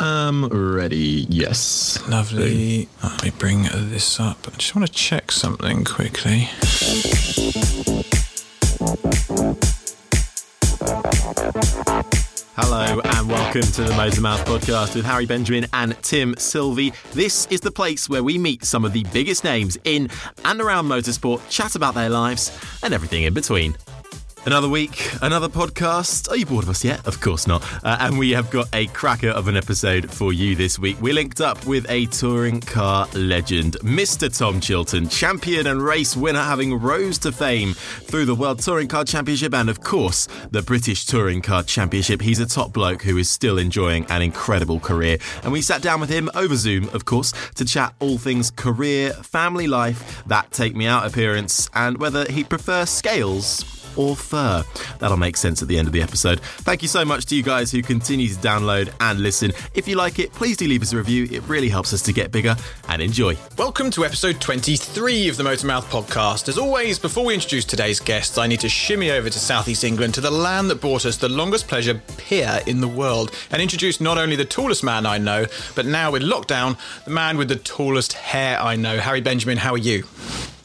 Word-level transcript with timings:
am 0.00 0.46
ready. 0.48 1.26
Yes. 1.28 2.02
Lovely. 2.08 2.88
Let 3.02 3.22
me 3.22 3.30
bring 3.38 3.62
this 3.64 4.18
up. 4.20 4.38
I 4.48 4.56
just 4.56 4.74
want 4.74 4.86
to 4.86 4.92
check 4.92 5.32
something 5.32 5.84
quickly. 5.84 6.48
Hello 12.54 13.00
and 13.02 13.28
welcome 13.28 13.62
to 13.62 13.84
the 13.84 13.94
Motor 13.96 14.20
Mouth 14.20 14.44
podcast 14.44 14.94
with 14.94 15.04
Harry 15.04 15.26
Benjamin 15.26 15.66
and 15.72 16.00
Tim 16.02 16.34
Sylvie. 16.36 16.92
This 17.12 17.46
is 17.50 17.60
the 17.60 17.70
place 17.70 18.08
where 18.08 18.22
we 18.22 18.38
meet 18.38 18.64
some 18.64 18.84
of 18.84 18.92
the 18.92 19.04
biggest 19.12 19.44
names 19.44 19.78
in 19.84 20.08
and 20.44 20.60
around 20.60 20.86
motorsport, 20.86 21.40
chat 21.48 21.74
about 21.74 21.94
their 21.94 22.10
lives 22.10 22.56
and 22.82 22.92
everything 22.92 23.24
in 23.24 23.34
between. 23.34 23.76
Another 24.44 24.68
week, 24.68 25.08
another 25.22 25.48
podcast. 25.48 26.28
Are 26.28 26.36
you 26.36 26.44
bored 26.44 26.64
of 26.64 26.70
us 26.70 26.84
yet? 26.84 27.06
Of 27.06 27.20
course 27.20 27.46
not. 27.46 27.62
Uh, 27.84 27.96
and 28.00 28.18
we 28.18 28.32
have 28.32 28.50
got 28.50 28.68
a 28.72 28.88
cracker 28.88 29.28
of 29.28 29.46
an 29.46 29.56
episode 29.56 30.10
for 30.10 30.32
you 30.32 30.56
this 30.56 30.80
week. 30.80 31.00
We 31.00 31.12
linked 31.12 31.40
up 31.40 31.64
with 31.64 31.88
a 31.88 32.06
touring 32.06 32.60
car 32.60 33.06
legend, 33.14 33.76
Mr. 33.82 34.36
Tom 34.36 34.60
Chilton, 34.60 35.08
champion 35.08 35.68
and 35.68 35.80
race 35.80 36.16
winner, 36.16 36.42
having 36.42 36.74
rose 36.74 37.18
to 37.18 37.30
fame 37.30 37.74
through 37.74 38.24
the 38.24 38.34
World 38.34 38.58
Touring 38.58 38.88
Car 38.88 39.04
Championship 39.04 39.54
and, 39.54 39.70
of 39.70 39.80
course, 39.80 40.26
the 40.50 40.60
British 40.60 41.06
Touring 41.06 41.40
Car 41.40 41.62
Championship. 41.62 42.20
He's 42.20 42.40
a 42.40 42.46
top 42.46 42.72
bloke 42.72 43.02
who 43.02 43.18
is 43.18 43.30
still 43.30 43.58
enjoying 43.58 44.06
an 44.06 44.22
incredible 44.22 44.80
career. 44.80 45.18
And 45.44 45.52
we 45.52 45.62
sat 45.62 45.82
down 45.82 46.00
with 46.00 46.10
him 46.10 46.28
over 46.34 46.56
Zoom, 46.56 46.88
of 46.88 47.04
course, 47.04 47.32
to 47.54 47.64
chat 47.64 47.94
all 48.00 48.18
things 48.18 48.50
career, 48.50 49.12
family 49.12 49.68
life, 49.68 50.24
that 50.26 50.50
Take 50.50 50.74
Me 50.74 50.86
Out 50.86 51.06
appearance, 51.06 51.70
and 51.76 51.98
whether 51.98 52.24
he'd 52.24 52.48
prefer 52.48 52.86
scales 52.86 53.81
or 53.96 54.16
fur. 54.16 54.64
That'll 54.98 55.16
make 55.16 55.36
sense 55.36 55.62
at 55.62 55.68
the 55.68 55.78
end 55.78 55.88
of 55.88 55.92
the 55.92 56.02
episode. 56.02 56.40
Thank 56.40 56.82
you 56.82 56.88
so 56.88 57.04
much 57.04 57.26
to 57.26 57.36
you 57.36 57.42
guys 57.42 57.70
who 57.70 57.82
continue 57.82 58.28
to 58.28 58.34
download 58.36 58.92
and 59.00 59.20
listen. 59.20 59.52
If 59.74 59.88
you 59.88 59.96
like 59.96 60.18
it, 60.18 60.32
please 60.32 60.56
do 60.56 60.66
leave 60.66 60.82
us 60.82 60.92
a 60.92 60.96
review. 60.96 61.28
It 61.30 61.42
really 61.48 61.68
helps 61.68 61.92
us 61.92 62.02
to 62.02 62.12
get 62.12 62.30
bigger 62.32 62.56
and 62.88 63.02
enjoy. 63.02 63.36
Welcome 63.58 63.90
to 63.92 64.04
episode 64.04 64.40
23 64.40 65.28
of 65.28 65.36
the 65.36 65.44
Motor 65.44 65.66
Mouth 65.66 65.90
podcast. 65.90 66.48
As 66.48 66.58
always, 66.58 66.98
before 66.98 67.24
we 67.24 67.34
introduce 67.34 67.64
today's 67.64 68.00
guests, 68.00 68.38
I 68.38 68.46
need 68.46 68.60
to 68.60 68.68
shimmy 68.68 69.10
over 69.10 69.28
to 69.28 69.38
southeast 69.38 69.84
England 69.84 70.14
to 70.14 70.20
the 70.20 70.30
land 70.30 70.70
that 70.70 70.80
brought 70.80 71.06
us 71.06 71.16
the 71.16 71.28
longest 71.28 71.68
pleasure 71.68 72.00
pier 72.16 72.60
in 72.66 72.80
the 72.80 72.88
world 72.88 73.32
and 73.50 73.60
introduce 73.62 74.00
not 74.00 74.18
only 74.18 74.36
the 74.36 74.44
tallest 74.44 74.82
man 74.84 75.06
I 75.06 75.18
know, 75.18 75.46
but 75.74 75.86
now 75.86 76.12
with 76.12 76.22
lockdown, 76.22 76.78
the 77.04 77.10
man 77.10 77.36
with 77.36 77.48
the 77.48 77.56
tallest 77.56 78.12
hair 78.14 78.60
I 78.60 78.76
know. 78.76 78.98
Harry 78.98 79.20
Benjamin, 79.20 79.58
how 79.58 79.72
are 79.72 79.78
you? 79.78 80.04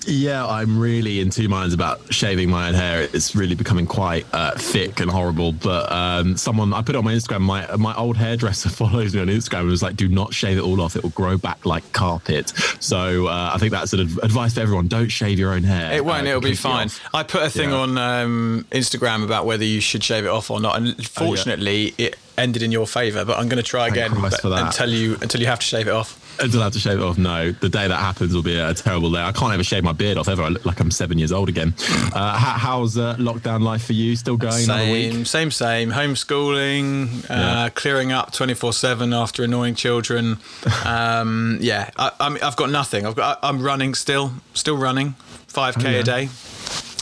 Yeah, 0.06 0.46
I'm 0.46 0.80
really 0.80 1.20
in 1.20 1.30
two 1.32 1.50
minds 1.50 1.74
about 1.74 2.14
shaving 2.14 2.50
my 2.50 2.70
own 2.70 2.76
hair. 2.76 3.02
It's 3.02 3.36
really 3.36 3.56
becoming 3.56 3.86
quite 3.86 4.26
uh, 4.32 4.52
thick 4.58 5.00
and 5.02 5.12
horrible. 5.12 5.52
But 5.52 5.92
um, 5.92 6.38
someone 6.38 6.74
I 6.74 6.82
put 6.82 6.96
it 6.96 6.98
on 7.00 7.04
my 7.06 7.14
Instagram. 7.14 7.42
My 7.42 7.76
my 7.76 7.94
old 7.96 8.16
hairdresser 8.16 8.70
follows 8.84 9.14
me 9.14 9.22
on 9.22 9.28
Instagram 9.28 9.62
and 9.62 9.70
was 9.70 9.84
like, 9.84 9.96
"Do 9.98 10.08
not 10.08 10.34
shave 10.34 10.58
it 10.58 10.62
all 10.62 10.80
off. 10.80 10.96
It 10.96 11.04
will 11.04 11.10
grow 11.10 11.38
back 11.38 11.66
like 11.66 11.92
carpet." 11.94 12.54
So 12.80 13.28
uh, 13.28 13.52
I 13.54 13.58
think 13.58 13.72
that's 13.74 13.92
an 13.94 14.02
adv- 14.02 14.20
advice 14.24 14.54
for 14.54 14.62
everyone: 14.62 14.88
don't 14.88 15.10
shave 15.10 15.40
your 15.40 15.52
own 15.54 15.64
hair. 15.64 15.92
It 15.94 16.06
won't. 16.06 16.26
Uh, 16.26 16.30
it'll 16.30 16.42
be 16.42 16.56
fine. 16.56 16.86
off. 16.88 17.02
I 17.14 17.24
put 17.24 17.44
a 17.44 17.50
thing 17.50 17.72
Yeah. 17.72 17.76
on 17.78 17.98
um, 17.98 18.66
Instagram 18.72 19.26
about 19.26 19.46
whether 19.46 19.66
you 19.66 19.82
should 19.82 20.04
shave 20.04 20.24
it 20.24 20.30
off 20.30 20.50
or 20.52 20.62
not, 20.62 20.78
and 20.78 21.06
fortunately, 21.06 21.94
it 21.98 22.18
ended 22.38 22.62
in 22.64 22.72
your 22.72 22.88
favour. 22.88 23.26
But 23.26 23.38
I'm 23.40 23.48
going 23.50 23.58
to 23.64 23.70
try 23.70 23.90
Thank 23.90 24.14
again 24.14 24.22
but- 24.22 24.44
until 24.44 24.90
you 24.90 25.18
until 25.22 25.42
you 25.42 25.48
have 25.48 25.60
to 25.60 25.66
shave 25.66 25.88
it 25.88 25.94
off. 25.94 26.24
Until 26.40 26.62
I 26.62 26.66
have 26.66 26.74
to 26.74 26.80
shave 26.80 27.00
it 27.00 27.04
off. 27.04 27.18
No, 27.18 27.52
the 27.52 27.68
day 27.68 27.88
that 27.88 27.96
happens 27.98 28.32
will 28.36 28.44
be 28.44 28.56
a 28.60 28.72
terrible 28.72 29.10
day. 29.12 29.22
I 29.22 29.32
can't 29.32 29.52
ever 29.54 29.64
shave 29.64 29.84
my 29.84 29.92
beard 29.92 30.20
off 30.20 30.28
ever. 30.30 30.44
I 30.44 30.50
look 30.50 30.66
like 30.68 30.80
I'm 30.80 30.92
seven 30.92 31.18
years 31.18 31.32
old 31.32 31.50
again. 31.50 31.74
Uh, 32.14 32.38
how, 32.38 32.52
how's 32.60 32.96
uh, 32.96 33.16
lockdown 33.16 33.64
life 33.64 33.84
for 33.86 33.94
you? 33.94 34.16
Still 34.16 34.38
going? 34.38 34.52
Same, 34.52 35.26
same, 35.26 35.50
same. 35.50 35.90
Homeschooling, 35.92 37.26
uh, 37.30 37.70
clearing 37.72 38.12
up 38.12 38.32
twenty 38.34 38.54
four 38.54 38.72
seven 38.72 39.14
after 39.14 39.44
annoying 39.44 39.76
children. 39.76 40.38
Um, 40.86 41.58
yeah, 41.60 41.90
I, 41.98 42.12
I'm, 42.20 42.38
I've 42.42 42.56
got 42.56 42.70
nothing. 42.70 43.06
I've 43.06 43.16
got. 43.16 43.40
I, 43.44 43.50
I'm 43.50 43.62
running 43.62 43.94
still, 43.96 44.32
still 44.54 44.78
running, 44.78 45.14
five 45.48 45.76
k 45.76 45.88
Oh, 45.88 45.92
yeah. 45.92 45.98
a 46.00 46.04
day. 46.04 46.30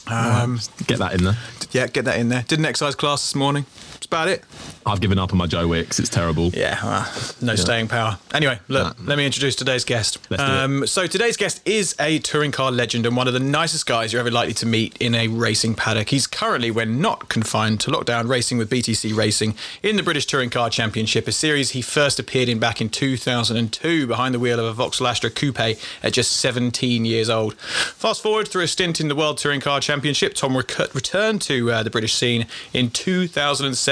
Um, 0.07 0.59
Get 0.87 0.99
that 0.99 1.13
in 1.13 1.23
there. 1.25 1.37
yeah, 1.71 1.87
get 1.87 2.05
that 2.05 2.17
in 2.19 2.29
there. 2.29 2.43
Did 2.47 2.59
an 2.59 2.65
exercise 2.65 2.95
class 2.95 3.21
this 3.21 3.35
morning. 3.35 3.65
That's 4.05 4.27
about 4.27 4.27
it. 4.27 4.43
I've 4.85 5.01
given 5.01 5.17
up 5.17 5.31
on 5.31 5.39
my 5.39 5.47
Joe 5.47 5.67
Wicks. 5.67 5.99
It's 5.99 6.09
terrible. 6.09 6.49
Yeah, 6.49 6.77
well, 6.83 7.11
no 7.41 7.55
staying 7.55 7.87
power. 7.87 8.19
Anyway, 8.35 8.59
look, 8.67 8.95
let 9.03 9.17
me 9.17 9.25
introduce 9.25 9.55
today's 9.55 9.83
guest. 9.83 10.19
Let's 10.29 10.43
do 10.43 10.47
it. 10.49 10.55
Um, 10.55 10.85
so 10.87 11.07
today's 11.07 11.37
guest 11.37 11.67
is 11.67 11.95
a 11.99 12.19
touring 12.19 12.51
car 12.51 12.71
legend 12.71 13.07
and 13.07 13.17
one 13.17 13.27
of 13.27 13.33
the 13.33 13.39
nicest 13.39 13.87
guys 13.87 14.13
you're 14.13 14.19
ever 14.19 14.29
likely 14.29 14.53
to 14.55 14.65
meet 14.67 14.95
in 14.97 15.15
a 15.15 15.27
racing 15.27 15.73
paddock. 15.73 16.09
He's 16.09 16.27
currently, 16.27 16.69
when 16.69 17.01
not 17.01 17.29
confined 17.29 17.79
to 17.81 17.91
lockdown, 17.91 18.29
racing 18.29 18.59
with 18.59 18.69
BTC 18.69 19.15
Racing 19.15 19.55
in 19.81 19.95
the 19.95 20.03
British 20.03 20.27
Touring 20.27 20.51
Car 20.51 20.69
Championship, 20.69 21.27
a 21.27 21.31
series 21.31 21.71
he 21.71 21.81
first 21.81 22.19
appeared 22.19 22.47
in 22.47 22.59
back 22.59 22.79
in 22.79 22.89
2002 22.89 24.05
behind 24.05 24.35
the 24.35 24.39
wheel 24.39 24.59
of 24.59 24.65
a 24.65 24.73
Vauxhall 24.73 25.07
Astra 25.07 25.31
Coupe 25.31 25.59
at 25.59 26.13
just 26.13 26.37
17 26.37 27.05
years 27.05 27.27
old. 27.29 27.55
Fast 27.55 28.21
forward 28.21 28.47
through 28.47 28.63
a 28.63 28.67
stint 28.67 29.01
in 29.01 29.07
the 29.07 29.15
World 29.15 29.39
Touring 29.39 29.61
Car 29.61 29.79
Championship, 29.79 30.35
Tom 30.35 30.55
rec- 30.55 30.93
returned 30.93 31.41
to 31.41 31.71
uh, 31.71 31.81
the 31.81 31.89
British 31.89 32.13
scene 32.13 32.45
in 32.71 32.91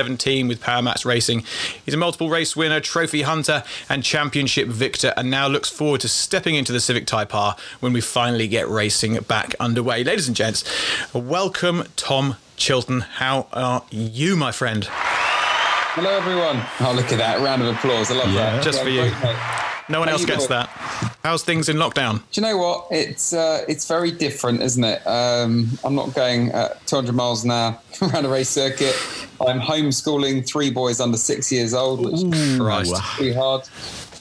2017 0.07 0.47
with 0.47 0.59
Power 0.61 0.81
Maxed 0.81 1.05
Racing. 1.05 1.43
He's 1.85 1.93
a 1.93 1.97
multiple 1.97 2.29
race 2.29 2.55
winner, 2.55 2.79
trophy 2.79 3.21
hunter, 3.21 3.63
and 3.89 4.03
championship 4.03 4.67
victor, 4.67 5.13
and 5.15 5.29
now 5.31 5.47
looks 5.47 5.69
forward 5.69 6.01
to 6.01 6.07
stepping 6.09 6.55
into 6.55 6.71
the 6.73 6.79
Civic 6.79 7.05
Type 7.05 7.33
R 7.33 7.55
when 7.79 7.93
we 7.93 8.01
finally 8.01 8.47
get 8.47 8.67
racing 8.67 9.17
back 9.21 9.55
underway. 9.59 10.03
Ladies 10.03 10.27
and 10.27 10.35
gents, 10.35 10.63
welcome 11.13 11.83
Tom 11.95 12.35
Chilton. 12.57 13.01
How 13.01 13.47
are 13.53 13.83
you, 13.91 14.35
my 14.35 14.51
friend? 14.51 14.85
Hello, 14.89 16.09
everyone. 16.09 16.61
Oh, 16.79 16.93
look 16.95 17.11
at 17.11 17.19
that. 17.19 17.39
Round 17.39 17.61
of 17.61 17.75
applause. 17.75 18.11
I 18.11 18.15
love 18.15 18.29
Yeah. 18.33 18.55
that. 18.55 18.63
Just 18.63 18.81
for 18.81 18.89
you. 18.89 19.01
great, 19.01 19.23
mate. 19.23 19.72
No 19.89 19.99
one 19.99 20.07
How 20.07 20.13
else 20.13 20.25
gets 20.25 20.47
doing? 20.47 20.59
that. 20.59 20.69
How's 21.23 21.43
things 21.43 21.69
in 21.69 21.77
lockdown? 21.77 22.19
Do 22.31 22.41
you 22.41 22.47
know 22.47 22.57
what? 22.57 22.87
It's 22.91 23.33
uh, 23.33 23.65
it's 23.67 23.87
very 23.87 24.11
different, 24.11 24.61
isn't 24.61 24.83
it? 24.83 25.05
Um, 25.05 25.69
I'm 25.83 25.95
not 25.95 26.13
going 26.13 26.51
at 26.51 26.85
200 26.87 27.13
miles 27.13 27.43
an 27.43 27.51
hour 27.51 27.77
around 28.01 28.25
a 28.25 28.29
race 28.29 28.49
circuit. 28.49 28.95
I'm 29.45 29.59
homeschooling 29.59 30.45
three 30.45 30.69
boys 30.69 30.99
under 30.99 31.17
six 31.17 31.51
years 31.51 31.73
old, 31.73 32.03
which 32.05 32.21
is 32.23 32.59
pretty 33.15 33.33
hard. 33.33 33.63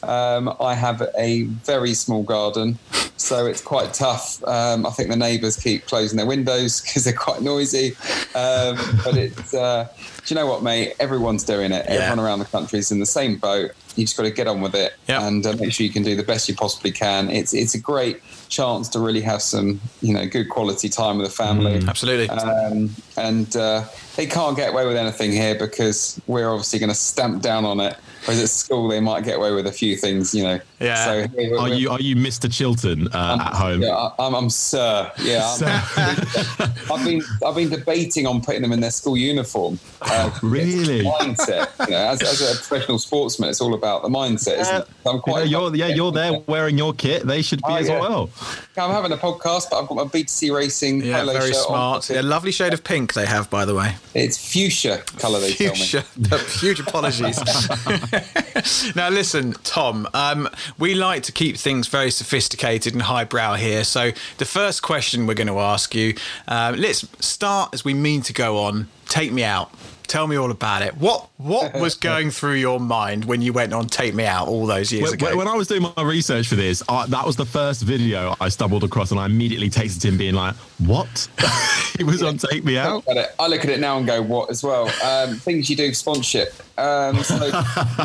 Um, 0.02 0.54
I 0.60 0.74
have 0.74 1.00
a 1.16 1.42
very 1.42 1.94
small 1.94 2.24
garden, 2.24 2.76
so 3.16 3.46
it's 3.46 3.60
quite 3.60 3.94
tough. 3.94 4.42
Um, 4.48 4.84
I 4.84 4.90
think 4.90 5.10
the 5.10 5.16
neighbours 5.16 5.56
keep 5.56 5.86
closing 5.86 6.16
their 6.16 6.26
windows 6.26 6.80
because 6.82 7.04
they're 7.04 7.12
quite 7.12 7.40
noisy. 7.40 7.92
Um, 8.34 8.78
but 9.04 9.16
it's, 9.16 9.54
uh, 9.54 9.88
do 10.24 10.34
you 10.34 10.40
know 10.40 10.46
what, 10.46 10.62
mate? 10.62 10.94
Everyone's 11.00 11.42
doing 11.44 11.72
it. 11.72 11.84
Yeah. 11.86 11.94
Everyone 11.96 12.20
around 12.20 12.38
the 12.38 12.44
country 12.46 12.78
is 12.78 12.92
in 12.92 13.00
the 13.00 13.06
same 13.06 13.36
boat. 13.38 13.72
You 13.96 14.04
just 14.04 14.16
got 14.16 14.22
to 14.22 14.30
get 14.30 14.46
on 14.46 14.60
with 14.62 14.74
it 14.74 14.94
Yep. 15.08 15.20
and 15.22 15.46
uh, 15.46 15.52
make 15.58 15.72
sure 15.72 15.84
you 15.84 15.92
can 15.92 16.02
do 16.02 16.14
the 16.16 16.22
best 16.22 16.48
you 16.48 16.54
possibly 16.54 16.92
can. 16.92 17.28
It's 17.28 17.52
it's 17.52 17.74
a 17.74 17.78
great 17.80 18.22
chance 18.48 18.88
to 18.90 18.98
really 19.00 19.20
have 19.22 19.42
some 19.42 19.80
you 20.00 20.14
know 20.14 20.26
good 20.26 20.48
quality 20.48 20.88
time 20.88 21.18
with 21.18 21.26
the 21.26 21.32
family. 21.32 21.82
Absolutely. 21.86 22.28
Um, 22.30 22.90
and 23.18 23.54
uh, 23.56 23.84
they 24.16 24.26
can't 24.26 24.56
get 24.56 24.70
away 24.72 24.86
with 24.86 24.96
anything 24.96 25.30
here 25.32 25.54
because 25.58 26.18
we're 26.26 26.48
obviously 26.50 26.78
going 26.78 26.88
to 26.90 26.94
stamp 26.94 27.42
down 27.42 27.64
on 27.66 27.80
it. 27.80 27.96
Whereas 28.24 28.40
at 28.40 28.50
school, 28.50 28.86
they 28.88 29.00
might 29.00 29.24
get 29.24 29.36
away 29.36 29.50
with 29.52 29.66
a 29.66 29.72
few 29.72 29.96
things, 29.96 30.32
you 30.32 30.44
know. 30.44 30.60
Yeah. 30.78 31.04
So 31.04 31.28
here 31.36 31.56
Are 31.58 31.64
we're- 31.64 31.76
you 31.76 31.90
are 31.90 32.00
you 32.00 32.14
Mr. 32.16 32.50
Chilton 32.50 33.08
uh, 33.08 33.38
at 33.44 33.52
home? 33.54 33.82
Yeah, 33.82 33.94
I- 33.96 34.12
I'm, 34.26 34.34
I'm 34.34 34.48
Sir. 34.48 35.10
Yeah, 35.20 35.44
I'm, 35.60 36.72
I've 36.92 37.04
been 37.04 37.22
I've 37.44 37.56
been 37.56 37.68
debating 37.68 38.26
on 38.26 38.40
putting 38.40 38.62
them 38.62 38.72
in 38.72 38.80
their 38.80 38.90
school 38.92 39.16
uniform. 39.18 39.78
Uh, 40.12 40.30
Really? 40.42 41.04
mindset. 41.04 41.70
You 41.86 41.92
know, 41.92 41.96
as, 41.96 42.22
as 42.22 42.40
a 42.40 42.56
professional 42.56 42.98
sportsman, 42.98 43.48
it's 43.50 43.60
all 43.60 43.74
about 43.74 44.02
the 44.02 44.08
mindset, 44.08 44.58
isn't 44.60 44.76
it? 44.82 44.88
I'm 45.06 45.06
You 45.06 45.12
know, 45.14 45.20
quite. 45.20 45.48
you're, 45.48 45.74
yeah, 45.76 45.86
you're 45.88 46.12
there 46.12 46.38
wearing 46.46 46.76
your 46.78 46.92
kit. 46.92 47.26
They 47.26 47.42
should 47.42 47.58
be 47.60 47.64
Oh, 47.72 47.76
as 47.76 47.88
yeah. 47.88 48.00
well. 48.00 48.30
I'm 48.76 48.90
having 48.90 49.12
a 49.12 49.16
podcast, 49.16 49.70
but 49.70 49.80
I've 49.82 49.88
got 49.88 49.94
my 49.96 50.04
BTC 50.04 50.54
racing 50.54 51.02
yeah, 51.04 51.20
polo 51.20 51.32
very 51.34 51.52
shirt 51.52 51.62
smart. 51.66 52.10
on. 52.10 52.16
Yeah, 52.16 52.22
lovely 52.22 52.52
shade 52.52 52.72
of 52.72 52.82
pink 52.84 53.12
they 53.14 53.26
have, 53.26 53.48
by 53.50 53.64
the 53.64 53.74
way. 53.74 53.94
It's 54.14 54.36
fuchsia 54.52 54.98
colour. 55.18 55.40
They 55.40 55.52
tell 55.52 55.74
me. 55.74 56.38
Huge 56.60 56.80
apologies. 56.80 57.38
now, 58.96 59.08
listen, 59.08 59.52
Tom, 59.64 60.08
um, 60.14 60.48
we 60.78 60.94
like 60.94 61.22
to 61.24 61.32
keep 61.32 61.56
things 61.56 61.88
very 61.88 62.10
sophisticated 62.10 62.92
and 62.92 63.02
highbrow 63.02 63.54
here. 63.54 63.84
So, 63.84 64.12
the 64.38 64.44
first 64.44 64.82
question 64.82 65.26
we're 65.26 65.34
going 65.34 65.46
to 65.48 65.58
ask 65.60 65.94
you 65.94 66.14
um, 66.48 66.76
let's 66.76 67.06
start 67.24 67.70
as 67.74 67.84
we 67.84 67.94
mean 67.94 68.22
to 68.22 68.32
go 68.32 68.58
on. 68.58 68.88
Take 69.12 69.30
me 69.30 69.44
out. 69.44 69.70
Tell 70.06 70.26
me 70.26 70.36
all 70.36 70.50
about 70.50 70.80
it. 70.80 70.96
What 70.96 71.28
what 71.42 71.74
was 71.80 71.94
going 71.94 72.30
through 72.30 72.54
your 72.54 72.80
mind 72.80 73.24
when 73.24 73.42
you 73.42 73.52
went 73.52 73.72
on 73.72 73.86
Take 73.86 74.14
Me 74.14 74.24
Out 74.24 74.48
all 74.48 74.66
those 74.66 74.92
years 74.92 75.04
When, 75.04 75.14
ago? 75.14 75.36
when 75.36 75.48
I 75.48 75.54
was 75.54 75.68
doing 75.68 75.82
my 75.82 76.02
research 76.02 76.48
for 76.48 76.54
this, 76.54 76.82
I, 76.88 77.06
that 77.06 77.26
was 77.26 77.36
the 77.36 77.46
first 77.46 77.82
video 77.82 78.34
I 78.40 78.48
stumbled 78.48 78.84
across, 78.84 79.10
and 79.10 79.20
I 79.20 79.26
immediately 79.26 79.70
texted 79.70 80.04
him, 80.04 80.16
being 80.16 80.34
like, 80.34 80.54
"What? 80.78 81.28
he 81.98 82.04
was 82.04 82.22
on 82.22 82.38
Take 82.38 82.64
Me 82.64 82.78
Out." 82.78 83.06
Look 83.06 83.08
at 83.08 83.16
it. 83.16 83.34
I 83.38 83.46
look 83.46 83.64
at 83.64 83.70
it 83.70 83.80
now 83.80 83.98
and 83.98 84.06
go, 84.06 84.22
"What?" 84.22 84.50
As 84.50 84.62
well. 84.62 84.90
Um, 85.02 85.36
things 85.36 85.68
you 85.68 85.76
do 85.76 85.88
for 85.88 85.94
sponsorship. 85.94 86.54
Um, 86.78 87.22
so 87.22 87.36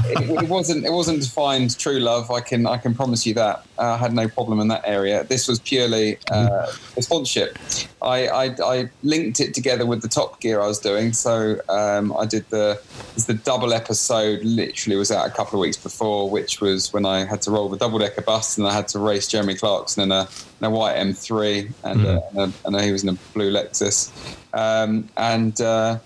it, 0.06 0.44
it 0.44 0.50
wasn't. 0.50 0.86
It 0.86 0.92
wasn't 0.92 1.24
to 1.24 1.30
find 1.30 1.78
true 1.78 2.00
love. 2.00 2.32
I 2.32 2.42
can. 2.42 2.66
I 2.66 2.78
can 2.78 2.94
promise 2.94 3.26
you 3.26 3.34
that. 3.36 3.66
Uh, 3.78 3.94
I 3.94 3.98
had 3.98 4.14
no 4.14 4.28
problem 4.28 4.60
in 4.60 4.68
that 4.70 4.84
area. 4.86 5.24
This 5.24 5.48
was 5.48 5.60
purely 5.60 6.18
uh, 6.32 6.72
a 6.96 7.02
sponsorship. 7.02 7.58
I, 8.02 8.28
I 8.28 8.56
I 8.64 8.90
linked 9.04 9.40
it 9.40 9.54
together 9.54 9.86
with 9.86 10.02
the 10.02 10.08
Top 10.08 10.40
Gear 10.40 10.62
I 10.62 10.68
was 10.68 10.80
doing. 10.80 11.14
So 11.14 11.60
um, 11.70 12.16
I 12.18 12.26
did 12.26 12.50
the 12.50 12.82
it's 13.16 13.26
the 13.28 13.36
double 13.36 13.74
episode. 13.74 14.44
Literally 14.44 14.98
was 14.98 15.12
out 15.12 15.28
a 15.28 15.30
couple 15.30 15.60
of 15.60 15.62
weeks 15.62 15.78
before, 15.78 16.30
which 16.30 16.60
was 16.62 16.92
when 16.92 17.06
I 17.06 17.26
had 17.26 17.42
to 17.44 17.52
roll 17.52 17.70
the 17.70 17.78
double 17.78 18.00
decker 18.00 18.22
bus 18.22 18.58
and 18.58 18.68
I 18.68 18.74
had 18.74 18.88
to 18.90 19.00
race 19.00 19.28
Jeremy 19.28 19.56
Clarkson 19.56 20.04
in 20.04 20.12
a, 20.12 20.28
in 20.60 20.66
a 20.66 20.70
white 20.70 20.96
M3 20.96 21.72
and, 21.84 22.06
uh, 22.06 22.22
and, 22.32 22.54
a, 22.54 22.68
and 22.68 22.82
he 22.82 22.92
was 22.92 23.04
in 23.04 23.10
a 23.10 23.14
blue 23.34 23.52
Lexus. 23.52 24.12
Um, 24.54 25.10
and 25.18 25.60
uh, 25.62 26.00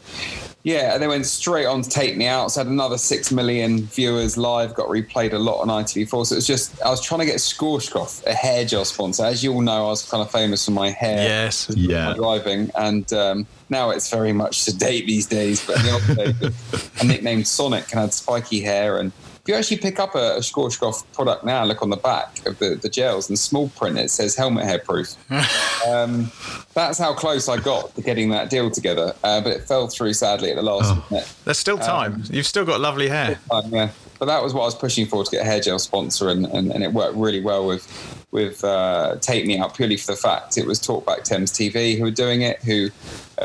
yeah, 0.63 0.93
and 0.93 1.01
they 1.01 1.07
went 1.07 1.25
straight 1.25 1.65
on 1.65 1.81
to 1.81 1.89
take 1.89 2.15
me 2.15 2.27
out. 2.27 2.51
So 2.51 2.61
I 2.61 2.63
had 2.63 2.71
another 2.71 2.97
six 2.97 3.31
million 3.31 3.81
viewers 3.81 4.37
live, 4.37 4.75
got 4.75 4.89
replayed 4.89 5.33
a 5.33 5.39
lot 5.39 5.61
on 5.61 5.67
ITV4. 5.69 6.25
So 6.27 6.33
it 6.33 6.37
was 6.37 6.47
just, 6.47 6.79
I 6.83 6.89
was 6.89 7.01
trying 7.01 7.21
to 7.21 7.25
get 7.25 7.37
Schwarzkopf, 7.37 8.25
a 8.27 8.33
hair 8.33 8.63
gel 8.65 8.85
sponsor. 8.85 9.25
As 9.25 9.43
you 9.43 9.53
all 9.53 9.61
know, 9.61 9.87
I 9.87 9.89
was 9.89 10.07
kind 10.07 10.21
of 10.21 10.31
famous 10.31 10.65
for 10.65 10.71
my 10.71 10.91
hair. 10.91 11.27
Yes. 11.27 11.71
Yeah. 11.75 12.09
My 12.09 12.13
driving. 12.15 12.69
And 12.75 13.11
um, 13.11 13.47
now 13.69 13.89
it's 13.89 14.09
very 14.11 14.33
much 14.33 14.59
sedate 14.59 15.07
these 15.07 15.25
days. 15.25 15.65
But 15.65 15.77
in 15.77 15.85
the 15.85 15.91
old 15.91 16.41
days, 16.41 16.91
I 17.01 17.05
nicknamed 17.05 17.47
Sonic 17.47 17.91
and 17.91 17.99
had 17.99 18.13
spiky 18.13 18.61
hair. 18.61 18.99
And 18.99 19.11
if 19.43 19.49
you 19.49 19.55
actually 19.55 19.77
pick 19.77 19.99
up 19.99 20.13
a, 20.13 20.37
a 20.37 20.39
Schwarzkopf 20.39 21.03
product 21.13 21.43
now, 21.43 21.63
look 21.63 21.81
on 21.81 21.89
the 21.89 21.97
back 21.97 22.45
of 22.45 22.59
the, 22.59 22.75
the 22.75 22.89
gels 22.89 23.27
and 23.27 23.39
small 23.39 23.69
print, 23.69 23.97
it 23.97 24.11
says 24.11 24.35
helmet 24.35 24.65
hair 24.65 24.77
proof. 24.77 25.15
um, 25.87 26.31
that's 26.75 26.99
how 26.99 27.13
close 27.15 27.49
I 27.49 27.57
got 27.57 27.95
to 27.95 28.01
getting 28.03 28.29
that 28.29 28.51
deal 28.51 28.69
together. 28.69 29.15
Uh, 29.23 29.41
but 29.41 29.53
it 29.53 29.63
fell 29.63 29.87
through 29.87 30.13
sadly 30.13 30.51
at 30.51 30.57
the 30.57 30.61
last 30.61 30.93
minute. 31.09 31.33
There's 31.43 31.57
still 31.57 31.79
time. 31.79 32.23
You've 32.29 32.45
still 32.45 32.65
got 32.65 32.79
lovely 32.79 33.09
hair. 33.09 33.39
Um, 33.49 33.73
yeah. 33.73 33.89
But 34.19 34.25
that 34.25 34.43
was 34.43 34.53
what 34.53 34.61
I 34.61 34.65
was 34.65 34.75
pushing 34.75 35.07
for 35.07 35.23
to 35.23 35.31
get 35.31 35.41
a 35.41 35.45
hair 35.45 35.59
gel 35.59 35.79
sponsor, 35.79 36.29
and, 36.29 36.45
and, 36.45 36.71
and 36.71 36.83
it 36.83 36.93
worked 36.93 37.15
really 37.15 37.41
well 37.41 37.65
with 37.65 38.20
with 38.31 38.63
uh, 38.63 39.17
Take 39.21 39.45
Me 39.45 39.57
Out 39.59 39.75
purely 39.75 39.97
for 39.97 40.07
the 40.13 40.17
fact 40.17 40.57
it 40.57 40.65
was 40.65 40.79
Talkback 40.79 41.23
Thames 41.23 41.51
TV 41.51 41.97
who 41.97 42.03
were 42.03 42.11
doing 42.11 42.41
it, 42.41 42.63
who 42.63 42.89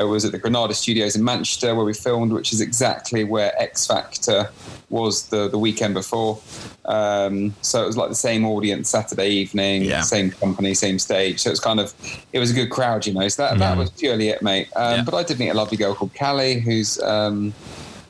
uh, 0.01 0.07
was 0.07 0.23
at 0.23 0.31
the 0.31 0.37
Granada 0.37 0.73
Studios 0.73 1.15
in 1.15 1.23
Manchester 1.23 1.75
where 1.75 1.83
we 1.85 1.93
filmed, 1.93 2.31
which 2.31 2.53
is 2.53 2.61
exactly 2.61 3.23
where 3.25 3.51
X 3.61 3.85
Factor 3.85 4.49
was 4.89 5.27
the, 5.27 5.49
the 5.49 5.57
weekend 5.59 5.93
before. 5.93 6.39
Um, 6.85 7.53
so 7.61 7.83
it 7.83 7.87
was 7.87 7.97
like 7.97 8.07
the 8.07 8.15
same 8.15 8.45
audience 8.45 8.89
Saturday 8.89 9.29
evening, 9.29 9.83
Yeah. 9.83 10.01
same 10.01 10.31
company, 10.31 10.73
same 10.73 10.99
stage. 10.99 11.41
So 11.41 11.49
it 11.49 11.53
was 11.53 11.59
kind 11.59 11.81
of, 11.81 11.93
it 12.31 12.39
was 12.39 12.51
a 12.51 12.53
good 12.53 12.69
crowd, 12.69 13.05
you 13.05 13.13
know. 13.13 13.27
So 13.27 13.43
that, 13.43 13.57
that 13.59 13.77
was 13.77 13.89
purely 13.89 14.29
it, 14.29 14.41
mate. 14.41 14.69
Um, 14.77 14.95
Yeah. 14.99 15.03
But 15.03 15.13
I 15.15 15.23
did 15.23 15.37
meet 15.39 15.49
a 15.49 15.53
lovely 15.53 15.75
girl 15.77 15.93
called 15.93 16.15
Callie 16.15 16.59
who's. 16.61 16.97
Um, 17.01 17.53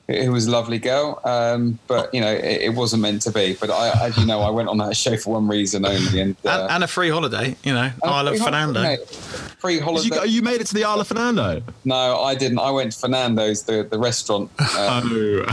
who 0.08 0.32
was 0.32 0.48
a 0.48 0.52
lovely 0.52 0.80
girl, 0.80 1.20
um, 1.26 1.78
but 1.88 2.14
you 2.14 2.22
know 2.22 2.32
it, 2.32 2.62
it 2.62 2.74
wasn't 2.74 3.02
meant 3.02 3.22
to 3.24 3.32
be. 3.32 3.58
But 3.60 3.70
I, 3.70 4.06
as 4.08 4.18
you 4.18 4.26
know, 4.26 4.40
I 4.42 4.50
went 4.50 4.70
on 4.70 4.78
that 4.78 4.96
show 4.96 5.18
for 5.18 5.34
one 5.34 5.48
reason 5.48 5.86
only, 5.86 6.22
and, 6.22 6.36
uh, 6.46 6.62
and, 6.64 6.72
and 6.72 6.84
a 6.84 6.88
free 6.88 7.10
holiday, 7.10 7.56
you 7.64 7.74
know, 7.74 7.84
and 8.02 8.04
Isle 8.04 8.28
of 8.30 8.38
Fernando. 8.40 8.82
holiday. 8.82 9.04
Free 9.60 9.80
holiday. 9.80 10.16
You, 10.16 10.24
you 10.38 10.42
made 10.44 10.62
it 10.62 10.68
to 10.68 10.74
the 10.76 10.84
Isle 10.86 11.02
of 11.02 11.08
Fernando. 11.08 11.62
no, 11.84 12.22
I 12.22 12.36
didn't. 12.36 12.60
I 12.60 12.72
went 12.72 12.92
to 12.94 13.00
Fernando's, 13.00 13.64
the 13.64 13.84
the 13.84 14.00
restaurant, 14.00 14.50
uh, 14.60 15.02
Oh. 15.04 15.46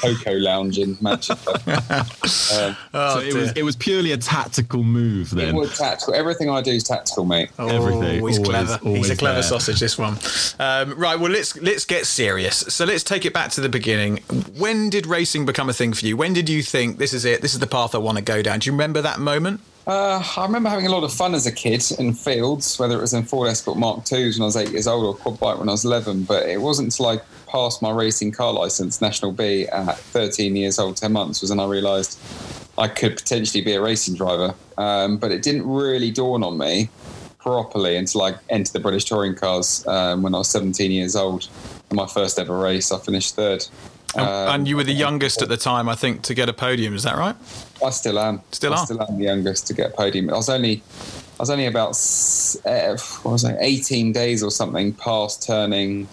Coco 0.00 0.32
Lounge 0.38 0.78
in 0.78 0.96
Manchester. 1.00 1.50
um, 1.66 2.06
so 2.26 2.74
Oh, 2.94 3.20
it 3.20 3.34
was 3.34 3.52
it 3.56 3.62
was 3.62 3.76
purely 3.76 4.12
a 4.12 4.16
tactical 4.16 4.82
move 4.84 5.32
it 5.32 5.36
then. 5.36 5.56
was 5.56 5.76
tactical. 5.76 6.14
Everything 6.14 6.48
I 6.50 6.62
do 6.62 6.70
is 6.70 6.84
tactical, 6.84 7.24
mate. 7.24 7.50
Oh, 7.58 7.68
Everything, 7.68 8.24
He's 8.26 8.38
always- 8.38 8.38
clever. 8.38 8.78
he's 8.84 9.10
a 9.10 9.16
clever 9.16 9.34
there. 9.34 9.42
sausage. 9.42 9.80
This 9.80 9.98
one. 9.98 10.16
Um, 10.58 10.94
right. 10.98 11.18
Well, 11.18 11.30
let's 11.32 11.56
let's 11.60 11.84
get 11.84 12.06
serious. 12.06 12.56
So 12.58 12.84
let's 12.84 13.02
take 13.04 13.24
it 13.26 13.32
back 13.34 13.50
to 13.52 13.60
the 13.60 13.68
beginning. 13.68 13.97
When 14.56 14.90
did 14.90 15.06
racing 15.06 15.46
become 15.46 15.68
a 15.68 15.72
thing 15.72 15.92
for 15.92 16.06
you? 16.06 16.16
When 16.16 16.32
did 16.32 16.48
you 16.48 16.62
think 16.62 16.98
this 16.98 17.12
is 17.12 17.24
it? 17.24 17.42
This 17.42 17.54
is 17.54 17.60
the 17.60 17.66
path 17.66 17.94
I 17.94 17.98
want 17.98 18.18
to 18.18 18.24
go 18.24 18.42
down? 18.42 18.60
Do 18.60 18.66
you 18.66 18.72
remember 18.72 19.02
that 19.02 19.18
moment? 19.18 19.60
Uh, 19.88 20.22
I 20.36 20.44
remember 20.44 20.68
having 20.68 20.86
a 20.86 20.90
lot 20.90 21.02
of 21.02 21.12
fun 21.12 21.34
as 21.34 21.46
a 21.46 21.52
kid 21.52 21.82
in 21.98 22.12
fields, 22.12 22.78
whether 22.78 22.98
it 22.98 23.00
was 23.00 23.14
in 23.14 23.24
Ford 23.24 23.48
Escort 23.48 23.78
Mark 23.78 24.00
IIs 24.00 24.36
when 24.36 24.42
I 24.42 24.46
was 24.46 24.56
eight 24.56 24.70
years 24.70 24.86
old 24.86 25.04
or 25.06 25.14
quad 25.14 25.40
bike 25.40 25.58
when 25.58 25.70
I 25.70 25.72
was 25.72 25.84
11. 25.84 26.24
But 26.24 26.46
it 26.46 26.60
wasn't 26.60 26.88
until 26.88 27.06
I 27.06 27.20
passed 27.46 27.80
my 27.80 27.90
racing 27.90 28.32
car 28.32 28.52
license, 28.52 29.00
National 29.00 29.32
B, 29.32 29.66
at 29.66 29.96
13 29.96 30.56
years 30.56 30.78
old, 30.78 30.98
10 30.98 31.10
months, 31.10 31.40
was 31.40 31.48
when 31.48 31.58
I 31.58 31.66
realised 31.66 32.20
I 32.76 32.88
could 32.88 33.16
potentially 33.16 33.64
be 33.64 33.72
a 33.72 33.80
racing 33.80 34.14
driver. 34.14 34.54
Um, 34.76 35.16
but 35.16 35.32
it 35.32 35.42
didn't 35.42 35.66
really 35.66 36.10
dawn 36.10 36.44
on 36.44 36.58
me 36.58 36.90
properly 37.38 37.96
until 37.96 38.22
I 38.22 38.34
entered 38.50 38.74
the 38.74 38.80
British 38.80 39.06
touring 39.06 39.34
cars 39.34 39.86
um, 39.86 40.22
when 40.22 40.34
I 40.34 40.38
was 40.38 40.48
17 40.48 40.90
years 40.90 41.16
old. 41.16 41.48
My 41.90 42.06
first 42.06 42.38
ever 42.38 42.58
race, 42.58 42.92
I 42.92 42.98
finished 42.98 43.34
third. 43.36 43.66
And, 44.18 44.26
Um, 44.26 44.54
and 44.54 44.68
you 44.68 44.76
were 44.76 44.84
the 44.84 44.92
youngest 44.92 45.42
at 45.42 45.48
the 45.48 45.56
time, 45.56 45.88
I 45.88 45.94
think, 45.94 46.22
to 46.22 46.34
get 46.34 46.48
a 46.48 46.52
podium. 46.52 46.94
Is 46.94 47.04
that 47.04 47.16
right? 47.16 47.36
I 47.84 47.90
still 47.90 48.18
am. 48.18 48.42
Still 48.52 48.72
I 48.74 48.76
are? 48.76 48.84
still 48.84 49.00
am 49.02 49.16
the 49.18 49.24
youngest 49.24 49.66
to 49.68 49.74
get 49.74 49.90
a 49.92 49.94
podium. 49.94 50.28
I 50.30 50.36
was 50.36 50.48
only, 50.48 50.82
I 51.38 51.42
was 51.42 51.50
only 51.50 51.66
about 51.66 51.90
uh, 52.66 52.96
what 53.22 53.32
was 53.32 53.44
I, 53.44 53.56
eighteen 53.60 54.12
days 54.12 54.42
or 54.42 54.50
something 54.50 54.92
past 54.94 55.46
turning. 55.46 56.08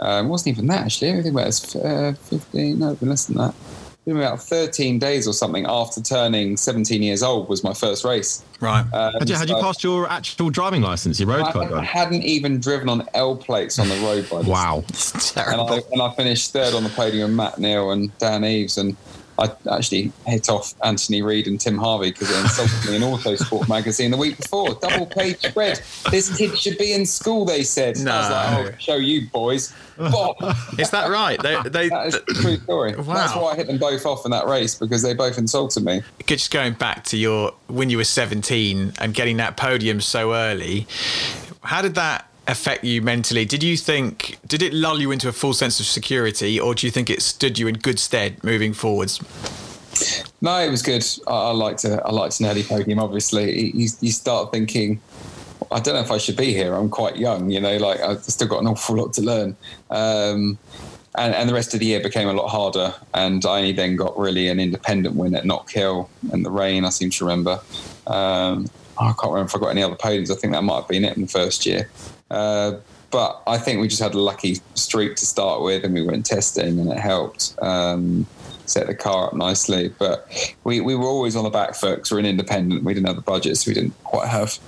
Um, 0.00 0.26
it 0.26 0.28
wasn't 0.28 0.56
even 0.56 0.66
that 0.68 0.86
actually. 0.86 1.10
I 1.12 1.22
think 1.22 1.26
it 1.26 1.32
was 1.34 1.76
uh, 1.76 2.14
fifteen. 2.30 2.80
No, 2.80 2.96
less 3.00 3.26
than 3.26 3.36
that. 3.36 3.54
It 4.08 4.14
was 4.14 4.24
about 4.24 4.40
thirteen 4.42 4.98
days 4.98 5.28
or 5.28 5.34
something 5.34 5.66
after 5.68 6.00
turning 6.00 6.56
seventeen 6.56 7.02
years 7.02 7.22
old 7.22 7.48
was 7.50 7.62
my 7.62 7.74
first 7.74 8.04
race. 8.04 8.42
Right. 8.58 8.80
Um, 8.94 9.12
Had 9.18 9.28
you, 9.28 9.36
had 9.36 9.48
you 9.50 9.56
passed 9.56 9.84
your 9.84 10.08
actual 10.10 10.48
driving 10.48 10.80
license, 10.80 11.20
your 11.20 11.28
road 11.28 11.42
I, 11.42 11.52
card? 11.52 11.72
I 11.74 11.84
hadn't 11.84 12.22
even 12.22 12.58
driven 12.58 12.88
on 12.88 13.06
L 13.12 13.36
plates 13.36 13.78
on 13.78 13.88
the 13.88 13.96
road 13.96 14.28
by 14.30 14.38
this 14.38 14.48
Wow. 14.48 14.76
And 14.88 15.22
terrible. 15.22 15.70
I, 15.70 15.82
and 15.92 16.02
I 16.02 16.10
finished 16.14 16.52
third 16.52 16.74
on 16.74 16.84
the 16.84 16.88
podium 16.88 17.28
with 17.28 17.36
Matt 17.36 17.58
Neal 17.58 17.90
and 17.90 18.16
Dan 18.18 18.44
Eaves. 18.44 18.78
And 18.78 18.96
I 19.38 19.50
actually 19.70 20.12
hit 20.26 20.48
off 20.48 20.74
Anthony 20.82 21.22
Reid 21.22 21.46
and 21.46 21.60
Tim 21.60 21.78
Harvey 21.78 22.10
because 22.10 22.28
they 22.28 22.40
insulted 22.40 22.90
me 22.90 22.96
in 22.96 23.02
Autosport 23.02 23.68
magazine 23.68 24.10
the 24.10 24.16
week 24.16 24.36
before. 24.36 24.74
Double 24.74 25.06
page 25.06 25.38
spread. 25.38 25.80
This 26.10 26.36
kid 26.36 26.58
should 26.58 26.76
be 26.76 26.92
in 26.92 27.06
school, 27.06 27.44
they 27.44 27.62
said. 27.62 27.98
No. 27.98 28.10
I 28.10 28.18
was 28.18 28.30
like, 28.30 28.74
oh, 28.74 28.78
show 28.78 28.96
you 28.96 29.28
boys. 29.30 29.72
Bob. 29.96 30.36
Is 30.78 30.90
that 30.90 31.10
right? 31.10 31.40
They, 31.42 31.60
they, 31.68 31.88
That 31.88 32.06
is 32.06 32.14
a 32.14 32.20
true 32.20 32.56
story. 32.58 32.94
Wow. 32.94 33.14
That's 33.14 33.34
why 33.34 33.52
I 33.52 33.56
hit 33.56 33.66
them 33.66 33.78
both 33.78 34.06
off 34.06 34.24
in 34.24 34.30
that 34.30 34.46
race 34.46 34.76
because 34.76 35.02
they 35.02 35.12
both 35.12 35.38
insulted 35.38 35.84
me. 35.84 36.02
just 36.26 36.52
going 36.52 36.74
back 36.74 37.04
to 37.04 37.16
your 37.16 37.52
when 37.66 37.90
you 37.90 37.96
were 37.96 38.04
17 38.04 38.92
and 39.00 39.14
getting 39.14 39.38
that 39.38 39.56
podium 39.56 40.00
so 40.00 40.34
early 40.34 40.86
how 41.62 41.82
did 41.82 41.94
that 41.96 42.27
affect 42.48 42.82
you 42.82 43.02
mentally 43.02 43.44
did 43.44 43.62
you 43.62 43.76
think 43.76 44.38
did 44.46 44.62
it 44.62 44.72
lull 44.72 45.00
you 45.00 45.10
into 45.10 45.28
a 45.28 45.32
full 45.32 45.52
sense 45.52 45.78
of 45.80 45.86
security 45.86 46.58
or 46.58 46.74
do 46.74 46.86
you 46.86 46.90
think 46.90 47.10
it 47.10 47.22
stood 47.22 47.58
you 47.58 47.68
in 47.68 47.74
good 47.74 47.98
stead 47.98 48.42
moving 48.42 48.72
forwards 48.72 49.20
No, 50.40 50.58
it 50.60 50.70
was 50.70 50.82
good. 50.82 51.04
I, 51.26 51.32
I 51.32 51.50
liked 51.50 51.84
a, 51.84 52.02
I 52.04 52.10
liked 52.10 52.38
an 52.40 52.46
early 52.46 52.62
podium. 52.62 52.98
Obviously, 53.00 53.72
you, 53.74 53.88
you 54.00 54.12
start 54.12 54.52
thinking, 54.52 55.00
I 55.70 55.80
don't 55.80 55.94
know 55.94 56.00
if 56.00 56.10
I 56.10 56.18
should 56.18 56.36
be 56.36 56.52
here. 56.52 56.74
I'm 56.74 56.88
quite 56.88 57.16
young, 57.16 57.50
you 57.50 57.60
know. 57.60 57.76
Like 57.76 58.00
I've 58.00 58.22
still 58.22 58.48
got 58.48 58.60
an 58.60 58.68
awful 58.68 58.96
lot 58.96 59.12
to 59.14 59.22
learn. 59.22 59.56
Um, 59.90 60.58
and, 61.16 61.34
and 61.34 61.48
the 61.48 61.54
rest 61.54 61.74
of 61.74 61.80
the 61.80 61.86
year 61.86 62.00
became 62.00 62.28
a 62.28 62.32
lot 62.32 62.48
harder. 62.48 62.94
And 63.14 63.44
I 63.44 63.58
only 63.58 63.72
then 63.72 63.96
got 63.96 64.16
really 64.16 64.48
an 64.48 64.60
independent 64.60 65.16
win 65.16 65.34
at 65.34 65.44
Knockhill 65.44 66.08
and 66.32 66.44
the 66.44 66.50
rain. 66.50 66.84
I 66.84 66.90
seem 66.90 67.10
to 67.10 67.24
remember. 67.24 67.60
Um, 68.06 68.68
I 68.98 69.12
can't 69.20 69.32
remember 69.32 69.48
if 69.48 69.56
I 69.56 69.58
got 69.58 69.68
any 69.68 69.82
other 69.82 69.96
podiums. 69.96 70.30
I 70.30 70.34
think 70.34 70.52
that 70.52 70.62
might 70.62 70.76
have 70.76 70.88
been 70.88 71.04
it 71.04 71.16
in 71.16 71.22
the 71.22 71.28
first 71.28 71.66
year. 71.66 71.88
Uh, 72.30 72.74
but 73.10 73.42
I 73.46 73.56
think 73.56 73.80
we 73.80 73.88
just 73.88 74.02
had 74.02 74.14
a 74.14 74.20
lucky 74.20 74.58
streak 74.74 75.16
to 75.16 75.26
start 75.26 75.62
with, 75.62 75.84
and 75.84 75.94
we 75.94 76.02
went 76.02 76.26
testing, 76.26 76.78
and 76.78 76.90
it 76.90 76.98
helped. 76.98 77.54
Um, 77.62 78.26
set 78.68 78.86
the 78.86 78.94
car 78.94 79.28
up 79.28 79.34
nicely. 79.34 79.88
But 79.98 80.28
we, 80.64 80.80
we 80.80 80.94
were 80.94 81.06
always 81.06 81.36
on 81.36 81.44
the 81.44 81.50
back 81.50 81.74
foot 81.74 81.96
because 81.96 82.12
we're 82.12 82.18
an 82.18 82.26
independent. 82.26 82.84
We 82.84 82.94
didn't 82.94 83.06
have 83.06 83.16
the 83.16 83.22
budget, 83.22 83.56
so 83.56 83.70
we 83.70 83.74
didn't 83.74 83.94
quite 84.04 84.28
have 84.28 84.58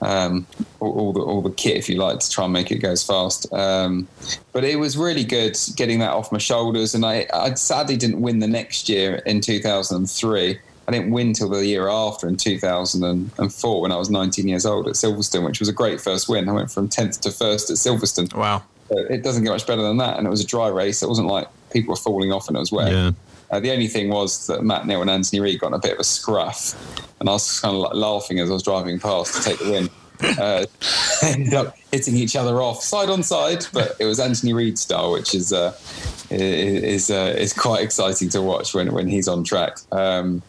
um, 0.00 0.46
all, 0.80 0.92
all 0.92 1.12
the 1.12 1.20
all 1.20 1.42
the 1.42 1.50
kit, 1.50 1.76
if 1.76 1.88
you 1.88 1.96
like, 1.96 2.18
to 2.20 2.30
try 2.30 2.44
and 2.44 2.52
make 2.52 2.70
it 2.70 2.78
go 2.78 2.90
as 2.90 3.02
fast. 3.02 3.52
Um, 3.52 4.08
but 4.52 4.64
it 4.64 4.78
was 4.78 4.96
really 4.96 5.24
good 5.24 5.58
getting 5.76 5.98
that 6.00 6.12
off 6.12 6.32
my 6.32 6.38
shoulders. 6.38 6.94
And 6.94 7.04
I, 7.04 7.26
I 7.32 7.54
sadly 7.54 7.96
didn't 7.96 8.20
win 8.20 8.38
the 8.38 8.48
next 8.48 8.88
year 8.88 9.16
in 9.26 9.40
2003. 9.40 10.58
I 10.90 10.94
didn't 10.94 11.12
win 11.12 11.32
till 11.34 11.48
the 11.48 11.64
year 11.64 11.86
after 11.86 12.26
in 12.26 12.36
2004 12.36 13.80
when 13.80 13.92
I 13.92 13.96
was 13.96 14.10
19 14.10 14.48
years 14.48 14.66
old 14.66 14.88
at 14.88 14.94
Silverstone, 14.94 15.44
which 15.44 15.60
was 15.60 15.68
a 15.68 15.72
great 15.72 16.00
first 16.00 16.28
win. 16.28 16.48
I 16.48 16.52
went 16.52 16.68
from 16.68 16.88
10th 16.88 17.20
to 17.20 17.28
1st 17.28 17.70
at 17.70 17.76
Silverstone. 17.76 18.34
wow 18.34 18.64
It 18.90 19.22
doesn't 19.22 19.44
get 19.44 19.50
much 19.50 19.68
better 19.68 19.82
than 19.82 19.98
that. 19.98 20.18
And 20.18 20.26
it 20.26 20.30
was 20.30 20.40
a 20.40 20.46
dry 20.46 20.66
race. 20.66 21.00
It 21.04 21.08
wasn't 21.08 21.28
like 21.28 21.46
people 21.72 21.92
were 21.92 21.96
falling 21.96 22.32
off 22.32 22.48
and 22.48 22.56
it 22.56 22.60
was 22.60 22.72
wet. 22.72 22.90
Yeah. 22.90 23.12
Uh, 23.52 23.60
the 23.60 23.70
only 23.70 23.86
thing 23.86 24.08
was 24.08 24.48
that 24.48 24.64
Matt 24.64 24.84
Neal 24.84 25.00
and 25.00 25.08
Anthony 25.08 25.38
Reid 25.38 25.60
got 25.60 25.68
in 25.68 25.74
a 25.74 25.78
bit 25.78 25.92
of 25.92 26.00
a 26.00 26.04
scruff, 26.04 26.74
and 27.18 27.28
I 27.28 27.32
was 27.32 27.60
kind 27.60 27.74
of 27.74 27.82
like 27.82 27.94
laughing 27.94 28.38
as 28.38 28.48
I 28.48 28.52
was 28.52 28.62
driving 28.62 28.98
past 29.00 29.34
to 29.34 29.48
take 29.48 29.58
the 29.60 29.70
win. 29.70 29.90
Uh, 30.22 30.66
ended 31.22 31.54
up 31.54 31.74
hitting 31.90 32.14
each 32.14 32.36
other 32.36 32.60
off 32.60 32.82
side 32.82 33.08
on 33.08 33.22
side, 33.22 33.64
but 33.72 33.96
it 33.98 34.04
was 34.04 34.20
Anthony 34.20 34.52
Reid 34.52 34.78
style, 34.78 35.12
which 35.12 35.34
is 35.34 35.50
uh, 35.50 35.74
is 36.30 37.10
uh, 37.10 37.34
is 37.36 37.52
quite 37.52 37.82
exciting 37.82 38.28
to 38.30 38.42
watch 38.42 38.74
when 38.74 38.92
when 38.92 39.08
he's 39.08 39.28
on 39.28 39.44
track. 39.44 39.78
Um, 39.92 40.42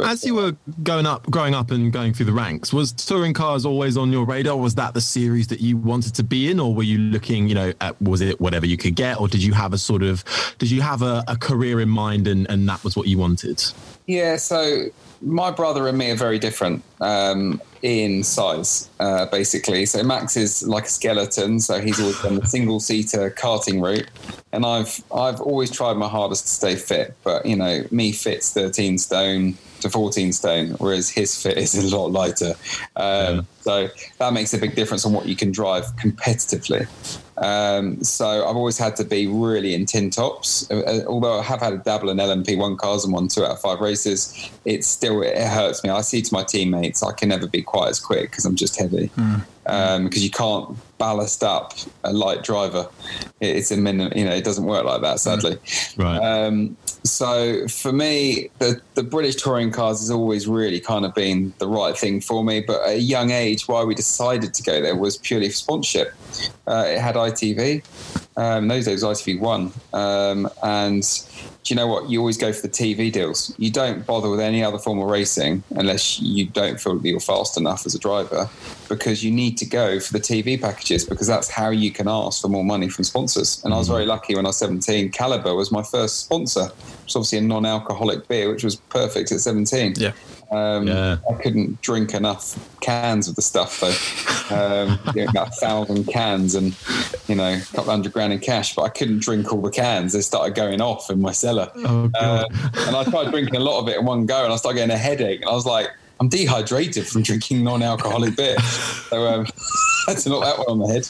As 0.00 0.24
you 0.24 0.34
were 0.34 0.56
going 0.82 1.06
up, 1.06 1.28
growing 1.30 1.54
up, 1.54 1.70
and 1.70 1.92
going 1.92 2.12
through 2.12 2.26
the 2.26 2.32
ranks, 2.32 2.72
was 2.72 2.92
touring 2.92 3.32
cars 3.32 3.64
always 3.64 3.96
on 3.96 4.12
your 4.12 4.24
radar? 4.24 4.56
Was 4.56 4.74
that 4.74 4.94
the 4.94 5.00
series 5.00 5.46
that 5.48 5.60
you 5.60 5.76
wanted 5.76 6.14
to 6.14 6.22
be 6.22 6.50
in, 6.50 6.60
or 6.60 6.74
were 6.74 6.82
you 6.82 6.98
looking, 6.98 7.48
you 7.48 7.54
know, 7.54 7.72
at 7.80 8.00
was 8.00 8.20
it 8.20 8.40
whatever 8.40 8.66
you 8.66 8.76
could 8.76 8.94
get, 8.94 9.20
or 9.20 9.28
did 9.28 9.42
you 9.42 9.52
have 9.52 9.72
a 9.72 9.78
sort 9.78 10.02
of, 10.02 10.24
did 10.58 10.70
you 10.70 10.82
have 10.82 11.02
a, 11.02 11.24
a 11.28 11.36
career 11.36 11.80
in 11.80 11.88
mind, 11.88 12.26
and 12.26 12.48
and 12.50 12.68
that 12.68 12.82
was 12.84 12.96
what 12.96 13.06
you 13.06 13.18
wanted? 13.18 13.62
Yeah, 14.06 14.36
so 14.36 14.86
my 15.20 15.50
brother 15.50 15.88
and 15.88 15.96
me 15.98 16.10
are 16.10 16.16
very 16.16 16.38
different 16.38 16.82
um, 17.00 17.60
in 17.82 18.22
size, 18.22 18.88
uh, 19.00 19.26
basically. 19.26 19.86
So 19.86 20.02
Max 20.02 20.36
is 20.36 20.66
like 20.66 20.84
a 20.84 20.88
skeleton, 20.88 21.60
so 21.60 21.80
he's 21.80 22.00
always 22.00 22.20
done 22.20 22.36
the 22.36 22.46
single 22.56 22.80
seater 22.80 23.30
karting 23.30 23.82
route, 23.82 24.08
and 24.52 24.64
I've 24.64 25.02
I've 25.14 25.40
always 25.40 25.70
tried 25.70 25.94
my 25.96 26.08
hardest 26.08 26.44
to 26.44 26.50
stay 26.50 26.76
fit. 26.76 27.14
But 27.24 27.46
you 27.46 27.56
know, 27.56 27.84
me 27.90 28.12
fits 28.12 28.52
thirteen 28.52 28.98
stone 28.98 29.56
to 29.80 29.90
fourteen 29.90 30.32
stone, 30.32 30.70
whereas 30.78 31.10
his 31.10 31.40
fit 31.40 31.56
is 31.58 31.74
a 31.74 31.96
lot 31.96 32.10
lighter. 32.10 32.54
Um, 32.96 33.46
So 33.64 33.88
that 34.18 34.34
makes 34.34 34.52
a 34.52 34.58
big 34.58 34.74
difference 34.74 35.06
on 35.06 35.14
what 35.14 35.24
you 35.26 35.34
can 35.34 35.50
drive 35.50 35.84
competitively. 35.96 36.86
Um, 37.36 38.02
so 38.02 38.46
I've 38.48 38.56
always 38.56 38.78
had 38.78 38.96
to 38.96 39.04
be 39.04 39.26
really 39.26 39.74
in 39.74 39.86
tin 39.86 40.10
tops. 40.10 40.70
Uh, 40.70 40.80
uh, 40.80 41.00
although 41.06 41.40
I 41.40 41.42
have 41.42 41.60
had 41.60 41.72
a 41.72 41.78
dabble 41.78 42.10
in 42.10 42.18
LMP1 42.18 42.78
cars 42.78 43.04
and 43.04 43.12
won 43.12 43.28
two 43.28 43.44
out 43.44 43.52
of 43.52 43.60
five 43.60 43.80
races, 43.80 44.50
it 44.64 44.84
still 44.84 45.22
it 45.22 45.36
hurts 45.36 45.82
me. 45.82 45.90
I 45.90 46.00
see 46.02 46.22
to 46.22 46.34
my 46.34 46.44
teammates, 46.44 47.02
I 47.02 47.12
can 47.12 47.28
never 47.28 47.46
be 47.46 47.62
quite 47.62 47.88
as 47.88 48.00
quick 48.00 48.30
because 48.30 48.44
I'm 48.44 48.56
just 48.56 48.78
heavy. 48.78 49.10
Because 49.64 50.22
you 50.22 50.30
can't 50.30 50.76
ballast 50.98 51.42
up 51.42 51.72
a 52.04 52.12
light 52.12 52.42
driver. 52.44 52.88
It- 53.40 53.56
It's 53.56 53.70
a 53.70 53.76
minimum. 53.76 54.12
You 54.16 54.24
know, 54.26 54.32
it 54.34 54.44
doesn't 54.44 54.64
work 54.64 54.84
like 54.84 55.00
that, 55.02 55.20
sadly. 55.20 55.58
Right. 55.96 56.18
Um, 56.18 56.76
so 57.04 57.66
for 57.68 57.92
me, 57.92 58.50
the, 58.60 58.80
the 58.94 59.02
British 59.02 59.36
touring 59.36 59.70
cars 59.70 60.00
has 60.00 60.10
always 60.10 60.46
really 60.46 60.80
kind 60.80 61.04
of 61.04 61.14
been 61.14 61.52
the 61.58 61.68
right 61.68 61.96
thing 61.96 62.20
for 62.20 62.42
me. 62.44 62.60
But 62.60 62.82
at 62.82 62.88
a 62.96 62.98
young 63.00 63.30
age, 63.30 63.68
why 63.68 63.84
we 63.84 63.94
decided 63.94 64.54
to 64.54 64.62
go 64.62 64.80
there 64.80 64.96
was 64.96 65.18
purely 65.18 65.48
for 65.48 65.54
sponsorship. 65.56 66.14
Uh, 66.66 66.84
it 66.86 66.98
had 67.00 67.14
ITV. 67.16 67.82
Um, 68.36 68.64
in 68.64 68.68
those 68.68 68.86
days, 68.86 69.02
it 69.02 69.06
was 69.06 69.22
ITV 69.22 69.40
One. 69.40 69.72
Um, 69.92 70.48
and 70.62 71.02
do 71.62 71.72
you 71.72 71.76
know 71.76 71.86
what? 71.86 72.10
You 72.10 72.18
always 72.18 72.36
go 72.36 72.52
for 72.52 72.62
the 72.62 72.68
TV 72.68 73.12
deals. 73.12 73.54
You 73.58 73.70
don't 73.70 74.04
bother 74.04 74.28
with 74.28 74.40
any 74.40 74.62
other 74.62 74.78
form 74.78 74.98
of 74.98 75.08
racing 75.08 75.62
unless 75.70 76.20
you 76.20 76.46
don't 76.46 76.80
feel 76.80 76.98
that 76.98 77.08
you're 77.08 77.20
fast 77.20 77.56
enough 77.56 77.86
as 77.86 77.94
a 77.94 77.98
driver, 77.98 78.48
because 78.88 79.24
you 79.24 79.30
need 79.30 79.56
to 79.58 79.66
go 79.66 80.00
for 80.00 80.12
the 80.12 80.20
TV 80.20 80.60
packages 80.60 81.04
because 81.04 81.26
that's 81.26 81.48
how 81.48 81.70
you 81.70 81.90
can 81.90 82.08
ask 82.08 82.42
for 82.42 82.48
more 82.48 82.64
money 82.64 82.88
from 82.88 83.04
sponsors. 83.04 83.64
And 83.64 83.72
I 83.72 83.78
was 83.78 83.88
very 83.88 84.06
lucky 84.06 84.34
when 84.34 84.46
I 84.46 84.48
was 84.48 84.58
17. 84.58 85.10
Caliber 85.10 85.54
was 85.54 85.70
my 85.70 85.82
first 85.82 86.20
sponsor. 86.20 86.70
It's 87.04 87.14
obviously 87.14 87.38
a 87.38 87.42
non-alcoholic 87.42 88.26
beer, 88.26 88.50
which 88.50 88.64
was 88.64 88.76
perfect 88.76 89.30
at 89.30 89.40
17. 89.40 89.94
yeah 89.96 90.12
Um, 90.50 90.86
Yeah. 90.86 91.16
I 91.30 91.34
couldn't 91.34 91.80
drink 91.82 92.14
enough 92.14 92.58
cans 92.80 93.28
of 93.28 93.36
the 93.36 93.42
stuff 93.42 93.80
though. 93.80 94.54
Um, 94.54 94.98
you 95.14 95.24
know, 95.24 95.30
about 95.30 95.48
a 95.48 95.52
thousand 95.52 96.04
cans 96.06 96.54
and 96.54 96.76
you 97.28 97.34
know 97.34 97.54
a 97.54 97.60
couple 97.74 97.90
hundred 97.90 98.12
grand 98.12 98.32
in 98.32 98.40
cash, 98.40 98.74
but 98.74 98.82
I 98.82 98.88
couldn't 98.90 99.20
drink 99.20 99.52
all 99.52 99.62
the 99.62 99.70
cans. 99.70 100.12
They 100.12 100.20
started 100.20 100.54
going 100.54 100.80
off 100.80 101.10
in 101.10 101.20
my 101.20 101.32
cellar, 101.32 101.70
Oh, 101.76 102.10
uh, 102.14 102.44
and 102.86 102.96
I 102.96 103.04
tried 103.04 103.30
drinking 103.30 103.56
a 103.56 103.60
lot 103.60 103.80
of 103.80 103.88
it 103.88 103.98
in 103.98 104.04
one 104.04 104.26
go, 104.26 104.44
and 104.44 104.52
I 104.52 104.56
started 104.56 104.78
getting 104.78 104.94
a 104.94 104.98
headache. 104.98 105.40
And 105.40 105.48
I 105.50 105.54
was 105.54 105.64
like, 105.66 105.88
I'm 106.20 106.28
dehydrated 106.28 107.06
from 107.06 107.22
drinking 107.22 107.64
non-alcoholic 107.64 108.36
beer. 108.36 108.58
So 109.10 109.26
um, 109.26 109.46
had 110.06 110.18
to 110.18 110.28
knock 110.28 110.44
that 110.44 110.58
one 110.58 110.68
on 110.68 110.78
the 110.78 110.88
head. 110.88 111.08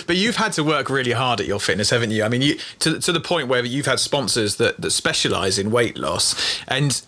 But 0.06 0.16
you've 0.16 0.36
had 0.36 0.52
to 0.54 0.64
work 0.64 0.88
really 0.88 1.12
hard 1.12 1.40
at 1.40 1.46
your 1.46 1.60
fitness, 1.60 1.90
haven't 1.90 2.10
you? 2.10 2.24
I 2.24 2.28
mean, 2.28 2.42
you 2.42 2.58
to, 2.80 2.98
to 3.00 3.12
the 3.12 3.20
point 3.20 3.48
where 3.48 3.64
you've 3.64 3.86
had 3.86 4.00
sponsors 4.00 4.56
that, 4.56 4.80
that 4.80 4.90
specialize 4.90 5.58
in 5.58 5.70
weight 5.70 5.96
loss. 5.98 6.60
And 6.68 7.02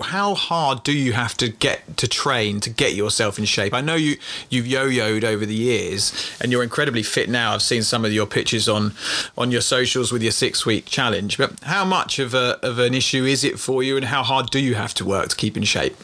how 0.00 0.34
hard 0.34 0.82
do 0.82 0.92
you 0.92 1.12
have 1.12 1.36
to 1.38 1.48
get 1.48 1.96
to 1.96 2.08
train 2.08 2.60
to 2.60 2.70
get 2.70 2.94
yourself 2.94 3.38
in 3.38 3.44
shape? 3.44 3.72
I 3.72 3.80
know 3.80 3.94
you 3.94 4.16
you've 4.50 4.66
yo-yoed 4.66 5.24
over 5.24 5.46
the 5.46 5.54
years, 5.54 6.12
and 6.40 6.52
you're 6.52 6.62
incredibly 6.62 7.02
fit 7.02 7.28
now. 7.28 7.54
I've 7.54 7.62
seen 7.62 7.82
some 7.82 8.04
of 8.04 8.12
your 8.12 8.26
pictures 8.26 8.68
on 8.68 8.92
on 9.36 9.50
your 9.50 9.62
socials 9.62 10.12
with 10.12 10.22
your 10.22 10.32
six 10.32 10.66
week 10.66 10.86
challenge. 10.86 11.38
But 11.38 11.58
how 11.60 11.84
much 11.84 12.18
of 12.18 12.34
a 12.34 12.58
of 12.62 12.78
an 12.78 12.94
issue 12.94 13.24
is 13.24 13.44
it 13.44 13.58
for 13.58 13.82
you, 13.82 13.96
and 13.96 14.06
how 14.06 14.22
hard 14.22 14.50
do 14.50 14.58
you 14.58 14.74
have 14.74 14.94
to 14.94 15.04
work 15.04 15.28
to 15.28 15.36
keep 15.36 15.56
in 15.56 15.64
shape? 15.64 15.96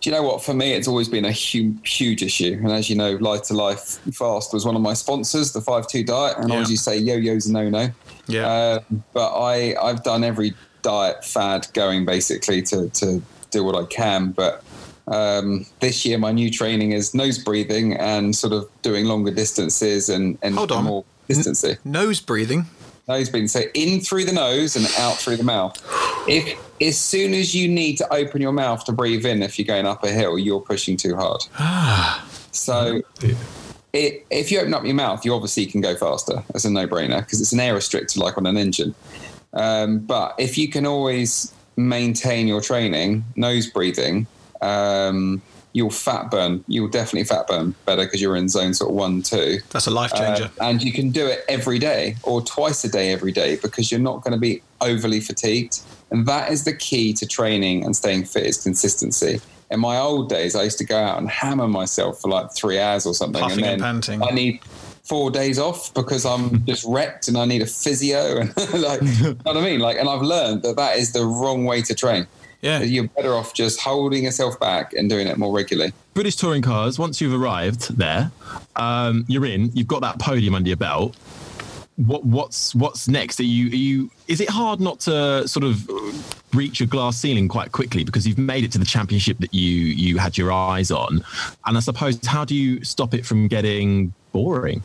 Do 0.00 0.08
you 0.10 0.14
know 0.14 0.22
what? 0.22 0.42
For 0.44 0.54
me, 0.54 0.74
it's 0.74 0.86
always 0.86 1.08
been 1.08 1.24
a 1.24 1.32
huge, 1.32 1.96
huge 1.96 2.22
issue. 2.22 2.56
And 2.62 2.70
as 2.70 2.88
you 2.88 2.94
know, 2.94 3.18
LighterLife 3.18 3.98
Fast 4.14 4.52
was 4.54 4.64
one 4.64 4.76
of 4.76 4.82
my 4.82 4.94
sponsors, 4.94 5.52
the 5.52 5.60
5 5.60 5.88
2 5.88 6.04
diet. 6.04 6.36
And 6.38 6.48
Yeah. 6.48 6.54
always 6.54 6.70
used 6.70 6.84
to 6.84 6.90
say 6.90 6.98
yo 6.98 7.16
yo's 7.16 7.46
a 7.46 7.52
no 7.52 7.68
no. 7.68 7.88
Yeah. 8.28 8.78
Um, 8.88 9.02
but 9.12 9.36
I, 9.36 9.74
I've 9.82 10.04
done 10.04 10.22
every 10.22 10.54
diet 10.82 11.24
fad 11.24 11.66
going 11.74 12.04
basically 12.04 12.62
to, 12.62 12.88
to 12.90 13.20
do 13.50 13.64
what 13.64 13.74
I 13.74 13.86
can. 13.86 14.30
But 14.30 14.62
um, 15.08 15.66
this 15.80 16.04
year, 16.04 16.18
my 16.18 16.30
new 16.30 16.50
training 16.50 16.92
is 16.92 17.12
nose 17.14 17.38
breathing 17.38 17.94
and 17.94 18.36
sort 18.36 18.52
of 18.52 18.68
doing 18.82 19.06
longer 19.06 19.32
distances 19.32 20.08
and, 20.08 20.38
and 20.42 20.54
Hold 20.54 20.70
on. 20.70 20.84
more 20.84 21.04
distancy. 21.26 21.76
Nose 21.84 22.20
breathing. 22.20 22.66
Nose 23.08 23.30
breathing. 23.30 23.48
So 23.48 23.62
in 23.74 24.00
through 24.00 24.26
the 24.26 24.32
nose 24.32 24.76
and 24.76 24.86
out 24.98 25.16
through 25.16 25.38
the 25.38 25.44
mouth. 25.44 25.74
If 26.28 26.56
as 26.80 26.98
soon 26.98 27.34
as 27.34 27.54
you 27.54 27.68
need 27.68 27.96
to 27.96 28.12
open 28.12 28.40
your 28.40 28.52
mouth 28.52 28.84
to 28.84 28.92
breathe 28.92 29.24
in, 29.26 29.42
if 29.42 29.58
you're 29.58 29.66
going 29.66 29.86
up 29.86 30.04
a 30.04 30.10
hill, 30.10 30.38
you're 30.38 30.60
pushing 30.60 30.96
too 30.96 31.16
hard. 31.16 31.42
so 32.52 33.02
it, 33.92 34.26
if 34.30 34.50
you 34.50 34.60
open 34.60 34.74
up 34.74 34.84
your 34.84 34.94
mouth, 34.94 35.24
you 35.24 35.34
obviously 35.34 35.66
can 35.66 35.80
go 35.80 35.94
faster. 35.94 36.42
That's 36.52 36.64
a 36.64 36.70
no-brainer 36.70 37.20
because 37.20 37.40
it's 37.40 37.52
an 37.52 37.60
air 37.60 37.74
restrictor 37.74 38.18
like 38.18 38.36
on 38.36 38.46
an 38.46 38.56
engine. 38.56 38.94
Um, 39.52 40.00
but 40.00 40.34
if 40.38 40.58
you 40.58 40.68
can 40.68 40.86
always 40.86 41.52
maintain 41.76 42.46
your 42.46 42.60
training, 42.60 43.24
nose 43.36 43.66
breathing, 43.66 44.26
um, 44.60 45.40
you'll 45.72 45.90
fat 45.90 46.30
burn. 46.30 46.64
You'll 46.66 46.88
definitely 46.88 47.24
fat 47.24 47.46
burn 47.46 47.74
better 47.86 48.04
because 48.04 48.20
you're 48.20 48.36
in 48.36 48.48
zone 48.48 48.74
sort 48.74 48.90
of 48.90 48.96
one, 48.96 49.22
two. 49.22 49.58
That's 49.70 49.86
a 49.86 49.90
life 49.90 50.12
changer. 50.12 50.50
Uh, 50.60 50.64
and 50.64 50.82
you 50.82 50.92
can 50.92 51.10
do 51.10 51.26
it 51.26 51.44
every 51.48 51.78
day 51.78 52.16
or 52.22 52.42
twice 52.42 52.84
a 52.84 52.88
day 52.88 53.12
every 53.12 53.32
day 53.32 53.56
because 53.56 53.90
you're 53.90 54.00
not 54.00 54.22
going 54.22 54.32
to 54.32 54.40
be 54.40 54.62
overly 54.80 55.20
fatigued. 55.20 55.80
And 56.10 56.26
that 56.26 56.50
is 56.50 56.64
the 56.64 56.74
key 56.74 57.12
to 57.14 57.26
training 57.26 57.84
and 57.84 57.94
staying 57.94 58.24
fit 58.24 58.46
is 58.46 58.62
consistency. 58.62 59.40
In 59.70 59.80
my 59.80 59.98
old 59.98 60.30
days, 60.30 60.56
I 60.56 60.62
used 60.62 60.78
to 60.78 60.84
go 60.84 60.98
out 60.98 61.18
and 61.18 61.28
hammer 61.28 61.68
myself 61.68 62.20
for 62.20 62.28
like 62.28 62.52
three 62.52 62.78
hours 62.78 63.04
or 63.04 63.14
something. 63.14 63.42
Puffing 63.42 63.64
and 63.64 63.66
and 63.66 63.82
then 63.82 64.00
panting. 64.18 64.22
I 64.22 64.30
need 64.30 64.60
four 65.04 65.30
days 65.30 65.58
off 65.58 65.92
because 65.94 66.24
I'm 66.24 66.64
just 66.66 66.84
wrecked 66.86 67.28
and 67.28 67.36
I 67.36 67.44
need 67.44 67.62
a 67.62 67.66
physio 67.66 68.40
and 68.40 68.56
like, 68.56 69.02
you 69.02 69.24
know 69.24 69.36
what 69.42 69.56
I 69.56 69.60
mean? 69.60 69.80
Like, 69.80 69.98
and 69.98 70.08
I've 70.08 70.22
learned 70.22 70.62
that 70.62 70.76
that 70.76 70.96
is 70.96 71.12
the 71.12 71.24
wrong 71.24 71.64
way 71.64 71.82
to 71.82 71.94
train. 71.94 72.26
Yeah. 72.60 72.80
You're 72.80 73.08
better 73.08 73.34
off 73.34 73.54
just 73.54 73.80
holding 73.80 74.24
yourself 74.24 74.58
back 74.58 74.92
and 74.92 75.08
doing 75.08 75.28
it 75.28 75.38
more 75.38 75.54
regularly. 75.54 75.92
British 76.14 76.36
touring 76.36 76.62
cars. 76.62 76.98
Once 76.98 77.20
you've 77.20 77.40
arrived 77.40 77.96
there, 77.96 78.32
um, 78.74 79.24
you're 79.28 79.46
in. 79.46 79.70
You've 79.74 79.86
got 79.86 80.00
that 80.00 80.18
podium 80.18 80.54
under 80.54 80.68
your 80.68 80.76
belt. 80.76 81.16
What 82.06 82.24
what's 82.24 82.74
what's 82.74 83.08
next? 83.08 83.40
Are 83.40 83.44
you 83.44 83.68
are 83.70 83.76
you? 83.76 84.10
Is 84.28 84.40
it 84.40 84.48
hard 84.48 84.80
not 84.80 85.00
to 85.00 85.46
sort 85.48 85.64
of 85.64 85.84
reach 86.54 86.80
a 86.80 86.86
glass 86.86 87.18
ceiling 87.18 87.48
quite 87.48 87.72
quickly 87.72 88.04
because 88.04 88.26
you've 88.26 88.38
made 88.38 88.62
it 88.64 88.72
to 88.72 88.78
the 88.78 88.84
championship 88.84 89.38
that 89.38 89.52
you 89.52 89.70
you 89.72 90.18
had 90.18 90.38
your 90.38 90.52
eyes 90.52 90.90
on? 90.90 91.24
And 91.66 91.76
I 91.76 91.80
suppose 91.80 92.24
how 92.24 92.44
do 92.44 92.54
you 92.54 92.84
stop 92.84 93.14
it 93.14 93.26
from 93.26 93.48
getting 93.48 94.14
boring? 94.32 94.82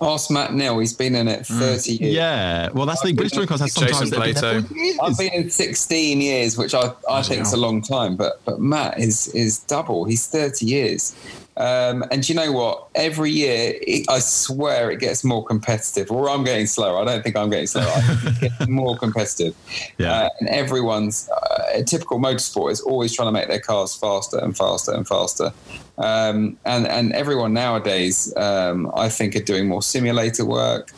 Ask 0.00 0.30
Matt 0.30 0.52
Neal. 0.52 0.78
He's 0.78 0.92
been 0.92 1.14
in 1.14 1.28
it 1.28 1.42
mm. 1.42 1.58
30 1.58 1.92
years. 1.92 2.14
Yeah, 2.14 2.70
well, 2.70 2.86
that's 2.86 3.02
the. 3.02 3.12
British 3.12 3.32
touring 3.32 3.48
cars 3.48 3.60
has 3.60 3.72
sometimes 3.72 4.10
they've 4.10 4.34
there 4.34 4.60
Plato. 4.60 4.62
for. 4.62 5.04
I've 5.04 5.16
been 5.16 5.32
in 5.32 5.50
16 5.50 6.20
years, 6.20 6.58
which 6.58 6.74
I, 6.74 6.92
I 7.08 7.22
think 7.22 7.42
is 7.42 7.52
a 7.52 7.56
long 7.56 7.80
time, 7.80 8.16
but 8.16 8.44
but 8.44 8.60
Matt 8.60 8.98
is 8.98 9.28
is 9.28 9.60
double. 9.60 10.04
He's 10.04 10.26
30 10.26 10.66
years. 10.66 11.14
Um, 11.56 12.04
and 12.10 12.22
do 12.22 12.32
you 12.32 12.38
know 12.38 12.50
what? 12.52 12.88
Every 12.94 13.30
year, 13.30 13.74
it, 13.80 14.06
I 14.08 14.18
swear 14.18 14.90
it 14.90 14.98
gets 14.98 15.22
more 15.22 15.44
competitive. 15.44 16.10
Or 16.10 16.28
I'm 16.28 16.44
getting 16.44 16.66
slower. 16.66 17.00
I 17.00 17.04
don't 17.04 17.22
think 17.22 17.36
I'm 17.36 17.50
getting 17.50 17.66
slower. 17.66 17.86
I 17.86 18.00
think 18.00 18.52
it 18.60 18.68
more 18.68 18.96
competitive. 18.96 19.54
Yeah. 19.98 20.12
Uh, 20.12 20.28
and 20.40 20.48
everyone's 20.48 21.28
uh, 21.30 21.82
typical 21.86 22.18
motorsport 22.18 22.72
is 22.72 22.80
always 22.80 23.14
trying 23.14 23.28
to 23.28 23.32
make 23.32 23.48
their 23.48 23.60
cars 23.60 23.94
faster 23.94 24.38
and 24.38 24.56
faster 24.56 24.92
and 24.92 25.06
faster. 25.06 25.52
Um, 25.96 26.58
and 26.64 26.88
and 26.88 27.12
everyone 27.12 27.54
nowadays, 27.54 28.36
um, 28.36 28.90
I 28.96 29.08
think, 29.08 29.36
are 29.36 29.42
doing 29.42 29.68
more 29.68 29.82
simulator 29.82 30.44
work. 30.44 30.90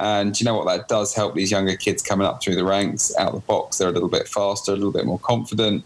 And 0.00 0.38
you 0.40 0.44
know 0.44 0.54
what? 0.54 0.66
That 0.66 0.88
does 0.88 1.14
help 1.14 1.34
these 1.34 1.50
younger 1.50 1.76
kids 1.76 2.02
coming 2.02 2.26
up 2.26 2.42
through 2.42 2.56
the 2.56 2.64
ranks 2.64 3.14
out 3.16 3.28
of 3.28 3.34
the 3.34 3.40
box. 3.40 3.78
They're 3.78 3.90
a 3.90 3.92
little 3.92 4.08
bit 4.08 4.26
faster, 4.26 4.72
a 4.72 4.74
little 4.74 4.92
bit 4.92 5.04
more 5.04 5.18
confident. 5.18 5.84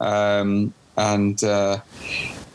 Um, 0.00 0.72
and 0.96 1.42
uh, 1.44 1.78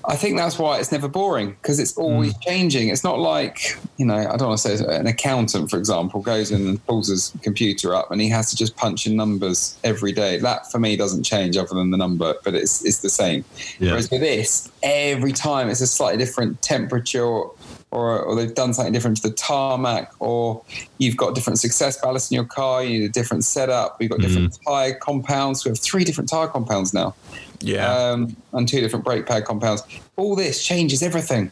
I 0.06 0.16
think 0.16 0.38
that's 0.38 0.58
why 0.58 0.80
it's 0.80 0.92
never 0.92 1.08
boring 1.08 1.52
because 1.52 1.80
it's 1.80 1.98
always 1.98 2.34
hmm. 2.34 2.42
changing. 2.42 2.90
It's 2.90 3.04
not 3.04 3.20
like, 3.20 3.78
you 3.98 4.06
know, 4.06 4.16
I 4.16 4.38
don't 4.38 4.50
want 4.50 4.60
to 4.62 4.78
say 4.78 4.96
an 4.96 5.08
accountant, 5.08 5.70
for 5.70 5.78
example, 5.78 6.22
goes 6.22 6.52
and 6.52 6.84
pulls 6.86 7.08
his 7.08 7.34
computer 7.42 7.94
up 7.94 8.12
and 8.12 8.22
he 8.22 8.30
has 8.30 8.50
to 8.50 8.56
just 8.56 8.76
punch 8.76 9.06
in 9.06 9.16
numbers 9.16 9.78
every 9.84 10.12
day. 10.12 10.38
That 10.38 10.72
for 10.72 10.80
me 10.80 10.96
doesn't 10.96 11.24
change 11.24 11.58
other 11.58 11.76
than 11.76 11.92
the 11.92 11.98
number, 11.98 12.36
but 12.44 12.56
it's, 12.56 12.84
it's 12.84 13.00
the 13.00 13.10
same. 13.10 13.46
Yeah. 13.80 13.92
Whereas 13.92 14.10
with 14.10 14.22
this, 14.22 14.72
every 14.84 15.32
time 15.32 15.70
it's 15.70 15.82
a 15.82 15.88
slightly 15.88 16.18
different 16.18 16.62
temperature 16.62 17.44
or, 17.92 18.20
or 18.22 18.36
they've 18.36 18.56
done 18.56 18.74
something 18.74 18.94
different 18.94 19.18
to 19.18 19.24
the 19.30 19.34
tarmac, 19.36 20.12
or 20.20 20.64
you've 20.98 21.18
got 21.18 21.36
different 21.36 21.60
success 21.60 22.00
ballast 22.02 22.32
in 22.32 22.36
your 22.36 22.46
car, 22.46 22.84
you 22.84 23.00
need 23.00 23.06
a 23.06 23.10
different 23.10 23.44
setup, 23.44 24.02
you've 24.02 24.12
got 24.12 24.20
different 24.22 24.58
tyre 24.66 24.96
compounds. 24.96 25.66
We 25.66 25.70
have 25.70 25.80
three 25.80 26.04
different 26.04 26.30
tyre 26.30 26.48
compounds 26.48 26.94
now 26.94 27.16
Yeah. 27.60 27.94
um, 27.94 28.36
and 28.54 28.68
two 28.68 28.80
different 28.82 29.04
brake 29.06 29.26
pad 29.26 29.46
compounds. 29.46 29.84
All 30.16 30.36
this 30.36 30.64
changes 30.64 31.04
everything. 31.04 31.52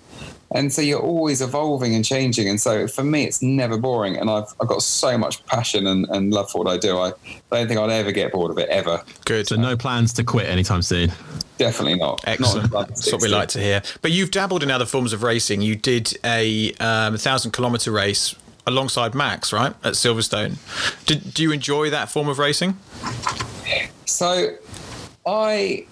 And 0.51 0.73
so 0.73 0.81
you're 0.81 0.99
always 1.01 1.41
evolving 1.41 1.93
and 1.93 2.03
changing. 2.03 2.49
And 2.49 2.59
so 2.59 2.87
for 2.87 3.03
me, 3.03 3.25
it's 3.25 3.39
never 3.41 3.77
boring. 3.77 4.17
And 4.17 4.31
I've, 4.31 4.47
I've 4.59 4.67
got 4.67 4.81
so 4.81 5.15
much 5.15 5.45
passion 5.45 5.85
and, 5.85 6.07
and 6.09 6.33
love 6.33 6.49
for 6.49 6.63
what 6.63 6.67
I 6.73 6.77
do. 6.77 6.97
I 6.97 7.11
don't 7.51 7.67
think 7.67 7.79
I'll 7.79 7.91
ever 7.91 8.11
get 8.11 8.31
bored 8.31 8.49
of 8.49 8.57
it, 8.57 8.67
ever. 8.69 9.03
Good. 9.25 9.47
So 9.47 9.57
no 9.57 9.77
plans 9.77 10.11
to 10.13 10.23
quit 10.23 10.47
anytime 10.47 10.81
soon. 10.81 11.11
Definitely 11.59 11.99
not. 11.99 12.23
Excellent. 12.25 12.71
Not 12.71 12.87
That's 12.87 13.11
what 13.11 13.21
we 13.21 13.27
like 13.27 13.49
to 13.49 13.59
hear. 13.59 13.83
But 14.01 14.11
you've 14.11 14.31
dabbled 14.31 14.63
in 14.63 14.71
other 14.71 14.85
forms 14.85 15.11
of 15.11 15.23
racing. 15.23 15.61
You 15.61 15.75
did 15.75 16.17
a 16.23 16.73
um, 16.75 17.17
thousand 17.17 17.51
kilometer 17.51 17.91
race 17.91 18.33
alongside 18.65 19.13
Max, 19.13 19.51
right, 19.51 19.73
at 19.83 19.93
Silverstone. 19.93 20.55
Did, 21.05 21.33
do 21.33 21.43
you 21.43 21.51
enjoy 21.51 21.89
that 21.89 22.09
form 22.09 22.29
of 22.29 22.39
racing? 22.39 22.77
So 24.05 24.55
I 25.27 25.85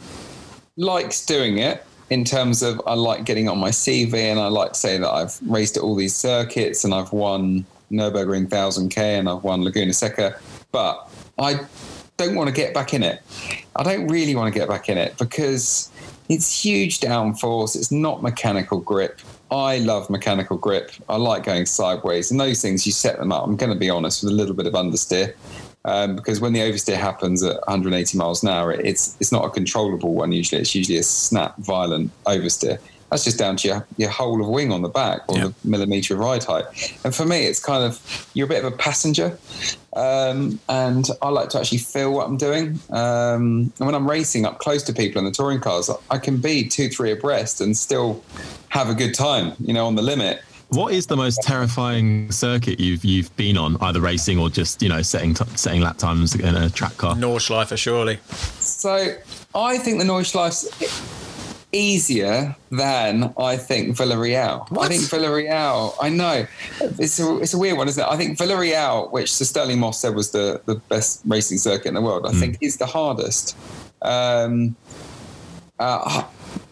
liked 0.77 1.27
doing 1.27 1.57
it 1.57 1.85
in 2.09 2.23
terms 2.23 2.63
of 2.63 2.81
I 2.87 2.93
like 2.93 3.25
getting 3.25 3.49
on 3.49 3.57
my 3.57 3.69
CV 3.69 4.13
and 4.13 4.39
I 4.39 4.47
like 4.47 4.71
to 4.71 4.79
say 4.79 4.97
that 4.97 5.09
I've 5.09 5.37
raced 5.41 5.75
at 5.75 5.83
all 5.83 5.95
these 5.95 6.15
circuits 6.15 6.85
and 6.85 6.93
I've 6.93 7.11
won 7.11 7.65
Nürburgring 7.91 8.47
1000K 8.47 8.97
and 8.97 9.27
I've 9.27 9.43
won 9.43 9.65
Laguna 9.65 9.91
Seca. 9.91 10.39
But 10.71 11.09
I 11.37 11.59
don't 12.17 12.35
want 12.35 12.49
to 12.49 12.53
get 12.53 12.73
back 12.73 12.93
in 12.93 13.03
it. 13.03 13.21
I 13.75 13.83
don't 13.83 14.07
really 14.07 14.35
want 14.35 14.51
to 14.53 14.59
get 14.59 14.67
back 14.67 14.89
in 14.89 14.97
it 14.97 15.17
because 15.17 15.91
it's 16.29 16.63
huge 16.63 16.99
downforce. 16.99 17.75
It's 17.75 17.91
not 17.91 18.21
mechanical 18.21 18.79
grip. 18.79 19.21
I 19.49 19.77
love 19.77 20.09
mechanical 20.09 20.57
grip. 20.57 20.91
I 21.07 21.15
like 21.15 21.43
going 21.43 21.65
sideways 21.65 22.31
and 22.31 22.39
those 22.39 22.61
things. 22.61 22.85
You 22.85 22.91
set 22.91 23.17
them 23.17 23.31
up. 23.31 23.45
I'm 23.45 23.55
going 23.55 23.71
to 23.71 23.79
be 23.79 23.89
honest 23.89 24.23
with 24.23 24.33
a 24.33 24.35
little 24.35 24.55
bit 24.55 24.65
of 24.65 24.73
understeer 24.73 25.33
um, 25.85 26.15
because 26.15 26.41
when 26.41 26.51
the 26.51 26.59
oversteer 26.59 26.97
happens 26.97 27.43
at 27.43 27.55
180 27.67 28.17
miles 28.17 28.43
an 28.43 28.49
hour, 28.49 28.73
it's 28.73 29.15
it's 29.21 29.31
not 29.31 29.45
a 29.45 29.49
controllable 29.49 30.13
one. 30.13 30.33
Usually, 30.33 30.59
it's 30.59 30.75
usually 30.75 30.97
a 30.97 31.03
snap, 31.03 31.55
violent 31.59 32.11
oversteer. 32.25 32.79
That's 33.09 33.23
just 33.23 33.37
down 33.39 33.55
to 33.57 33.67
your, 33.67 33.87
your 33.97 34.09
whole 34.09 34.41
of 34.41 34.49
wing 34.49 34.71
on 34.73 34.81
the 34.81 34.89
back 34.89 35.21
or 35.29 35.37
Yeah. 35.37 35.47
the 35.63 35.69
millimeter 35.69 36.13
of 36.15 36.19
ride 36.19 36.43
height. 36.43 36.65
And 37.05 37.15
for 37.15 37.25
me, 37.25 37.45
it's 37.45 37.59
kind 37.63 37.83
of 37.83 38.01
you're 38.33 38.45
a 38.45 38.49
bit 38.49 38.63
of 38.65 38.73
a 38.73 38.75
passenger, 38.75 39.37
um, 39.95 40.59
and 40.69 41.07
I 41.21 41.29
like 41.29 41.49
to 41.49 41.59
actually 41.59 41.77
feel 41.79 42.11
what 42.13 42.27
I'm 42.27 42.37
doing. 42.37 42.79
Um, 42.89 43.71
and 43.79 43.85
when 43.85 43.95
I'm 43.95 44.09
racing 44.09 44.45
up 44.45 44.59
close 44.59 44.83
to 44.83 44.93
people 44.93 45.19
in 45.19 45.25
the 45.25 45.31
touring 45.31 45.59
cars, 45.61 45.89
I 46.11 46.17
can 46.17 46.37
be 46.37 46.67
two, 46.67 46.89
three 46.89 47.11
abreast 47.11 47.61
and 47.61 47.77
still 47.77 48.23
have 48.69 48.89
a 48.89 48.93
good 48.93 49.13
time. 49.13 49.53
You 49.59 49.73
know, 49.73 49.87
on 49.87 49.95
the 49.95 50.01
limit. 50.01 50.41
What 50.69 50.91
is 50.93 51.07
the 51.07 51.15
most 51.15 51.41
terrifying 51.43 52.29
circuit 52.29 52.77
you've 52.77 53.05
you've 53.05 53.33
been 53.37 53.57
on, 53.57 53.77
either 53.79 54.01
racing 54.01 54.37
or 54.37 54.49
just 54.49 54.81
you 54.81 54.89
know 54.89 55.01
setting 55.01 55.33
t- 55.33 55.45
setting 55.55 55.79
lap 55.79 55.97
times 55.97 56.35
in 56.35 56.55
a 56.55 56.69
track 56.69 56.97
car? 56.97 57.15
Nordschleife, 57.15 57.77
surely. 57.77 58.19
So 58.59 59.15
I 59.55 59.77
think 59.77 59.97
the 59.99 60.03
Nordschleife's 60.05 60.67
easier 61.71 62.55
than 62.71 63.33
I 63.37 63.57
think 63.57 63.97
Vila 63.97 64.17
Real. 64.17 64.67
I 64.79 64.87
think 64.87 65.03
Vila 65.09 65.33
Real. 65.33 65.95
I 66.01 66.09
know 66.09 66.45
it's 66.81 67.19
a 67.19 67.37
it's 67.39 67.53
a 67.53 67.57
weird 67.57 67.77
one, 67.77 67.87
isn't 67.87 68.01
it? 68.01 68.07
I 68.07 68.17
think 68.17 68.37
Vila 68.37 68.57
Real, 68.57 69.09
which 69.09 69.33
Sir 69.33 69.45
Stirling 69.45 69.79
Moss 69.79 69.99
said 69.99 70.15
was 70.15 70.31
the 70.31 70.61
the 70.65 70.75
best 70.75 71.21
racing 71.25 71.57
circuit 71.57 71.87
in 71.87 71.93
the 71.93 72.01
world, 72.01 72.25
I 72.25 72.31
think 72.31 72.57
is 72.61 72.77
the 72.77 72.85
hardest. 72.85 73.57
Um, 74.01 74.75
uh, 75.79 76.23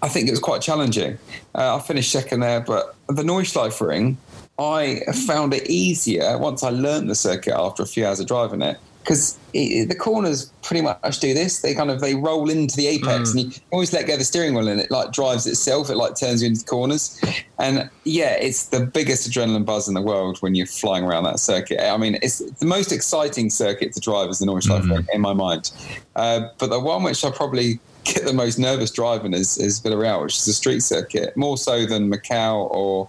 I 0.01 0.07
think 0.07 0.27
it 0.27 0.31
was 0.31 0.39
quite 0.39 0.61
challenging. 0.61 1.17
Uh, 1.53 1.77
I 1.77 1.79
finished 1.79 2.11
second 2.11 2.39
there, 2.39 2.61
but 2.61 2.95
the 3.07 3.23
Nordschleife 3.23 3.85
ring, 3.85 4.17
I 4.57 5.01
found 5.27 5.53
it 5.53 5.69
easier 5.69 6.37
once 6.37 6.63
I 6.63 6.69
learned 6.69 7.09
the 7.09 7.15
circuit 7.15 7.55
after 7.55 7.83
a 7.83 7.85
few 7.85 8.05
hours 8.05 8.19
of 8.19 8.27
driving 8.27 8.61
it. 8.61 8.77
Because 9.05 9.37
the 9.53 9.95
corners 9.97 10.51
pretty 10.63 10.81
much 10.81 11.19
do 11.19 11.35
this. 11.35 11.61
They 11.61 11.75
kind 11.75 11.91
of 11.91 12.01
they 12.01 12.15
roll 12.15 12.49
into 12.49 12.75
the 12.75 12.87
apex, 12.87 13.31
and 13.31 13.41
you 13.41 13.51
always 13.71 13.93
let 13.93 14.07
go 14.07 14.13
of 14.13 14.19
the 14.19 14.25
steering 14.25 14.55
wheel, 14.55 14.67
and 14.67 14.81
it 14.81 14.89
like 14.89 15.11
drives 15.11 15.45
itself. 15.45 15.91
It 15.91 15.95
like 15.95 16.15
turns 16.15 16.41
you 16.41 16.49
into 16.49 16.65
corners, 16.65 17.21
and 17.59 17.87
yeah, 18.03 18.31
it's 18.31 18.65
the 18.69 18.83
biggest 18.85 19.29
adrenaline 19.29 19.63
buzz 19.63 19.87
in 19.87 19.93
the 19.93 20.01
world 20.01 20.39
when 20.39 20.55
you're 20.55 20.65
flying 20.65 21.03
around 21.03 21.25
that 21.25 21.39
circuit. 21.39 21.79
I 21.79 21.95
mean, 21.97 22.17
it's 22.23 22.39
the 22.39 22.65
most 22.65 22.91
exciting 22.91 23.51
circuit 23.51 23.93
to 23.93 23.99
drive 23.99 24.29
as 24.29 24.37
is 24.37 24.39
the 24.39 24.51
Nordschleife 24.51 25.07
in 25.13 25.21
my 25.21 25.33
mind. 25.33 25.71
Uh, 26.15 26.49
but 26.57 26.71
the 26.71 26.79
one 26.79 27.03
which 27.03 27.23
I 27.23 27.29
probably 27.29 27.79
get 28.05 28.25
the 28.25 28.33
most 28.33 28.57
nervous 28.57 28.91
driving 28.91 29.33
is, 29.33 29.57
is 29.57 29.79
Vila 29.79 29.97
Real, 29.97 30.23
which 30.23 30.37
is 30.37 30.47
a 30.47 30.53
street 30.53 30.81
circuit, 30.81 31.37
more 31.37 31.57
so 31.57 31.85
than 31.85 32.11
Macau 32.11 32.69
or 32.71 33.07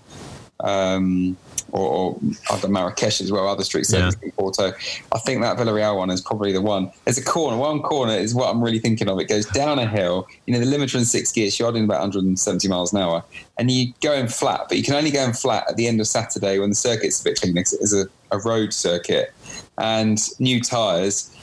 um, 0.61 1.37
or, 1.73 1.89
or 1.89 2.21
other 2.51 2.69
Marrakesh 2.69 3.21
as 3.21 3.33
well, 3.33 3.49
other 3.49 3.65
street 3.65 3.87
circuits 3.87 4.17
in 4.23 4.31
Porto. 4.33 4.73
I 5.13 5.19
think 5.19 5.43
that 5.43 5.57
Vila 5.57 5.75
Real 5.75 5.97
one 5.97 6.11
is 6.11 6.21
probably 6.21 6.53
the 6.53 6.61
one. 6.61 6.91
There's 7.05 7.19
a 7.19 7.25
corner. 7.25 7.57
One 7.57 7.81
corner 7.83 8.13
is 8.13 8.35
what 8.35 8.49
I'm 8.49 8.63
really 8.63 8.79
thinking 8.79 9.09
of. 9.09 9.19
It 9.19 9.29
goes 9.29 9.47
down 9.47 9.79
a 9.79 9.87
hill. 9.87 10.27
You 10.47 10.55
know, 10.55 10.61
the 10.61 10.67
limiter 10.67 10.97
in 10.97 11.05
six 11.05 11.33
gears, 11.33 11.59
you're 11.59 11.75
in 11.77 11.85
about 11.85 12.01
170 12.01 12.69
miles 12.69 12.93
an 12.93 13.01
hour, 13.01 13.25
and 13.59 13.71
you 13.71 13.93
go 14.01 14.13
in 14.13 14.29
flat, 14.29 14.67
but 14.69 14.77
you 14.77 14.85
can 14.85 14.95
only 14.95 15.11
go 15.11 15.25
in 15.25 15.33
flat 15.33 15.65
at 15.69 15.77
the 15.77 15.87
end 15.87 16.01
of 16.01 16.07
Saturday 16.07 16.59
when 16.59 16.71
the 16.71 16.77
circuit's 16.77 17.21
a 17.21 17.25
bit 17.25 17.41
clean. 17.41 17.57
It's 17.57 17.93
a, 17.93 18.07
a 18.31 18.39
road 18.39 18.73
circuit 18.73 19.33
and 19.79 20.21
new 20.39 20.61
tyres 20.61 21.37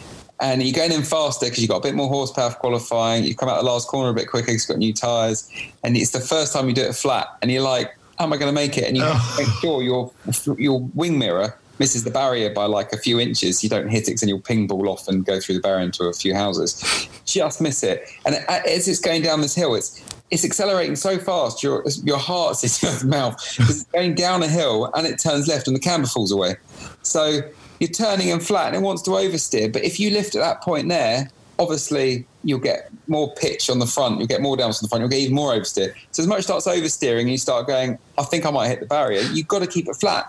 and 0.44 0.62
you're 0.62 0.74
going 0.74 0.92
in 0.92 1.04
faster 1.04 1.46
because 1.46 1.60
you've 1.60 1.70
got 1.70 1.78
a 1.78 1.82
bit 1.82 1.96
more 1.96 2.10
horsepower 2.10 2.52
qualifying. 2.52 3.24
You 3.24 3.34
come 3.34 3.48
out 3.48 3.58
the 3.62 3.66
last 3.66 3.88
corner 3.88 4.10
a 4.10 4.14
bit 4.14 4.30
quicker 4.30 4.48
because 4.48 4.68
you've 4.68 4.76
got 4.76 4.80
new 4.80 4.94
tyres, 4.94 5.50
and 5.84 5.96
it's 5.96 6.12
the 6.12 6.20
first 6.20 6.54
time 6.54 6.68
you 6.68 6.76
do 6.76 6.82
it 6.82 6.96
flat, 6.96 7.28
and 7.42 7.50
you're 7.50 7.62
like, 7.62 7.88
"How 7.88 7.96
am 8.20 8.34
I 8.34 8.38
going 8.38 8.50
to 8.50 8.56
make 8.56 8.78
it?" 8.78 8.86
And 8.86 8.98
you 8.98 9.04
have 9.04 9.36
to 9.36 9.42
make 9.42 9.50
oh. 9.50 9.60
sure 9.62 9.84
your 9.84 10.12
your 10.58 10.82
wing 10.94 11.18
mirror 11.18 11.58
misses 11.80 12.04
the 12.04 12.12
barrier 12.12 12.54
by 12.54 12.66
like 12.66 12.94
a 12.94 12.98
few 12.98 13.20
inches. 13.20 13.64
You 13.64 13.70
don't 13.70 13.90
hit 13.90 14.04
it, 14.04 14.06
because 14.08 14.22
then 14.22 14.30
you'll 14.30 14.42
ping 14.42 14.68
ball 14.68 14.90
off 14.90 15.08
and 15.08 15.26
go 15.26 15.40
through 15.40 15.56
the 15.56 15.62
barrier 15.62 15.84
into 15.84 16.06
a 16.06 16.14
few 16.14 16.36
houses. 16.36 17.08
Just 17.26 17.62
miss 17.62 17.84
it, 17.84 18.08
and 18.26 18.36
as 18.48 18.88
it's 18.88 19.00
going 19.00 19.22
down 19.22 19.42
this 19.42 19.56
hill, 19.56 19.76
it's 19.76 20.04
it's 20.34 20.44
accelerating 20.44 20.96
so 20.96 21.20
fast, 21.20 21.62
your 21.62 21.84
your 22.04 22.18
heart's 22.18 22.64
in 22.64 22.90
your 22.90 23.06
mouth 23.06 23.36
it's 23.60 23.84
going 23.86 24.16
down 24.16 24.42
a 24.42 24.48
hill 24.48 24.90
and 24.96 25.06
it 25.06 25.20
turns 25.20 25.48
left 25.48 25.68
and 25.68 25.76
the 25.76 25.80
camber 25.80 26.08
falls 26.08 26.32
away. 26.32 26.56
So 27.04 27.42
you're 27.80 27.90
turning 27.90 28.32
and 28.32 28.44
flat 28.44 28.68
and 28.68 28.76
it 28.78 28.82
wants 28.82 29.04
to 29.04 29.12
oversteer. 29.12 29.72
But 29.72 29.84
if 29.84 30.00
you 30.00 30.10
lift 30.10 30.36
at 30.36 30.42
that 30.42 30.62
point 30.62 30.90
there, 30.90 31.30
obviously 31.60 32.26
you'll 32.44 32.60
get 32.60 32.90
more 33.08 33.34
pitch 33.36 33.70
on 33.70 33.80
the 33.80 33.86
front, 33.86 34.20
you'll 34.20 34.28
get 34.28 34.42
more 34.42 34.58
down 34.58 34.68
on 34.68 34.74
the 34.82 34.88
front, 34.88 35.02
you'll 35.02 35.10
get 35.10 35.20
even 35.20 35.36
more 35.36 35.54
oversteer. 35.54 35.94
So 36.12 36.22
as 36.22 36.28
much 36.28 36.44
starts 36.44 36.68
oversteering 36.68 37.30
you 37.30 37.38
start 37.38 37.68
going, 37.68 37.98
I 38.18 38.24
think 38.24 38.46
I 38.46 38.52
might 38.52 38.68
hit 38.68 38.80
the 38.80 38.86
barrier, 38.86 39.22
you've 39.22 39.48
got 39.48 39.60
to 39.60 39.68
keep 39.68 39.88
it 39.88 39.96
flat. 39.96 40.26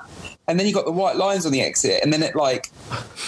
And 0.46 0.60
then 0.60 0.66
you've 0.66 0.74
got 0.74 0.84
the 0.84 0.92
white 0.92 1.16
lines 1.16 1.46
on 1.46 1.52
the 1.52 1.62
exit, 1.62 2.00
and 2.02 2.12
then 2.12 2.22
it 2.22 2.36
like 2.36 2.70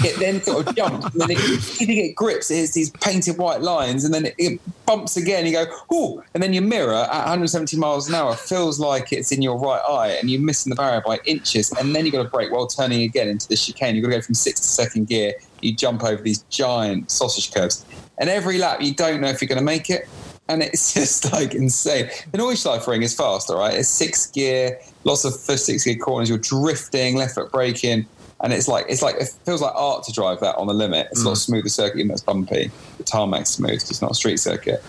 it 0.05 0.19
then 0.19 0.43
sort 0.43 0.69
of 0.69 0.77
jumps, 0.77 1.07
and 1.07 1.23
then 1.23 1.31
it, 1.31 1.87
get 1.87 2.15
grips, 2.15 2.51
it's 2.51 2.75
these 2.75 2.91
painted 2.91 3.39
white 3.39 3.63
lines, 3.63 4.05
and 4.05 4.13
then 4.13 4.27
it, 4.27 4.35
it 4.37 4.61
bumps 4.85 5.17
again. 5.17 5.47
You 5.47 5.53
go, 5.53 5.65
oh, 5.91 6.23
and 6.35 6.43
then 6.43 6.53
your 6.53 6.63
mirror 6.63 6.93
at 6.93 7.09
170 7.09 7.75
miles 7.79 8.07
an 8.07 8.15
hour 8.15 8.35
feels 8.35 8.79
like 8.79 9.15
it's 9.15 9.33
in 9.33 9.41
your 9.41 9.59
right 9.59 9.81
eye, 9.89 10.09
and 10.09 10.31
you're 10.31 10.43
missing 10.43 10.69
the 10.69 10.77
barrier 10.77 11.03
by 11.07 11.19
inches, 11.25 11.73
and 11.73 11.97
then 11.97 12.05
you've 12.05 12.13
got 12.13 12.23
to 12.23 12.29
brake 12.29 12.53
while 12.53 12.67
turning 12.67 13.01
again 13.01 13.29
into 13.29 13.49
the 13.49 13.57
chicane. 13.57 13.95
You've 13.95 14.05
got 14.05 14.11
to 14.11 14.17
go 14.19 14.23
from 14.23 14.35
sixth 14.35 14.63
to 14.65 14.69
second 14.69 15.09
gear. 15.09 15.33
You 15.63 15.75
jump 15.75 16.05
over 16.05 16.23
these 16.23 16.43
giant 16.51 17.11
sausage 17.11 17.53
curves, 17.53 17.85
and 18.19 18.29
every 18.29 18.59
lap 18.59 18.81
you 18.83 18.95
don't 18.95 19.21
know 19.21 19.29
if 19.29 19.41
you're 19.41 19.49
going 19.49 19.59
to 19.59 19.65
make 19.65 19.91
it 19.91 20.09
and 20.49 20.63
it's 20.63 20.95
just 20.95 21.33
like 21.33 21.55
insane. 21.55 22.11
The 22.33 22.39
Nordschleife 22.39 22.87
ring 22.87 23.03
is 23.03 23.15
fast, 23.15 23.51
all 23.51 23.59
right. 23.59 23.75
It's 23.75 23.89
six 23.89 24.27
gear, 24.31 24.81
lots 25.05 25.25
of 25.25 25.39
first 25.39 25.67
six 25.67 25.85
gear 25.85 25.97
corners. 25.97 26.29
You're 26.29 26.39
drifting, 26.39 27.17
left 27.17 27.35
foot 27.35 27.51
braking, 27.51 28.07
and 28.43 28.53
it's 28.53 28.69
like 28.69 28.87
it's 28.89 29.03
like 29.03 29.17
it 29.17 29.29
feels 29.45 29.63
like 29.63 29.73
art 29.75 30.05
to 30.05 30.13
drive 30.13 30.41
that 30.41 30.57
on 30.57 30.67
the 30.67 30.75
limit. 30.75 31.09
It's 31.11 31.23
mm. 31.23 31.27
a 31.27 31.29
lot 31.31 31.39
smoother 31.39 31.69
circuit, 31.69 32.01
and 32.01 32.11
that's 32.11 32.23
bumpy. 32.23 32.71
The 32.99 33.05
tarmac's 33.05 33.51
smooth. 33.51 33.75
It's 33.75 34.03
not 34.03 34.13
a 34.13 34.15
street 34.15 34.39
circuit, 34.39 34.83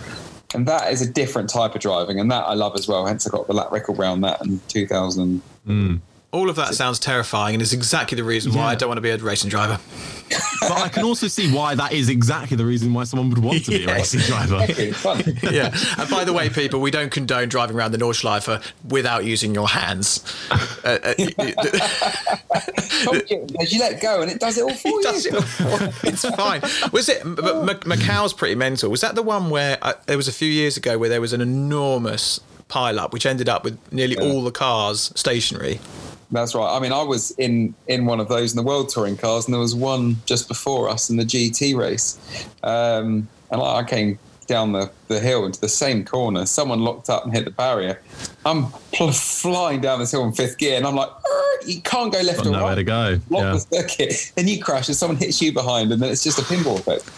and 0.54 0.68
that 0.68 0.92
is 0.92 1.02
a 1.02 1.10
different 1.10 1.50
type 1.50 1.76
of 1.76 1.82
driving, 1.82 2.20
and 2.20 2.32
that 2.32 2.44
I 2.44 2.54
love 2.54 2.76
as 2.76 2.88
well. 2.88 3.06
Hence, 3.06 3.28
I 3.28 3.30
got 3.30 3.48
the 3.48 3.54
lap 3.54 3.72
record 3.72 3.98
around 3.98 4.22
that 4.22 4.42
in 4.46 4.60
2000. 4.68 5.42
Mm. 5.68 6.02
All 6.38 6.52
of 6.52 6.56
that 6.58 6.76
sounds 6.76 7.00
terrifying 7.00 7.56
and 7.56 7.64
is 7.64 7.74
exactly 7.74 8.16
the 8.16 8.24
reason 8.24 8.54
why 8.54 8.66
yeah. 8.66 8.68
I 8.68 8.76
don't 8.76 8.90
want 8.90 9.00
to 9.00 9.02
be 9.02 9.10
a 9.10 9.18
racing 9.18 9.50
driver. 9.50 9.80
but 10.62 10.72
I 10.72 10.88
can 10.88 11.04
also 11.04 11.28
see 11.28 11.52
why 11.52 11.74
that 11.74 11.94
is 11.94 12.10
exactly 12.10 12.56
the 12.56 12.64
reason 12.64 12.94
why 12.94 13.06
someone 13.06 13.32
would 13.32 13.40
want 13.40 13.66
to 13.66 13.72
be 13.72 13.80
yes. 13.80 13.90
a 13.90 14.18
racing 14.18 14.20
driver. 14.20 14.64
yeah. 15.52 15.76
And 15.98 16.08
by 16.12 16.26
the 16.26 16.34
way, 16.34 16.48
people, 16.50 16.80
we 16.80 16.92
don't 16.92 17.10
condone 17.10 17.50
driving 17.50 17.76
around 17.76 17.92
the 17.92 17.98
Nordschleife 17.98 18.64
without 18.88 19.26
using 19.26 19.56
your 19.56 19.68
hands. 19.68 20.24
Uh, 20.52 21.00
uh, 21.04 21.16
you 21.18 21.34
let 23.80 24.00
go 24.00 24.22
and 24.22 24.30
it 24.30 24.40
does 24.40 24.60
it 24.60 24.62
all 24.62 24.74
for 24.76 24.90
you. 24.90 25.02
It 25.04 25.34
all 25.34 25.42
for, 25.42 26.08
it's 26.08 26.24
fine. 26.36 26.62
Was 26.92 27.10
it? 27.10 27.24
But 27.24 27.66
Macau's 27.88 28.34
pretty 28.34 28.54
mental. 28.54 28.92
Was 28.92 29.02
that 29.02 29.16
the 29.16 29.24
one 29.24 29.50
where 29.50 29.80
uh, 29.82 29.94
there 30.06 30.18
was 30.18 30.28
a 30.28 30.34
few 30.34 30.52
years 30.52 30.78
ago 30.78 31.00
where 31.00 31.10
there 31.10 31.20
was 31.20 31.34
an 31.34 31.42
enormous 31.42 32.40
pile 32.68 33.00
up, 33.00 33.12
which 33.12 33.26
ended 33.26 33.50
up 33.50 33.64
with 33.64 33.80
nearly 33.92 34.18
yeah. 34.20 34.22
all 34.22 34.44
the 34.44 34.52
cars 34.52 35.12
stationary? 35.16 35.80
That's 36.32 36.54
right. 36.54 36.76
I 36.76 36.80
mean, 36.80 36.92
I 36.92 37.04
was 37.04 37.32
in 37.32 37.74
in 37.88 38.06
one 38.06 38.20
of 38.20 38.28
those 38.28 38.52
in 38.52 38.58
the 38.58 38.64
World 38.64 38.90
Touring 38.90 39.16
cars, 39.18 39.46
and 39.46 39.54
there 39.54 39.62
was 39.62 39.76
one 39.76 40.18
just 40.26 40.48
before 40.48 40.90
us 40.90 41.10
in 41.10 41.18
the 41.18 41.24
GT 41.24 41.76
race, 41.76 42.20
um, 42.64 43.28
and 43.50 43.62
I 43.62 43.84
came 43.84 44.20
down 44.48 44.72
the, 44.72 44.90
the 45.10 45.20
hill 45.20 45.46
into 45.46 45.60
the 45.60 45.70
same 45.70 46.04
corner. 46.04 46.46
Someone 46.46 46.80
locked 46.80 47.10
up 47.10 47.26
and 47.26 47.34
hit 47.34 47.46
the 47.46 47.52
barrier. 47.52 48.02
I'm 48.46 48.72
pl- 48.94 49.12
flying 49.12 49.82
down 49.82 50.00
this 50.00 50.12
hill 50.12 50.24
in 50.24 50.34
fifth 50.34 50.58
gear, 50.58 50.78
and 50.78 50.88
I'm 50.88 50.96
like, 50.96 51.10
you 51.68 51.82
can't 51.82 52.12
go 52.12 52.22
left 52.22 52.38
Got 52.38 52.48
or 52.48 52.52
nowhere 52.52 52.70
right. 52.70 52.76
to 52.76 52.84
go. 52.84 53.20
Lock 53.30 53.42
yeah. 53.42 53.52
the 53.52 53.60
circuit. 53.60 54.32
Then 54.36 54.48
you 54.48 54.62
crash, 54.62 54.88
and 54.88 54.98
someone 54.98 55.18
hits 55.18 55.42
you 55.42 55.52
behind, 55.52 55.92
and 55.92 56.02
then 56.02 56.12
it's 56.12 56.24
just 56.24 56.40
a 56.40 56.42
pinball 56.44 56.80
effect. 56.80 57.10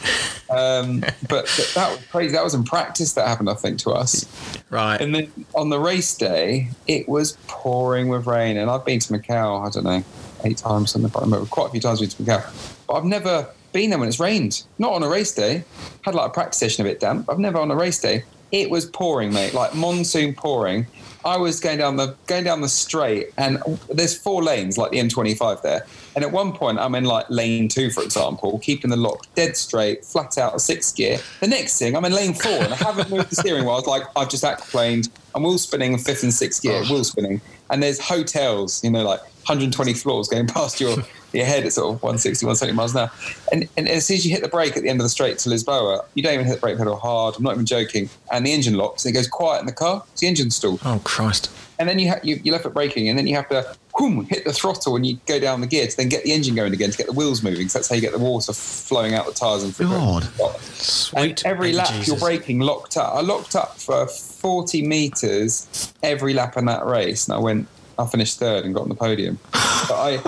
Um, 0.49 1.01
but 1.29 1.45
that 1.75 1.91
was 1.91 2.05
crazy. 2.07 2.33
That 2.33 2.43
was 2.43 2.53
in 2.53 2.63
practice 2.63 3.13
that 3.13 3.27
happened, 3.27 3.49
I 3.49 3.53
think, 3.53 3.79
to 3.79 3.91
us. 3.91 4.25
Right. 4.69 4.99
And 4.99 5.13
then 5.13 5.31
on 5.55 5.69
the 5.69 5.79
race 5.79 6.15
day, 6.15 6.69
it 6.87 7.07
was 7.07 7.37
pouring 7.47 8.07
with 8.07 8.27
rain, 8.27 8.57
and 8.57 8.69
I've 8.69 8.85
been 8.85 8.99
to 8.99 9.13
Macau. 9.13 9.65
I 9.65 9.69
don't 9.69 9.83
know, 9.83 10.03
eight 10.43 10.57
times. 10.57 10.95
I 10.95 10.99
remember 10.99 11.45
quite 11.45 11.67
a 11.67 11.71
few 11.71 11.81
times 11.81 12.01
I've 12.01 12.17
been 12.17 12.25
to 12.25 12.31
Macau, 12.31 12.77
but 12.87 12.93
I've 12.95 13.05
never 13.05 13.47
been 13.71 13.91
there 13.91 13.99
when 13.99 14.07
it's 14.07 14.19
rained. 14.19 14.63
Not 14.79 14.93
on 14.93 15.03
a 15.03 15.09
race 15.09 15.33
day. 15.33 15.63
Had 16.01 16.15
like 16.15 16.27
a 16.27 16.33
practice 16.33 16.59
session 16.59 16.85
a 16.85 16.89
bit 16.89 16.99
damp. 16.99 17.29
I've 17.29 17.39
never 17.39 17.59
on 17.59 17.69
a 17.69 17.75
race 17.75 17.99
day. 17.99 18.23
It 18.51 18.71
was 18.71 18.87
pouring, 18.87 19.31
mate, 19.31 19.53
like 19.53 19.75
monsoon 19.75 20.33
pouring. 20.33 20.87
I 21.25 21.37
was 21.37 21.59
going 21.59 21.77
down 21.79 21.97
the 21.97 22.15
going 22.27 22.45
down 22.45 22.61
the 22.61 22.69
straight, 22.69 23.33
and 23.37 23.61
there's 23.89 24.17
four 24.17 24.41
lanes 24.41 24.77
like 24.77 24.91
the 24.91 24.99
M25 24.99 25.61
there. 25.61 25.85
And 26.15 26.23
at 26.23 26.31
one 26.31 26.53
point, 26.53 26.79
I'm 26.79 26.95
in 26.95 27.03
like 27.03 27.25
lane 27.29 27.67
two, 27.67 27.89
for 27.89 28.03
example, 28.03 28.59
keeping 28.59 28.89
the 28.89 28.97
lock 28.97 29.25
dead 29.35 29.57
straight, 29.57 30.05
flat 30.05 30.37
out 30.37 30.55
a 30.55 30.59
six 30.59 30.91
gear. 30.91 31.19
The 31.41 31.47
next 31.47 31.77
thing, 31.77 31.95
I'm 31.95 32.05
in 32.05 32.13
lane 32.13 32.33
four, 32.33 32.51
and 32.51 32.73
I 32.73 32.77
haven't 32.77 33.09
moved 33.09 33.31
the 33.31 33.35
steering 33.35 33.63
wheel. 33.63 33.73
I 33.73 33.75
was 33.75 33.87
like, 33.87 34.03
I've 34.15 34.29
just 34.29 34.43
aquaplaned. 34.43 35.09
I'm 35.35 35.43
wheel 35.43 35.57
spinning 35.57 35.97
fifth 35.97 36.23
and 36.23 36.33
sixth 36.33 36.61
gear, 36.61 36.81
oh. 36.85 36.93
wheel 36.93 37.03
spinning, 37.03 37.41
and 37.69 37.83
there's 37.83 37.99
hotels, 37.99 38.83
you 38.83 38.89
know, 38.89 39.03
like 39.03 39.21
120 39.21 39.93
floors 39.95 40.27
going 40.27 40.47
past 40.47 40.79
your 40.79 40.97
your 41.33 41.45
head 41.45 41.65
at 41.65 41.73
sort 41.73 41.95
of 41.95 42.01
160, 42.01 42.45
170 42.45 42.75
miles 42.75 42.93
an 42.95 43.01
hour. 43.01 43.11
And, 43.51 43.67
and 43.77 43.87
as 43.87 44.05
soon 44.05 44.15
as 44.15 44.25
you 44.25 44.31
hit 44.31 44.41
the 44.41 44.47
brake 44.47 44.75
at 44.75 44.83
the 44.83 44.89
end 44.89 44.99
of 44.99 45.05
the 45.05 45.09
straight 45.09 45.37
to 45.39 45.49
Lisboa, 45.49 46.05
you 46.15 46.23
don't 46.23 46.33
even 46.33 46.45
hit 46.45 46.55
the 46.55 46.59
brake 46.59 46.77
pedal 46.77 46.95
hard. 46.95 47.35
I'm 47.37 47.43
not 47.43 47.53
even 47.53 47.65
joking. 47.65 48.09
And 48.31 48.45
the 48.45 48.51
engine 48.51 48.75
locks 48.75 49.05
and 49.05 49.13
it 49.13 49.17
goes 49.17 49.27
quiet 49.27 49.59
in 49.59 49.65
the 49.65 49.73
car. 49.73 50.03
It's 50.11 50.21
the 50.21 50.27
engine 50.27 50.51
stalled. 50.51 50.81
Oh, 50.85 51.01
Christ. 51.03 51.51
And 51.77 51.87
then 51.87 51.99
you, 51.99 52.09
ha- 52.09 52.19
you, 52.23 52.39
you 52.43 52.51
left 52.51 52.65
it 52.65 52.73
braking 52.73 53.07
and 53.07 53.17
then 53.17 53.25
you 53.25 53.35
have 53.35 53.47
to 53.49 53.75
whoom, 53.99 54.25
hit 54.25 54.45
the 54.45 54.53
throttle 54.53 54.95
and 54.95 55.05
you 55.05 55.19
go 55.25 55.39
down 55.39 55.59
the 55.59 55.67
gear 55.67 55.85
to 55.85 55.97
then 55.97 56.07
get 56.07 56.23
the 56.23 56.31
engine 56.31 56.55
going 56.55 56.73
again 56.73 56.89
to 56.89 56.97
get 56.97 57.07
the 57.07 57.13
wheels 57.13 57.43
moving. 57.43 57.67
So 57.67 57.79
that's 57.79 57.89
how 57.89 57.95
you 57.95 58.01
get 58.01 58.13
the 58.13 58.19
water 58.19 58.53
flowing 58.53 59.13
out 59.13 59.25
the 59.25 59.33
tyres 59.33 59.63
and 59.63 59.75
God. 59.77 60.23
Sweet. 60.61 61.19
And 61.19 61.41
every 61.45 61.73
lap 61.73 61.89
Jesus. 61.89 62.07
you're 62.07 62.17
braking 62.17 62.59
locked 62.59 62.95
up. 62.95 63.13
I 63.13 63.21
locked 63.21 63.55
up 63.55 63.77
for 63.77 64.07
40 64.07 64.87
metres 64.87 65.93
every 66.01 66.33
lap 66.33 66.55
in 66.55 66.65
that 66.65 66.85
race. 66.85 67.27
And 67.27 67.35
I 67.35 67.39
went, 67.39 67.67
I 67.99 68.05
finished 68.07 68.39
third 68.39 68.65
and 68.65 68.73
got 68.73 68.83
on 68.83 68.89
the 68.89 68.95
podium. 68.95 69.37
But 69.51 69.91
I, 69.91 70.23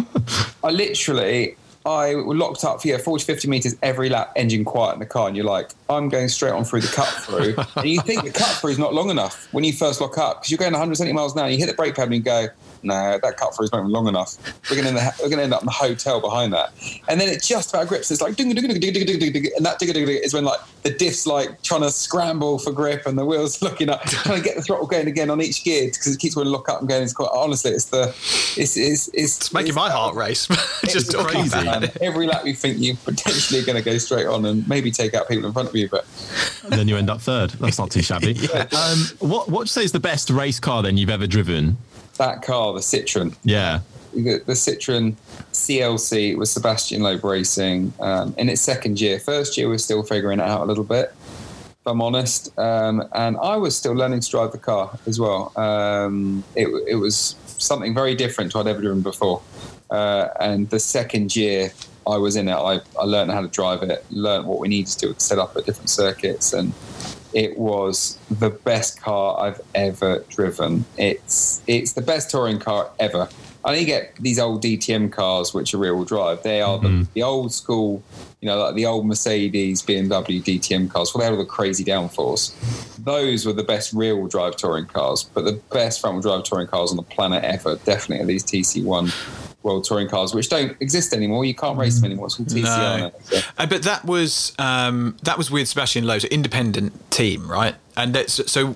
I 0.63 0.71
literally, 0.71 1.55
I 1.85 2.13
locked 2.13 2.65
up 2.65 2.81
for 2.81 2.87
yeah, 2.89 2.97
40, 2.97 3.23
50 3.23 3.47
meters 3.47 3.75
every 3.81 4.09
lap, 4.09 4.33
engine 4.35 4.65
quiet 4.65 4.93
in 4.93 4.99
the 4.99 5.05
car, 5.05 5.27
and 5.27 5.37
you're 5.37 5.45
like, 5.45 5.71
I'm 5.89 6.09
going 6.09 6.27
straight 6.27 6.51
on 6.51 6.65
through 6.65 6.81
the 6.81 6.89
cut 6.89 7.07
through. 7.07 7.55
and 7.77 7.89
you 7.89 8.01
think 8.01 8.23
the 8.23 8.31
cut 8.31 8.57
through 8.57 8.71
is 8.71 8.79
not 8.79 8.93
long 8.93 9.09
enough 9.09 9.47
when 9.53 9.63
you 9.63 9.71
first 9.71 10.01
lock 10.01 10.17
up 10.17 10.41
because 10.41 10.51
you're 10.51 10.57
going 10.57 10.73
170 10.73 11.13
miles 11.13 11.33
an 11.33 11.39
hour, 11.39 11.45
and 11.45 11.53
you 11.53 11.59
hit 11.59 11.67
the 11.67 11.75
brake 11.75 11.95
pedal 11.95 12.13
and 12.13 12.15
you 12.15 12.21
go, 12.21 12.47
no, 12.83 13.19
that 13.21 13.37
cut 13.37 13.55
through 13.55 13.65
is 13.65 13.71
not 13.71 13.79
even 13.79 13.91
long 13.91 14.07
enough. 14.07 14.37
We're 14.69 14.81
going 14.81 14.95
to 14.95 15.13
we're 15.19 15.29
going 15.29 15.37
to 15.37 15.43
end 15.43 15.53
up 15.53 15.61
in 15.61 15.65
the 15.65 15.71
hotel 15.71 16.19
behind 16.19 16.53
that, 16.53 16.73
and 17.07 17.19
then 17.19 17.29
it 17.29 17.43
just 17.43 17.73
about 17.73 17.87
grips. 17.87 18.11
It's 18.11 18.21
like 18.21 18.35
ding 18.35 18.53
ding 18.53 18.67
ding 18.67 18.79
ding 18.79 18.93
ding 18.93 19.05
ding 19.05 19.19
ding, 19.19 19.33
ding 19.33 19.51
and 19.55 19.65
that 19.65 19.79
ding 19.79 19.91
ding 19.91 20.05
ding 20.05 20.21
is 20.23 20.33
when 20.33 20.45
like 20.45 20.59
the 20.83 20.91
diff's 20.91 21.27
like 21.27 21.61
trying 21.61 21.81
to 21.81 21.91
scramble 21.91 22.59
for 22.59 22.71
grip, 22.71 23.05
and 23.05 23.17
the 23.17 23.25
wheels 23.25 23.61
looking 23.61 23.89
up, 23.89 24.03
trying 24.03 24.41
to 24.41 24.43
get 24.43 24.55
the 24.55 24.61
throttle 24.61 24.87
going 24.87 25.07
again 25.07 25.29
on 25.29 25.41
each 25.41 25.63
gear 25.63 25.87
because 25.87 26.15
it 26.15 26.19
keeps 26.19 26.35
wanting 26.35 26.51
to 26.51 26.57
lock 26.57 26.69
up 26.69 26.79
and 26.79 26.89
going. 26.89 27.03
It's 27.03 27.13
quite 27.13 27.29
honestly, 27.33 27.71
it's 27.71 27.85
the 27.85 28.09
it's 28.57 28.77
it's 28.77 28.77
it's, 28.77 29.09
it's 29.13 29.53
making 29.53 29.69
it's, 29.69 29.75
my 29.75 29.89
heart 29.89 30.15
race. 30.15 30.47
just 30.85 31.15
crazy. 31.15 31.57
Every 32.01 32.27
lap 32.27 32.45
you 32.45 32.53
think 32.53 32.77
you're 32.79 32.95
potentially 32.97 33.63
going 33.63 33.77
to 33.77 33.83
go 33.83 33.97
straight 33.97 34.27
on 34.27 34.45
and 34.45 34.67
maybe 34.67 34.91
take 34.91 35.13
out 35.13 35.27
people 35.27 35.45
in 35.45 35.53
front 35.53 35.69
of 35.69 35.75
you, 35.75 35.87
but 35.89 36.05
then 36.69 36.87
you 36.87 36.97
end 36.97 37.09
up 37.09 37.21
third. 37.21 37.51
That's 37.51 37.77
not 37.77 37.91
too 37.91 38.01
shabby. 38.01 38.33
yeah. 38.53 38.67
um, 38.71 38.99
what 39.19 39.49
what 39.49 39.59
do 39.59 39.63
you 39.63 39.67
say 39.67 39.83
is 39.83 39.91
the 39.91 39.99
best 39.99 40.29
race 40.29 40.59
car 40.59 40.81
then 40.81 40.97
you've 40.97 41.09
ever 41.09 41.27
driven? 41.27 41.77
That 42.17 42.41
car, 42.41 42.73
the 42.73 42.79
Citroen. 42.79 43.35
Yeah. 43.43 43.79
The, 44.13 44.41
the 44.45 44.53
Citroen 44.53 45.15
C-Elysée 45.53 46.37
was 46.37 46.53
Sébastien 46.53 46.99
Loeb 46.99 47.23
Racing 47.23 47.93
um, 47.99 48.35
in 48.37 48.49
its 48.49 48.61
second 48.61 48.99
year. 48.99 49.19
First 49.19 49.57
year, 49.57 49.69
we 49.69 49.75
are 49.75 49.79
still 49.79 50.03
figuring 50.03 50.39
it 50.39 50.43
out 50.43 50.61
a 50.61 50.65
little 50.65 50.83
bit, 50.83 51.13
if 51.15 51.87
I'm 51.87 52.01
honest. 52.01 52.57
Um, 52.59 53.07
and 53.13 53.37
I 53.37 53.55
was 53.57 53.75
still 53.75 53.93
learning 53.93 54.19
to 54.19 54.29
drive 54.29 54.51
the 54.51 54.57
car 54.57 54.99
as 55.07 55.19
well. 55.19 55.57
Um, 55.57 56.43
it, 56.55 56.67
it 56.87 56.95
was 56.95 57.35
something 57.45 57.93
very 57.93 58.15
different 58.15 58.51
to 58.51 58.57
what 58.57 58.67
I'd 58.67 58.71
ever 58.71 58.81
driven 58.81 59.01
before. 59.01 59.41
Uh, 59.89 60.29
and 60.39 60.69
the 60.69 60.79
second 60.79 61.35
year 61.35 61.71
I 62.07 62.17
was 62.17 62.35
in 62.35 62.47
it, 62.47 62.53
I, 62.53 62.81
I 62.99 63.03
learned 63.03 63.31
how 63.31 63.41
to 63.41 63.47
drive 63.47 63.83
it, 63.83 64.05
learned 64.09 64.47
what 64.47 64.59
we 64.59 64.67
needed 64.67 64.97
to 64.99 65.15
set 65.19 65.37
up 65.37 65.55
at 65.55 65.65
different 65.65 65.89
circuits, 65.89 66.53
and 66.53 66.73
it 67.33 67.57
was 67.57 68.17
the 68.29 68.49
best 68.49 69.01
car 69.01 69.39
I've 69.39 69.61
ever 69.75 70.23
driven. 70.29 70.85
It's 70.97 71.61
it's 71.67 71.93
the 71.93 72.01
best 72.01 72.29
touring 72.29 72.59
car 72.59 72.89
ever. 72.99 73.29
I 73.63 73.75
you 73.75 73.85
get 73.85 74.15
these 74.15 74.39
old 74.39 74.63
DTM 74.63 75.11
cars 75.11 75.53
which 75.53 75.73
are 75.73 75.77
rear-wheel 75.77 76.05
drive. 76.05 76.43
They 76.43 76.61
are 76.61 76.79
mm-hmm. 76.79 77.01
the, 77.01 77.07
the, 77.13 77.23
old 77.23 77.53
school, 77.53 78.01
you 78.41 78.49
know, 78.49 78.57
like 78.57 78.75
the 78.75 78.87
old 78.87 79.05
Mercedes, 79.05 79.83
BMW 79.83 80.41
DTM 80.43 80.89
cars. 80.89 81.13
Well, 81.13 81.19
they 81.19 81.25
had 81.25 81.33
all 81.33 81.39
the 81.39 81.45
crazy 81.45 81.83
downforce. 81.83 82.53
Those 82.97 83.45
were 83.45 83.53
the 83.53 83.63
best 83.63 83.93
rear-wheel 83.93 84.27
drive 84.27 84.55
touring 84.55 84.87
cars, 84.87 85.23
but 85.23 85.45
the 85.45 85.61
best 85.71 86.01
front-wheel 86.01 86.21
drive 86.21 86.43
touring 86.43 86.67
cars 86.67 86.89
on 86.89 86.97
the 86.97 87.03
planet 87.03 87.43
ever. 87.43 87.75
Definitely 87.75 88.23
are 88.23 88.27
these 88.27 88.43
TC1 88.43 89.13
World 89.63 89.83
Touring 89.83 90.09
cars, 90.09 90.33
which 90.33 90.49
don't 90.49 90.75
exist 90.81 91.13
anymore. 91.13 91.45
You 91.45 91.53
can't 91.53 91.77
race 91.77 91.95
them 91.95 92.05
anymore. 92.05 92.27
It's 92.27 92.39
all 92.39 92.45
TCR. 92.47 92.99
No. 92.99 93.11
So. 93.23 93.39
Uh, 93.59 93.65
but 93.67 93.83
that 93.83 94.05
was 94.05 94.53
um, 94.57 95.17
that 95.21 95.37
was 95.37 95.51
with 95.51 95.67
Sébastien 95.67 96.03
Loeb's 96.03 96.25
independent 96.25 97.11
team, 97.11 97.49
right? 97.49 97.75
And 98.01 98.15
that's 98.15 98.51
so 98.51 98.75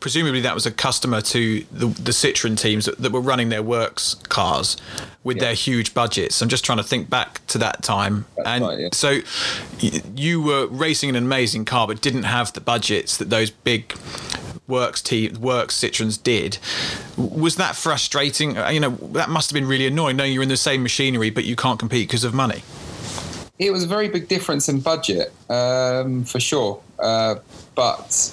presumably 0.00 0.40
that 0.40 0.54
was 0.54 0.64
a 0.64 0.70
customer 0.70 1.20
to 1.20 1.60
the, 1.70 1.86
the 1.88 2.10
Citroen 2.10 2.58
teams 2.58 2.86
that, 2.86 2.96
that, 2.96 3.12
were 3.12 3.20
running 3.20 3.50
their 3.50 3.62
works 3.62 4.14
cars 4.30 4.78
with 5.24 5.36
yeah. 5.36 5.44
their 5.44 5.54
huge 5.54 5.92
budgets. 5.92 6.40
I'm 6.40 6.48
just 6.48 6.64
trying 6.64 6.78
to 6.78 6.84
think 6.84 7.10
back 7.10 7.46
to 7.48 7.58
that 7.58 7.82
time, 7.82 8.24
that's 8.34 8.48
and 8.48 8.64
right, 8.64 8.78
yeah. 8.78 8.88
so 8.92 9.18
you 10.16 10.40
were 10.40 10.66
racing 10.68 11.10
an 11.10 11.16
amazing 11.16 11.66
car, 11.66 11.86
but 11.86 12.00
didn't 12.00 12.22
have 12.22 12.54
the 12.54 12.62
budgets 12.62 13.18
that 13.18 13.28
those 13.28 13.50
big 13.50 13.94
Works 14.68 15.02
team, 15.02 15.34
Works 15.38 15.78
Citroens 15.78 16.22
did. 16.22 16.56
Was 17.18 17.56
that 17.56 17.76
frustrating? 17.76 18.56
Uh, 18.56 18.70
you 18.70 18.80
know, 18.80 18.90
that 19.12 19.28
must 19.28 19.50
have 19.50 19.54
been 19.54 19.68
really 19.68 19.86
annoying 19.86 20.16
knowing 20.16 20.32
you're 20.32 20.42
in 20.42 20.48
the 20.48 20.56
same 20.56 20.82
machinery 20.82 21.28
but 21.28 21.44
you 21.44 21.56
can't 21.56 21.78
compete 21.78 22.08
because 22.08 22.24
of 22.24 22.32
money. 22.32 22.62
It 23.58 23.70
was 23.70 23.84
a 23.84 23.86
very 23.86 24.08
big 24.08 24.28
difference 24.28 24.68
in 24.70 24.80
budget, 24.80 25.30
um, 25.50 26.24
for 26.24 26.40
sure. 26.40 26.80
Uh, 26.98 27.36
but 27.74 28.32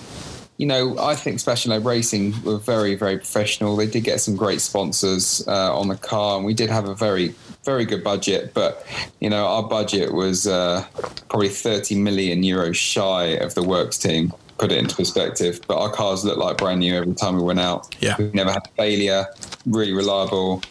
you 0.59 0.65
know, 0.65 0.99
I 0.99 1.15
think 1.15 1.39
Special 1.39 1.71
Ed 1.71 1.85
Racing 1.85 2.43
were 2.43 2.57
very, 2.57 2.93
very 2.93 3.15
professional. 3.15 3.77
They 3.77 3.87
did 3.87 4.03
get 4.03 4.19
some 4.19 4.35
great 4.35 4.59
sponsors 4.59 5.41
uh, 5.47 5.73
on 5.75 5.87
the 5.87 5.95
car, 5.95 6.35
and 6.35 6.45
we 6.45 6.53
did 6.53 6.69
have 6.69 6.85
a 6.85 6.93
very, 6.93 7.33
very 7.63 7.85
good 7.85 8.03
budget. 8.03 8.53
But 8.53 8.85
you 9.21 9.29
know, 9.29 9.45
our 9.47 9.63
budget 9.63 10.13
was 10.13 10.47
uh, 10.47 10.85
probably 11.29 11.47
30 11.47 11.95
million 12.01 12.43
euros 12.43 12.75
shy 12.75 13.23
of 13.37 13.55
the 13.55 13.63
works 13.63 13.97
team. 13.97 14.33
Put 14.57 14.73
it 14.73 14.77
into 14.77 14.97
perspective, 14.97 15.61
but 15.65 15.79
our 15.79 15.89
cars 15.89 16.25
looked 16.25 16.39
like 16.39 16.57
brand 16.57 16.81
new 16.81 16.93
every 16.93 17.13
time 17.13 17.37
we 17.37 17.43
went 17.43 17.61
out. 17.61 17.95
Yeah, 18.01 18.17
we 18.19 18.29
never 18.33 18.51
had 18.51 18.63
a 18.65 18.69
failure. 18.75 19.27
Really 19.65 19.93
reliable. 19.93 20.61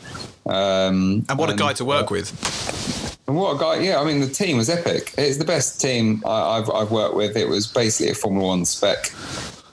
Um, 0.45 1.25
and 1.31 1.39
what 1.39 1.49
and, 1.49 1.59
a 1.59 1.63
guy 1.63 1.73
to 1.73 1.87
work 1.87 2.11
uh, 2.11 2.15
with. 2.15 3.25
And 3.27 3.35
what 3.35 3.57
a 3.57 3.59
guy! 3.59 3.81
Yeah, 3.81 4.03
I 4.03 4.05
mean 4.05 4.21
the 4.21 4.29
team 4.29 4.59
was 4.59 4.69
epic. 4.69 5.15
It's 5.17 5.39
the 5.39 5.47
best 5.47 5.81
team 5.81 6.23
I, 6.27 6.57
have 6.57 6.69
I've 6.69 6.91
worked 6.91 7.15
with. 7.15 7.39
It 7.39 7.49
was 7.49 7.67
basically 7.67 8.13
a 8.13 8.15
Formula 8.15 8.47
One 8.47 8.67
spec. 8.67 9.11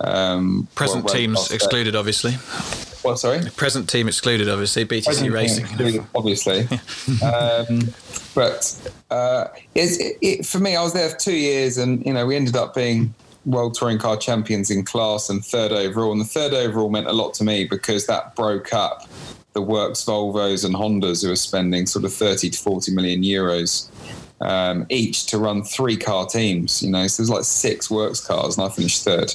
Um, 0.06 0.68
Present 0.76 1.08
teams 1.10 1.52
excluded, 1.52 1.96
obviously. 1.96 2.34
What? 3.02 3.20
Sorry. 3.20 3.42
Present 3.56 3.90
team 3.90 4.08
excluded, 4.08 4.48
obviously. 4.50 4.86
BTC 4.86 5.06
Present 5.06 5.32
Racing, 5.32 6.08
obviously. 6.14 6.62
um, 7.24 7.94
but 8.34 8.92
uh, 9.10 9.48
it, 9.74 10.18
it, 10.22 10.46
for 10.46 10.60
me, 10.60 10.76
I 10.76 10.84
was 10.84 10.94
there 10.94 11.10
for 11.10 11.18
two 11.18 11.36
years, 11.36 11.78
and 11.78 12.06
you 12.06 12.14
know, 12.14 12.26
we 12.26 12.36
ended 12.36 12.56
up 12.56 12.76
being 12.76 13.14
world 13.46 13.76
touring 13.76 13.98
car 13.98 14.18
champions 14.18 14.72
in 14.72 14.84
class 14.84 15.30
and 15.30 15.44
third 15.44 15.72
overall. 15.72 16.12
And 16.12 16.22
the 16.22 16.26
third 16.26 16.54
overall 16.54 16.90
meant 16.90 17.08
a 17.08 17.14
lot 17.14 17.34
to 17.36 17.44
me 17.44 17.66
because 17.66 18.08
that 18.08 18.36
broke 18.36 18.74
up 18.74 19.08
the 19.54 19.62
works 19.62 20.04
Volvos 20.04 20.66
and 20.66 20.76
Hondas 20.76 21.24
who 21.24 21.30
were 21.30 21.36
spending 21.36 21.86
sort 21.86 22.06
of 22.06 22.14
30 22.14 22.50
to 22.50 22.60
40 22.60 22.92
million 22.92 23.24
euros 23.24 23.90
um, 24.42 24.86
each 24.90 25.28
to 25.28 25.38
run 25.38 25.64
three 25.64 25.98
car 25.98 26.26
teams. 26.26 26.84
You 26.84 26.92
know, 26.92 27.08
so 27.08 27.22
there's 27.22 27.30
like 27.30 27.44
six 27.44 27.90
works 27.90 28.26
cars, 28.26 28.58
and 28.58 28.66
I 28.66 28.70
finished 28.70 29.04
third. 29.04 29.34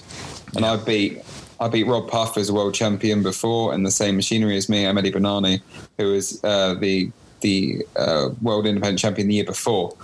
And 0.55 0.65
yeah. 0.65 0.73
I 0.73 0.77
beat 0.77 1.23
I 1.61 1.69
beat 1.69 1.87
Rob 1.87 2.11
Huff 2.11 2.37
as 2.39 2.49
a 2.49 2.55
world 2.55 2.75
champion 2.75 3.23
before 3.23 3.75
in 3.75 3.83
the 3.83 3.91
same 3.91 4.17
machinery 4.17 4.57
as 4.57 4.69
me, 4.69 4.85
Mehdi 4.85 5.13
Bennani, 5.13 5.61
who 5.99 6.13
was 6.13 6.43
uh, 6.43 6.75
the 6.75 7.11
the 7.41 7.85
uh, 7.97 8.31
world 8.43 8.67
independent 8.67 8.99
champion 8.99 9.29
the 9.29 9.35
year 9.35 9.45
before. 9.45 9.95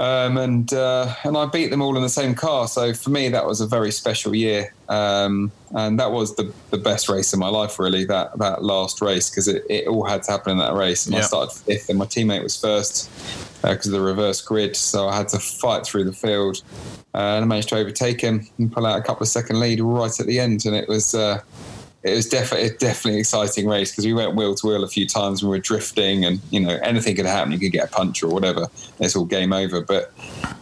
Um, 0.00 0.38
and 0.38 0.72
uh, 0.72 1.14
and 1.24 1.36
I 1.36 1.44
beat 1.44 1.70
them 1.70 1.82
all 1.82 1.94
in 1.94 2.02
the 2.02 2.08
same 2.08 2.34
car. 2.34 2.66
So 2.68 2.94
for 2.94 3.10
me, 3.10 3.28
that 3.28 3.44
was 3.44 3.60
a 3.60 3.66
very 3.66 3.92
special 3.92 4.34
year, 4.34 4.72
um, 4.88 5.52
and 5.76 6.00
that 6.00 6.10
was 6.10 6.34
the, 6.36 6.50
the 6.70 6.78
best 6.78 7.10
race 7.10 7.34
of 7.34 7.38
my 7.38 7.48
life, 7.48 7.78
really. 7.78 8.06
That 8.06 8.38
that 8.38 8.64
last 8.64 9.02
race 9.02 9.28
because 9.28 9.46
it, 9.46 9.62
it 9.68 9.86
all 9.86 10.06
had 10.06 10.22
to 10.22 10.30
happen 10.30 10.52
in 10.52 10.58
that 10.58 10.72
race. 10.72 11.04
And 11.04 11.14
yep. 11.14 11.24
I 11.24 11.26
started 11.26 11.52
fifth, 11.52 11.90
and 11.90 11.98
my 11.98 12.06
teammate 12.06 12.42
was 12.42 12.58
first 12.58 13.10
because 13.60 13.86
uh, 13.88 13.90
of 13.90 13.92
the 13.92 14.00
reverse 14.00 14.40
grid. 14.40 14.74
So 14.74 15.06
I 15.06 15.18
had 15.18 15.28
to 15.28 15.38
fight 15.38 15.84
through 15.84 16.04
the 16.04 16.14
field, 16.14 16.62
uh, 17.14 17.18
and 17.18 17.44
I 17.44 17.46
managed 17.46 17.68
to 17.68 17.76
overtake 17.76 18.22
him 18.22 18.48
and 18.56 18.72
pull 18.72 18.86
out 18.86 18.98
a 18.98 19.02
couple 19.02 19.24
of 19.24 19.28
second 19.28 19.60
lead 19.60 19.82
right 19.82 20.18
at 20.18 20.26
the 20.26 20.40
end. 20.40 20.64
And 20.64 20.74
it 20.74 20.88
was 20.88 21.14
uh, 21.14 21.42
it 22.02 22.14
was 22.14 22.28
definitely 22.28 22.70
definitely 22.78 23.20
exciting 23.20 23.66
race 23.66 23.90
because 23.90 24.06
we 24.06 24.14
went 24.14 24.34
wheel 24.34 24.54
to 24.54 24.66
wheel 24.66 24.84
a 24.84 24.88
few 24.88 25.06
times. 25.06 25.42
We 25.42 25.50
were 25.50 25.58
drifting, 25.58 26.24
and 26.24 26.40
you 26.50 26.60
know 26.60 26.78
anything 26.82 27.16
could 27.16 27.26
happen. 27.26 27.52
You 27.52 27.58
could 27.58 27.72
get 27.72 27.84
a 27.84 27.90
punch 27.90 28.22
or 28.22 28.28
whatever. 28.28 28.68
It's 28.98 29.14
all 29.14 29.26
game 29.26 29.52
over. 29.52 29.82
But 29.82 30.12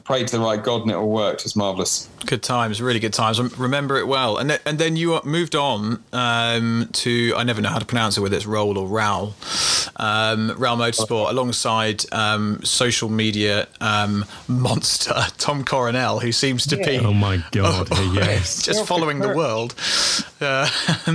pray 0.05 0.25
to 0.25 0.37
the 0.37 0.43
right 0.43 0.63
God, 0.63 0.83
and 0.83 0.91
it 0.91 0.95
all 0.95 1.11
worked. 1.11 1.43
It 1.43 1.45
was 1.45 1.57
marvelous. 1.57 2.09
Good 2.27 2.43
times, 2.43 2.83
really 2.83 3.01
good 3.01 3.13
times. 3.13 3.41
Remember 3.59 3.97
it 3.97 4.07
well. 4.07 4.39
And 4.39 4.51
then, 4.51 4.61
and 4.67 4.79
then 4.79 4.97
you 4.97 5.21
moved 5.25 5.55
on 5.55 6.03
um, 6.13 6.89
to 6.93 7.35
I 7.37 7.45
never 7.45 7.61
know 7.61 7.69
how 7.69 7.79
to 7.79 7.87
pronounce 7.87 8.17
it 8.17 8.21
whether 8.21 8.37
it's 8.37 8.47
Roll 8.47 8.77
or 8.77 8.87
Rowl, 8.87 9.35
um, 9.97 10.55
ROAL 10.57 10.77
Motorsport, 10.77 11.31
alongside 11.31 12.05
um, 12.13 12.61
social 12.65 13.09
media 13.09 13.69
um, 13.81 14.25
monster 14.47 15.15
Tom 15.39 15.65
Coronel, 15.65 16.21
who 16.21 16.33
seems 16.33 16.67
to 16.67 16.77
yeah. 16.77 16.87
be 16.87 16.99
oh 16.99 17.13
my 17.13 17.43
god, 17.53 17.89
oh, 17.91 18.13
yes, 18.15 18.63
just 18.69 18.87
following 18.87 19.21
the 19.21 19.35
world. 19.35 19.75
Uh, 20.41 20.67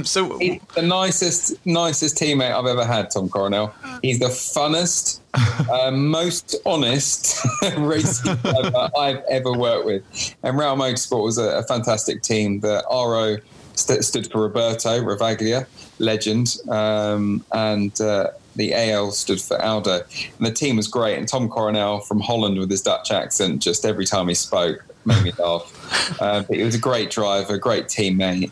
so 0.03 0.37
He's 0.39 0.61
the 0.75 0.81
nicest, 0.81 1.65
nicest 1.65 2.17
teammate 2.17 2.51
I've 2.51 2.65
ever 2.65 2.85
had. 2.85 3.11
Tom 3.11 3.29
Coronel. 3.29 3.73
He's 4.01 4.19
the 4.19 4.27
funnest, 4.27 5.19
uh, 5.71 5.91
most 5.91 6.55
honest 6.65 7.45
racing 7.77 8.35
driver 8.35 8.89
I've 8.97 9.23
ever 9.29 9.51
worked 9.51 9.85
with. 9.85 10.35
And 10.43 10.57
ROAL 10.57 10.77
Motorsport 10.77 11.23
was 11.23 11.37
a, 11.37 11.57
a 11.57 11.63
fantastic 11.63 12.21
team. 12.21 12.59
The 12.59 12.83
RO 12.89 13.37
st- 13.73 14.03
stood 14.03 14.31
for 14.31 14.41
Roberto 14.41 15.01
Ravaglia, 15.01 15.65
legend, 15.99 16.57
um, 16.69 17.43
and 17.51 17.99
uh, 17.99 18.29
the 18.55 18.73
AL 18.73 19.11
stood 19.11 19.41
for 19.41 19.59
Aldo. 19.61 20.01
And 20.37 20.45
the 20.45 20.51
team 20.51 20.75
was 20.75 20.87
great. 20.87 21.17
And 21.17 21.27
Tom 21.27 21.49
Coronel 21.49 22.01
from 22.01 22.19
Holland 22.19 22.59
with 22.59 22.69
his 22.69 22.81
Dutch 22.81 23.11
accent, 23.11 23.61
just 23.61 23.85
every 23.85 24.05
time 24.05 24.27
he 24.27 24.35
spoke, 24.35 24.83
made 25.05 25.23
me 25.23 25.31
laugh. 25.37 25.79
Uh, 26.19 26.41
but 26.41 26.57
he 26.57 26.63
was 26.63 26.73
a 26.73 26.79
great 26.79 27.11
driver, 27.11 27.57
great 27.57 27.85
teammate. 27.85 28.51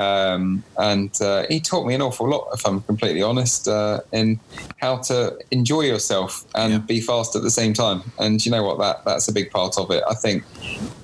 Um, 0.00 0.64
and 0.78 1.10
uh, 1.20 1.44
he 1.50 1.60
taught 1.60 1.86
me 1.86 1.94
an 1.94 2.00
awful 2.00 2.28
lot, 2.28 2.48
if 2.54 2.66
I'm 2.66 2.80
completely 2.82 3.22
honest, 3.22 3.68
uh, 3.68 4.00
in 4.12 4.40
how 4.78 4.96
to 5.08 5.38
enjoy 5.50 5.82
yourself 5.82 6.46
and 6.54 6.72
yeah. 6.72 6.78
be 6.78 7.00
fast 7.00 7.36
at 7.36 7.42
the 7.42 7.50
same 7.50 7.74
time. 7.74 8.02
And 8.18 8.44
you 8.44 8.50
know 8.50 8.62
what? 8.62 8.78
That 8.78 9.04
that's 9.04 9.28
a 9.28 9.32
big 9.32 9.50
part 9.50 9.76
of 9.76 9.90
it. 9.90 10.02
I 10.08 10.14
think 10.14 10.44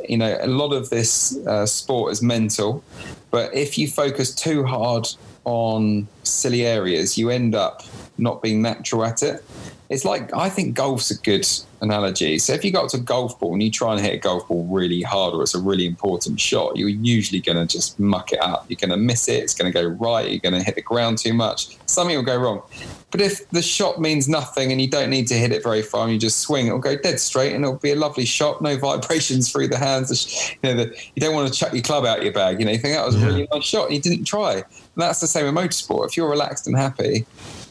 you 0.09 0.17
know 0.17 0.39
a 0.41 0.47
lot 0.47 0.73
of 0.73 0.89
this 0.89 1.37
uh, 1.47 1.67
sport 1.67 2.13
is 2.13 2.23
mental, 2.23 2.83
but 3.31 3.55
if 3.55 3.77
you 3.77 3.87
focus 3.87 4.35
too 4.35 4.65
hard 4.65 5.07
on 5.45 6.09
silly 6.23 6.65
areas, 6.65 7.19
you 7.19 7.29
end 7.29 7.55
up 7.55 7.83
not 8.19 8.41
being 8.41 8.63
natural 8.63 9.05
at 9.05 9.23
it 9.23 9.45
it's 9.89 10.05
like 10.05 10.35
I 10.35 10.49
think 10.49 10.75
golf's 10.75 11.11
a 11.11 11.19
good 11.19 11.47
analogy. 11.87 12.39
So 12.39 12.53
if 12.53 12.65
you 12.65 12.71
go 12.71 12.83
up 12.85 12.91
to 12.91 12.99
a 12.99 13.01
golf 13.01 13.39
ball 13.39 13.53
and 13.53 13.63
you 13.63 13.71
try 13.71 13.93
and 13.93 14.01
hit 14.01 14.15
a 14.15 14.19
golf 14.19 14.47
ball 14.49 14.67
really 14.67 15.03
hard 15.03 15.35
or 15.35 15.43
it's 15.43 15.55
a 15.55 15.61
really 15.61 15.87
important 15.87 16.39
shot, 16.41 16.77
you're 16.77 16.89
usually 16.89 17.41
going 17.41 17.57
to 17.57 17.67
just 17.67 17.99
muck 17.99 18.33
it 18.33 18.41
up. 18.41 18.67
You're 18.69 18.77
going 18.77 18.91
to 18.91 18.97
miss 18.97 19.29
it. 19.29 19.43
It's 19.43 19.55
going 19.55 19.73
to 19.73 19.83
go 19.83 19.87
right. 19.87 20.29
You're 20.29 20.41
going 20.41 20.55
to 20.55 20.63
hit 20.63 20.75
the 20.75 20.83
ground 20.83 21.19
too 21.19 21.33
much. 21.33 21.79
Something 21.87 22.17
will 22.17 22.23
go 22.25 22.37
wrong. 22.37 22.63
But 23.11 23.21
if 23.21 23.49
the 23.51 23.63
shot 23.63 24.01
means 24.01 24.29
nothing 24.29 24.73
and 24.73 24.81
you 24.81 24.89
don't 24.89 25.09
need 25.09 25.27
to 25.29 25.35
hit 25.35 25.53
it 25.53 25.63
very 25.63 25.81
far 25.81 26.05
and 26.05 26.13
you 26.13 26.19
just 26.19 26.41
swing, 26.41 26.67
it'll 26.67 26.79
go 26.79 26.97
dead 26.97 27.19
straight 27.19 27.55
and 27.55 27.65
it'll 27.65 27.79
be 27.79 27.93
a 27.93 27.97
lovely 27.97 28.27
shot. 28.27 28.61
No 28.61 28.77
vibrations 28.79 29.51
through 29.51 29.69
the 29.69 29.79
hands. 29.79 30.51
You 30.63 30.75
know, 30.75 30.85
the, 30.85 30.97
you 31.15 31.21
don't 31.21 31.35
want 31.35 31.53
to 31.53 31.59
chuck 31.59 31.73
your 31.73 31.83
club 31.83 32.05
out 32.05 32.23
your 32.23 32.33
bag. 32.33 32.59
You 32.61 32.67
know, 32.67 32.73
you 32.73 32.79
think 32.79 32.97
that 32.97 33.07
was 33.07 33.15
a 33.15 33.25
really 33.25 33.49
nice 33.53 33.65
shot 33.65 33.87
and 33.87 33.95
you 33.95 34.01
didn't 34.01 34.25
try. 34.25 34.55
And 34.55 34.65
that's 34.97 35.21
the 35.21 35.27
same 35.27 35.47
in 35.47 35.55
motorsport. 35.55 36.09
If 36.09 36.17
you're 36.17 36.29
relaxed 36.29 36.67
and 36.67 36.77
happy, 36.77 37.25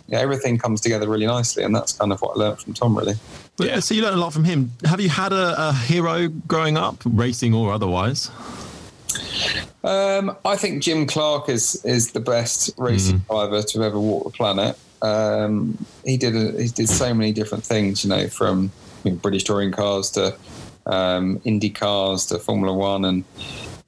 yeah, 0.07 0.19
everything 0.19 0.57
comes 0.57 0.81
together 0.81 1.09
really 1.09 1.25
nicely, 1.25 1.63
and 1.63 1.75
that's 1.75 1.93
kind 1.93 2.11
of 2.11 2.21
what 2.21 2.37
I 2.37 2.39
learned 2.39 2.59
from 2.59 2.73
Tom, 2.73 2.97
really. 2.97 3.15
Yeah. 3.59 3.79
So 3.79 3.93
you 3.93 4.01
learned 4.01 4.15
a 4.15 4.19
lot 4.19 4.33
from 4.33 4.43
him. 4.43 4.71
Have 4.85 4.99
you 4.99 5.09
had 5.09 5.31
a, 5.31 5.69
a 5.69 5.73
hero 5.73 6.27
growing 6.27 6.77
up, 6.77 7.01
racing 7.05 7.53
or 7.53 7.71
otherwise? 7.71 8.29
Um, 9.83 10.35
I 10.43 10.55
think 10.55 10.81
Jim 10.83 11.05
Clark 11.05 11.47
is 11.47 11.83
is 11.85 12.11
the 12.11 12.19
best 12.19 12.71
racing 12.77 13.19
mm. 13.19 13.27
driver 13.27 13.61
to 13.61 13.83
ever 13.83 13.99
walk 13.99 14.25
the 14.25 14.31
planet. 14.31 14.77
Um, 15.01 15.77
he 16.03 16.17
did 16.17 16.35
a, 16.35 16.61
he 16.61 16.69
did 16.69 16.89
so 16.89 17.13
many 17.13 17.31
different 17.31 17.63
things, 17.63 18.03
you 18.03 18.09
know, 18.09 18.27
from 18.27 18.71
you 19.03 19.11
know, 19.11 19.17
British 19.17 19.43
touring 19.43 19.71
cars 19.71 20.09
to 20.11 20.35
um, 20.87 21.39
Indy 21.45 21.69
cars 21.69 22.25
to 22.27 22.39
Formula 22.39 22.73
One, 22.73 23.05
and 23.05 23.23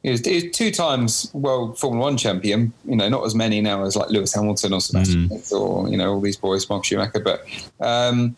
he 0.04 0.12
was, 0.12 0.26
he 0.26 0.36
was, 0.36 0.44
two 0.56 0.72
times 0.72 1.32
world 1.34 1.78
Formula 1.80 2.04
One 2.04 2.18
champion. 2.18 2.72
You 2.86 2.96
know, 2.96 3.10
not 3.10 3.26
as 3.26 3.36
many 3.36 3.62
now 3.62 3.84
as 3.84 3.96
like 3.96 4.10
Lewis 4.10 4.34
Hamilton 4.34 4.74
or 4.74 4.82
Sebastian 4.82 5.30
mm. 5.30 5.52
or 5.52 5.90
you 5.90 5.98
know 5.98 6.14
all 6.14 6.22
these 6.22 6.38
boys, 6.38 6.70
Mark 6.70 6.86
Schumacher. 6.86 7.20
But 7.20 7.46
um, 7.80 8.36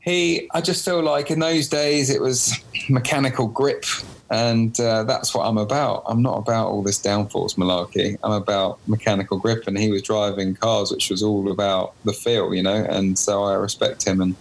he, 0.00 0.48
I 0.52 0.60
just 0.60 0.84
feel 0.84 1.02
like 1.02 1.30
in 1.30 1.38
those 1.38 1.68
days 1.68 2.10
it 2.10 2.20
was 2.20 2.58
mechanical 2.88 3.46
grip, 3.46 3.84
and 4.30 4.78
uh, 4.80 5.04
that's 5.04 5.34
what 5.34 5.44
I'm 5.44 5.58
about. 5.58 6.02
I'm 6.06 6.22
not 6.22 6.38
about 6.38 6.68
all 6.68 6.82
this 6.82 7.00
downforce 7.00 7.56
malarkey. 7.56 8.18
I'm 8.24 8.32
about 8.32 8.80
mechanical 8.88 9.38
grip, 9.38 9.68
and 9.68 9.78
he 9.78 9.90
was 9.90 10.02
driving 10.02 10.54
cars, 10.54 10.90
which 10.90 11.08
was 11.08 11.22
all 11.22 11.50
about 11.50 11.94
the 12.04 12.12
feel, 12.12 12.52
you 12.52 12.62
know. 12.62 12.84
And 12.88 13.18
so 13.18 13.44
I 13.44 13.54
respect 13.54 14.04
him 14.04 14.20
and 14.20 14.36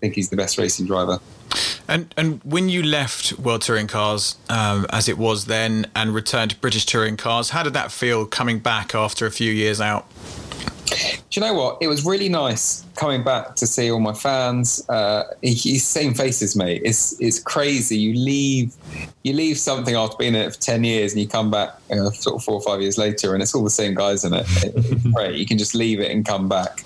think 0.00 0.14
he's 0.14 0.30
the 0.30 0.36
best 0.36 0.58
racing 0.58 0.86
driver. 0.86 1.18
And 1.88 2.14
and 2.16 2.40
when 2.44 2.68
you 2.68 2.82
left 2.82 3.38
World 3.38 3.62
Touring 3.62 3.88
Cars 3.88 4.36
um, 4.48 4.86
as 4.90 5.08
it 5.08 5.18
was 5.18 5.46
then 5.46 5.86
and 5.94 6.14
returned 6.14 6.52
to 6.52 6.56
British 6.56 6.86
Touring 6.86 7.16
Cars, 7.16 7.50
how 7.50 7.62
did 7.62 7.72
that 7.74 7.90
feel 7.90 8.26
coming 8.26 8.60
back 8.60 8.94
after 8.94 9.26
a 9.26 9.30
few 9.30 9.50
years 9.50 9.80
out? 9.80 10.06
Do 10.90 11.40
you 11.40 11.46
know 11.46 11.54
what? 11.54 11.78
It 11.80 11.86
was 11.86 12.04
really 12.04 12.28
nice 12.28 12.84
coming 12.96 13.22
back 13.22 13.54
to 13.56 13.66
see 13.66 13.90
all 13.90 14.00
my 14.00 14.12
fans. 14.12 14.88
Uh, 14.88 15.22
same 15.78 16.14
faces, 16.14 16.56
mate. 16.56 16.82
It's 16.84 17.20
it's 17.20 17.38
crazy. 17.38 17.96
You 17.96 18.14
leave 18.14 18.74
you 19.22 19.32
leave 19.32 19.58
something 19.58 19.94
after 19.94 20.16
being 20.16 20.34
in 20.34 20.42
it 20.42 20.54
for 20.54 20.60
ten 20.60 20.82
years, 20.82 21.12
and 21.12 21.20
you 21.20 21.28
come 21.28 21.50
back 21.50 21.70
uh, 21.90 22.10
sort 22.10 22.36
of 22.36 22.44
four 22.44 22.54
or 22.54 22.62
five 22.62 22.80
years 22.80 22.98
later, 22.98 23.34
and 23.34 23.42
it's 23.42 23.54
all 23.54 23.62
the 23.62 23.70
same 23.70 23.94
guys 23.94 24.24
in 24.24 24.34
it. 24.34 24.46
It's 24.62 25.06
great. 25.12 25.36
You 25.36 25.46
can 25.46 25.58
just 25.58 25.74
leave 25.74 26.00
it 26.00 26.10
and 26.10 26.24
come 26.24 26.48
back. 26.48 26.84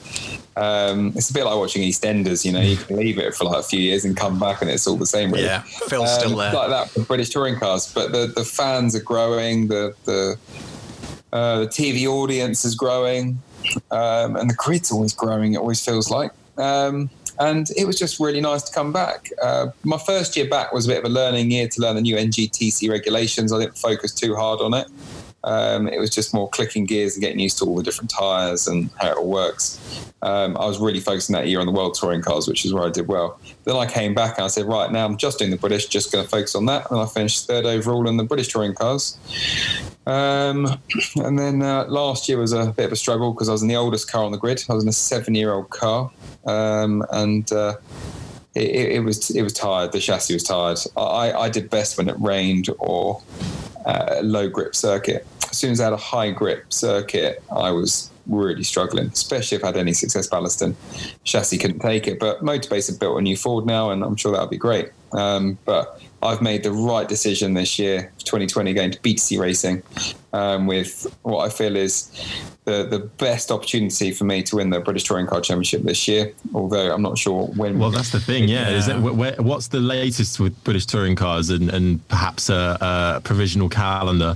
Um, 0.57 1.13
it's 1.17 1.31
a 1.31 1.33
bit 1.33 1.45
like 1.45 1.57
watching 1.57 1.83
EastEnders. 1.83 2.45
You 2.45 2.53
know, 2.53 2.61
you 2.61 2.77
can 2.77 2.97
leave 2.97 3.19
it 3.19 3.35
for 3.35 3.45
like 3.45 3.59
a 3.59 3.63
few 3.63 3.81
years 3.81 4.05
and 4.05 4.17
come 4.17 4.39
back, 4.39 4.63
and 4.63 4.71
it's 4.71 4.87
all 4.87 4.97
the 4.97 5.07
same. 5.07 5.33
Really. 5.33 5.45
Yeah, 5.45 5.63
Phil's 5.63 6.11
um, 6.11 6.21
still 6.21 6.37
there. 6.37 6.53
Like 6.53 6.71
that 6.71 6.91
for 6.91 7.01
British 7.01 7.31
touring 7.31 7.59
cars, 7.59 7.93
but 7.93 8.13
the 8.13 8.33
the 8.35 8.45
fans 8.45 8.95
are 8.95 9.03
growing. 9.03 9.69
The 9.69 9.95
the 10.05 10.39
Uh, 11.35 11.61
the 11.61 11.67
TV 11.67 12.07
audience 12.07 12.65
is 12.65 12.77
growing, 12.77 13.43
um, 13.91 14.37
and 14.37 14.49
the 14.49 14.55
grid's 14.55 14.93
always 14.93 15.13
growing. 15.13 15.55
It 15.55 15.57
always 15.57 15.85
feels 15.85 16.09
like. 16.09 16.31
Um, 16.59 17.11
and 17.41 17.69
it 17.77 17.87
was 17.89 17.99
just 17.99 18.21
really 18.21 18.41
nice 18.41 18.63
to 18.63 18.73
come 18.73 18.93
back. 18.93 19.31
Uh, 19.43 19.67
my 19.83 19.99
first 19.99 20.37
year 20.37 20.49
back 20.49 20.73
was 20.73 20.87
a 20.87 20.91
bit 20.91 20.99
of 20.99 21.05
a 21.05 21.09
learning 21.09 21.51
year 21.51 21.67
to 21.67 21.81
learn 21.81 21.97
the 21.97 22.03
new 22.03 22.15
NGTC 22.15 22.89
regulations. 22.89 23.53
I 23.53 23.59
didn't 23.59 23.77
focus 23.77 24.13
too 24.13 24.37
hard 24.37 24.61
on 24.61 24.75
it. 24.75 24.87
Um, 25.45 25.89
it 25.89 25.99
was 25.99 26.11
just 26.11 26.35
more 26.35 26.49
clicking 26.49 26.87
gears 26.87 27.15
and 27.15 27.23
getting 27.23 27.39
used 27.39 27.59
to 27.59 27.65
all 27.65 27.77
the 27.77 27.83
different 27.83 28.11
tyres 28.11 28.67
and 28.67 28.91
how 28.97 29.13
it 29.13 29.17
all 29.17 29.29
works. 29.29 30.13
Um, 30.23 30.57
I 30.57 30.65
was 30.65 30.79
really 30.79 31.01
focusing 31.01 31.35
that 31.35 31.49
year 31.49 31.61
on 31.61 31.67
the 31.67 31.73
World 31.73 31.95
Touring 31.95 32.23
cars, 32.23 32.49
which 32.49 32.65
is 32.65 32.73
where 32.73 32.85
I 32.85 32.91
did 32.91 33.09
well. 33.09 33.39
Then 33.65 33.77
I 33.77 33.85
came 33.85 34.15
back 34.15 34.39
and 34.39 34.45
I 34.45 34.49
said, 34.49 34.65
right, 34.65 34.91
now 34.91 35.05
I'm 35.05 35.19
just 35.19 35.39
doing 35.39 35.51
the 35.51 35.59
British, 35.59 35.87
just 35.87 36.11
going 36.11 36.25
to 36.25 36.31
focus 36.31 36.55
on 36.55 36.65
that. 36.67 36.91
And 36.91 36.99
I 36.99 37.07
finished 37.07 37.47
third 37.47 37.67
overall 37.67 38.09
in 38.09 38.17
the 38.17 38.25
British 38.25 38.49
Touring 38.49 38.75
cars. 38.75 39.19
Um, 40.07 40.67
and 41.17 41.39
then 41.39 41.63
uh, 41.63 41.85
last 41.89 42.27
year 42.29 42.39
was 42.39 42.53
a 42.53 42.73
bit 42.73 42.87
of 42.87 42.93
a 42.93 42.97
struggle 42.97 43.33
because 43.33 43.51
I 43.51 43.53
was 43.53 43.63
in 43.63 43.69
the 43.69 43.77
oldest 43.77 44.11
car 44.11 44.25
on 44.25 44.33
the 44.33 44.39
grid. 44.39 44.65
I 44.71 44.75
was 44.75 44.83
in 44.83 44.89
a 44.89 44.93
seven 44.93 45.35
year 45.35 45.53
old 45.53 45.69
car. 45.69 46.11
Um, 46.47 47.05
and 47.11 47.51
uh, 47.53 47.75
it, 48.55 48.93
it, 48.93 49.05
was 49.05 49.31
it 49.31 49.43
was 49.43 49.53
tired. 49.53 49.93
The 49.93 50.01
chassis 50.01 50.33
was 50.33 50.45
tired. 50.45 50.79
I, 50.97 51.33
I 51.33 51.49
did 51.51 51.69
best 51.69 51.99
when 51.99 52.09
it 52.09 52.17
rained 52.19 52.69
or 52.79 53.23
uh, 53.85 54.21
low 54.23 54.49
grip 54.49 54.75
circuit. 54.75 55.27
As 55.51 55.59
soon 55.59 55.73
as 55.73 55.81
I 55.81 55.85
had 55.85 55.93
a 55.93 55.99
high 55.99 56.31
grip 56.31 56.73
circuit, 56.73 57.43
I 57.55 57.71
was 57.71 58.11
really 58.27 58.65
struggling, 58.65 59.07
especially 59.09 59.57
if 59.57 59.65
I 59.65 59.69
had 59.69 59.77
any 59.77 59.93
success 59.93 60.29
ballasting. 60.29 60.75
Chassis 61.25 61.59
couldn't 61.59 61.81
take 61.81 62.07
it, 62.07 62.19
but 62.19 62.43
Motorbase 62.43 62.89
have 62.89 62.99
built 62.99 63.19
a 63.19 63.23
new 63.23 63.37
Ford 63.37 63.67
now, 63.67 63.91
and 63.91 64.03
I'm 64.03 64.17
sure 64.17 64.33
that'll 64.33 64.47
be 64.47 64.57
great. 64.57 64.91
Um, 65.13 65.59
but 65.65 66.01
I've 66.23 66.43
made 66.43 66.63
the 66.63 66.73
right 66.73 67.09
decision 67.09 67.55
this 67.55 67.79
year, 67.79 68.13
2020, 68.25 68.73
going 68.73 68.91
to 68.91 68.99
BTC 69.01 69.39
Racing 69.39 69.83
um, 70.33 70.67
with 70.67 71.07
what 71.23 71.45
I 71.45 71.51
feel 71.51 71.77
is 71.77 72.11
the, 72.65 72.85
the 72.85 72.99
best 72.99 73.51
opportunity 73.51 74.11
for 74.11 74.25
me 74.25 74.43
to 74.45 74.57
win 74.57 74.71
the 74.71 74.81
British 74.81 75.05
Touring 75.05 75.27
Car 75.27 75.41
Championship 75.41 75.83
this 75.83 76.09
year. 76.09 76.33
Although 76.55 76.93
I'm 76.93 77.03
not 77.03 77.19
sure 77.19 77.47
when. 77.49 77.79
Well, 77.79 77.91
that's 77.91 78.11
the 78.11 78.21
thing, 78.21 78.49
yeah. 78.49 78.71
yeah. 78.71 78.77
Is 78.77 78.89
it, 78.89 78.99
where, 78.99 79.37
what's 79.37 79.69
the 79.69 79.81
latest 79.81 80.41
with 80.41 80.63
British 80.65 80.87
Touring 80.87 81.15
Cars 81.15 81.51
and, 81.51 81.69
and 81.71 82.07
perhaps 82.09 82.49
a, 82.49 82.79
a 82.81 83.21
provisional 83.23 83.69
calendar? 83.69 84.35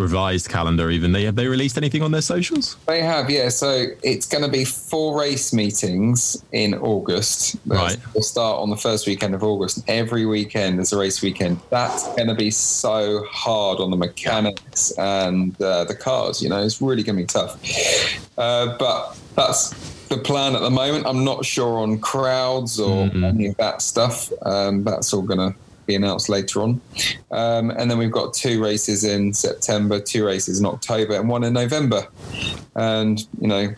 Revised 0.00 0.48
calendar 0.48 0.90
even. 0.90 1.12
They 1.12 1.24
have 1.24 1.36
they 1.36 1.46
released 1.46 1.76
anything 1.76 2.02
on 2.02 2.10
their 2.10 2.22
socials? 2.22 2.76
They 2.86 3.02
have 3.02 3.30
yeah. 3.30 3.50
So 3.50 3.86
it's 4.02 4.26
going 4.26 4.42
to 4.42 4.50
be 4.50 4.64
four 4.64 5.18
race 5.18 5.52
meetings 5.52 6.42
in 6.52 6.74
august. 6.74 7.56
Right. 7.66 7.96
we'll 8.14 8.22
start 8.22 8.58
on 8.60 8.70
the 8.70 8.76
first 8.76 9.06
weekend 9.06 9.34
of 9.34 9.42
august 9.42 9.84
every 9.86 10.26
weekend 10.26 10.80
is 10.80 10.92
a 10.92 10.98
race 10.98 11.22
weekend. 11.22 11.60
That's 11.68 12.06
going 12.16 12.28
to 12.28 12.34
be 12.34 12.50
so 12.50 13.24
hard 13.30 13.78
on 13.80 13.90
the 13.90 13.96
mechanics 13.96 14.92
and 14.98 15.60
uh, 15.60 15.84
the 15.84 15.94
cars 15.94 16.42
you 16.42 16.48
know? 16.48 16.62
It's 16.62 16.80
really 16.80 17.02
going 17.02 17.16
to 17.16 17.22
be 17.22 17.26
tough. 17.26 17.58
Uh, 18.38 18.76
but 18.78 19.16
that's 19.36 19.70
the 20.08 20.18
plan 20.18 20.56
at 20.56 20.62
the 20.62 20.70
moment. 20.70 21.06
I'm 21.06 21.24
not 21.24 21.44
sure 21.44 21.78
on 21.78 21.98
crowds 21.98 22.80
or 22.80 23.06
mm-hmm. 23.06 23.24
any 23.24 23.46
of 23.48 23.56
that 23.58 23.82
stuff. 23.82 24.32
Um, 24.42 24.82
that's 24.82 25.12
all 25.12 25.22
going 25.22 25.52
to 25.52 25.58
be 25.90 25.96
announced 25.96 26.28
later 26.28 26.62
on. 26.62 26.80
Um, 27.30 27.70
and 27.70 27.90
then 27.90 27.98
we've 27.98 28.12
got 28.20 28.34
two 28.34 28.62
races 28.62 29.04
in 29.04 29.34
September, 29.34 30.00
two 30.00 30.24
races 30.24 30.60
in 30.60 30.66
October, 30.66 31.14
and 31.14 31.28
one 31.28 31.44
in 31.44 31.52
November. 31.52 32.06
And, 32.74 33.18
you 33.40 33.48
know, 33.48 33.74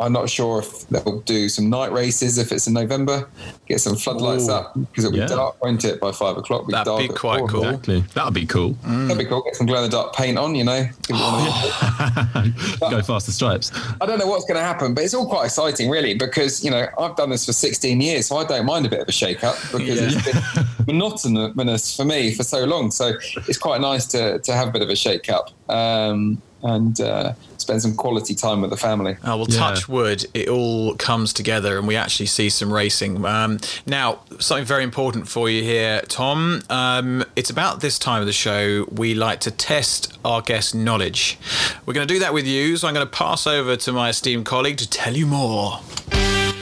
I'm 0.00 0.14
not 0.14 0.30
sure 0.30 0.60
if 0.60 0.88
they'll 0.88 1.20
do 1.20 1.50
some 1.50 1.68
night 1.68 1.92
races 1.92 2.38
if 2.38 2.52
it's 2.52 2.66
in 2.66 2.72
November. 2.72 3.28
Get 3.66 3.80
some 3.82 3.96
floodlights 3.96 4.48
Ooh, 4.48 4.52
up 4.52 4.74
because 4.74 5.04
it'll 5.04 5.12
be 5.12 5.18
yeah. 5.18 5.26
dark, 5.26 5.62
won't 5.62 5.84
it? 5.84 6.00
By 6.00 6.10
five 6.10 6.38
o'clock, 6.38 6.66
be 6.66 6.72
That'd 6.72 6.86
dark 6.86 7.02
be 7.02 7.08
quite 7.08 7.46
cool. 7.48 7.64
Exactly. 7.64 8.00
That'd 8.14 8.32
be 8.32 8.46
cool. 8.46 8.74
Mm. 8.76 9.08
That'd 9.08 9.18
be 9.18 9.26
cool. 9.26 9.42
Get 9.42 9.56
some 9.56 9.66
glow 9.66 9.84
in 9.84 9.90
the 9.90 9.96
dark 9.96 10.14
paint 10.14 10.38
on, 10.38 10.54
you 10.54 10.64
know. 10.64 10.88
Go 12.80 13.02
faster 13.02 13.30
stripes. 13.30 13.72
I 14.00 14.06
don't 14.06 14.18
know 14.18 14.26
what's 14.26 14.46
going 14.46 14.58
to 14.58 14.64
happen, 14.64 14.94
but 14.94 15.04
it's 15.04 15.12
all 15.12 15.28
quite 15.28 15.44
exciting, 15.44 15.90
really, 15.90 16.14
because 16.14 16.64
you 16.64 16.70
know 16.70 16.86
I've 16.98 17.16
done 17.16 17.28
this 17.28 17.44
for 17.44 17.52
16 17.52 18.00
years, 18.00 18.26
so 18.26 18.38
I 18.38 18.44
don't 18.44 18.64
mind 18.64 18.86
a 18.86 18.88
bit 18.88 19.00
of 19.00 19.08
a 19.08 19.12
shake 19.12 19.44
up 19.44 19.56
because 19.70 20.00
yeah. 20.00 20.08
it's 20.12 20.24
been 20.24 20.66
monotonous 20.86 21.94
for 21.94 22.06
me 22.06 22.32
for 22.32 22.42
so 22.42 22.64
long. 22.64 22.90
So 22.90 23.12
it's 23.46 23.58
quite 23.58 23.82
nice 23.82 24.06
to 24.06 24.38
to 24.38 24.52
have 24.54 24.68
a 24.68 24.70
bit 24.70 24.80
of 24.80 24.88
a 24.88 24.96
shake 24.96 25.28
up. 25.28 25.50
Um, 25.68 26.40
and 26.62 27.00
uh, 27.00 27.32
spend 27.58 27.82
some 27.82 27.94
quality 27.94 28.34
time 28.34 28.60
with 28.60 28.70
the 28.70 28.76
family. 28.76 29.16
Oh, 29.24 29.38
well, 29.38 29.46
yeah. 29.48 29.58
touch 29.58 29.88
wood, 29.88 30.24
it 30.34 30.48
all 30.48 30.94
comes 30.96 31.32
together 31.32 31.78
and 31.78 31.86
we 31.86 31.96
actually 31.96 32.26
see 32.26 32.50
some 32.50 32.72
racing. 32.72 33.24
Um, 33.24 33.58
now, 33.86 34.20
something 34.38 34.64
very 34.64 34.84
important 34.84 35.28
for 35.28 35.48
you 35.48 35.62
here, 35.62 36.02
Tom. 36.02 36.62
Um, 36.68 37.24
it's 37.36 37.50
about 37.50 37.80
this 37.80 37.98
time 37.98 38.20
of 38.20 38.26
the 38.26 38.32
show 38.32 38.86
we 38.90 39.14
like 39.14 39.40
to 39.40 39.50
test 39.50 40.18
our 40.24 40.42
guest 40.42 40.74
knowledge. 40.74 41.38
We're 41.86 41.94
going 41.94 42.06
to 42.06 42.12
do 42.12 42.20
that 42.20 42.34
with 42.34 42.46
you, 42.46 42.76
so 42.76 42.88
I'm 42.88 42.94
going 42.94 43.06
to 43.06 43.12
pass 43.12 43.46
over 43.46 43.76
to 43.76 43.92
my 43.92 44.10
esteemed 44.10 44.46
colleague 44.46 44.78
to 44.78 44.88
tell 44.88 45.16
you 45.16 45.26
more. 45.26 45.80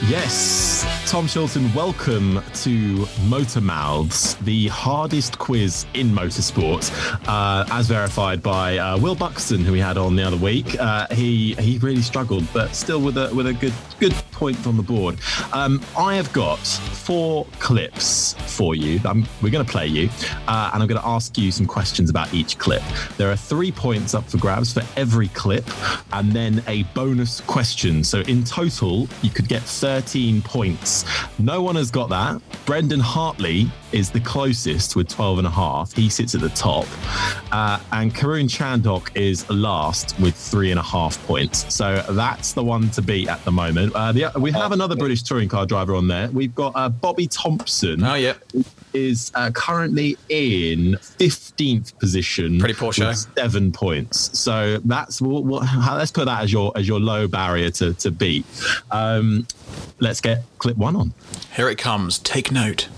Yes, 0.07 0.85
Tom 1.11 1.27
Chilton, 1.27 1.71
welcome 1.73 2.41
to 2.55 3.05
Motor 3.25 3.59
Mouths, 3.59 4.35
the 4.37 4.69
hardest 4.69 5.37
quiz 5.37 5.85
in 5.93 6.09
motorsport, 6.09 6.89
uh, 7.27 7.65
as 7.69 7.87
verified 7.87 8.41
by 8.41 8.77
uh, 8.77 8.97
Will 8.97 9.13
Buxton, 9.13 9.59
who 9.65 9.73
we 9.73 9.79
had 9.79 9.97
on 9.97 10.15
the 10.15 10.23
other 10.23 10.37
week. 10.37 10.79
Uh, 10.79 11.05
he 11.11 11.53
he 11.55 11.77
really 11.79 12.01
struggled, 12.01 12.47
but 12.53 12.73
still 12.73 13.01
with 13.01 13.17
a 13.17 13.29
with 13.35 13.47
a 13.47 13.53
good 13.53 13.73
good 13.99 14.13
point 14.39 14.65
on 14.65 14.77
the 14.77 14.83
board. 14.83 15.17
Um, 15.51 15.83
I 15.97 16.15
have 16.15 16.31
got 16.31 16.59
four 16.59 17.45
clips 17.59 18.35
for 18.55 18.73
you. 18.73 19.01
I'm, 19.03 19.27
we're 19.41 19.49
going 19.49 19.65
to 19.65 19.71
play 19.71 19.85
you, 19.85 20.09
uh, 20.47 20.71
and 20.73 20.81
I'm 20.81 20.87
going 20.87 21.01
to 21.01 21.05
ask 21.05 21.37
you 21.37 21.51
some 21.51 21.65
questions 21.65 22.09
about 22.09 22.33
each 22.33 22.57
clip. 22.57 22.81
There 23.17 23.29
are 23.29 23.35
three 23.35 23.69
points 23.71 24.13
up 24.13 24.23
for 24.29 24.37
grabs 24.37 24.71
for 24.71 24.81
every 24.95 25.27
clip, 25.29 25.65
and 26.13 26.31
then 26.31 26.63
a 26.67 26.83
bonus 26.95 27.41
question. 27.41 28.01
So 28.01 28.21
in 28.21 28.45
total, 28.45 29.09
you 29.21 29.29
could 29.29 29.49
get 29.49 29.61
13 29.61 30.41
points. 30.41 31.03
No 31.37 31.61
one 31.61 31.75
has 31.75 31.91
got 31.91 32.07
that. 32.09 32.41
Brendan 32.65 33.01
Hartley 33.01 33.69
is 33.91 34.11
the 34.11 34.19
closest 34.19 34.95
with 34.95 35.07
12 35.07 35.39
and 35.39 35.47
a 35.47 35.51
half. 35.51 35.93
He 35.93 36.09
sits 36.09 36.35
at 36.35 36.41
the 36.41 36.49
top. 36.49 36.85
Uh, 37.51 37.79
and 37.91 38.13
Karun 38.13 38.47
Chandhok 38.49 39.15
is 39.15 39.49
last 39.49 40.19
with 40.19 40.35
three 40.35 40.71
and 40.71 40.79
a 40.79 40.83
half 40.83 41.21
points. 41.25 41.73
So 41.73 42.03
that's 42.11 42.53
the 42.53 42.63
one 42.63 42.89
to 42.91 43.01
beat 43.01 43.27
at 43.27 43.43
the 43.45 43.51
moment. 43.51 43.93
Uh, 43.95 44.11
the, 44.11 44.31
we 44.39 44.51
have 44.51 44.71
another 44.71 44.95
British 44.95 45.23
touring 45.23 45.49
car 45.49 45.65
driver 45.65 45.95
on 45.95 46.07
there. 46.07 46.29
We've 46.29 46.53
got 46.53 46.73
uh, 46.75 46.89
Bobby 46.89 47.27
Thompson. 47.27 48.03
Oh, 48.03 48.15
yeah. 48.15 48.33
Is 48.93 49.31
uh, 49.35 49.51
currently 49.51 50.17
in 50.29 50.93
15th 50.93 51.97
position. 51.99 52.59
Pretty 52.59 52.73
poor 52.73 52.91
show. 52.91 53.11
Seven 53.13 53.71
points. 53.71 54.37
So 54.37 54.79
that's 54.83 55.21
what, 55.21 55.43
what, 55.43 55.63
let's 55.91 56.11
put 56.11 56.25
that 56.25 56.43
as 56.43 56.51
your 56.51 56.71
as 56.75 56.87
your 56.87 56.99
low 56.99 57.27
barrier 57.27 57.69
to, 57.71 57.93
to 57.93 58.09
beat. 58.09 58.45
Um, 58.89 59.45
let's 59.99 60.21
get 60.21 60.43
clip 60.57 60.75
one 60.77 60.95
on. 60.95 61.13
Here 61.55 61.69
it 61.69 61.77
comes. 61.77 62.17
Take 62.17 62.51
note. 62.51 62.89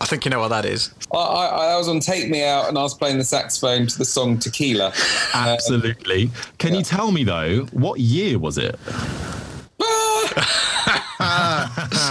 I 0.00 0.06
think 0.06 0.26
you 0.26 0.30
know 0.30 0.38
what 0.38 0.48
that 0.48 0.66
is. 0.66 0.90
I, 1.14 1.16
I, 1.16 1.46
I, 1.72 1.76
was 1.78 1.88
on 1.88 1.98
Take 1.98 2.28
Me 2.28 2.44
Out 2.44 2.68
and 2.68 2.76
I 2.76 2.82
was 2.82 2.92
playing 2.92 3.16
the 3.16 3.24
saxophone 3.24 3.86
to 3.86 3.96
the 3.96 4.04
song 4.04 4.38
Tequila. 4.38 4.88
Uh, 4.88 4.92
Absolutely. 5.34 6.30
Can 6.58 6.72
yeah. 6.72 6.78
you 6.78 6.84
tell 6.84 7.10
me, 7.10 7.24
though, 7.24 7.60
what 7.72 8.00
year 8.00 8.38
was 8.38 8.58
it? 8.58 8.78
Ah! 9.80 10.56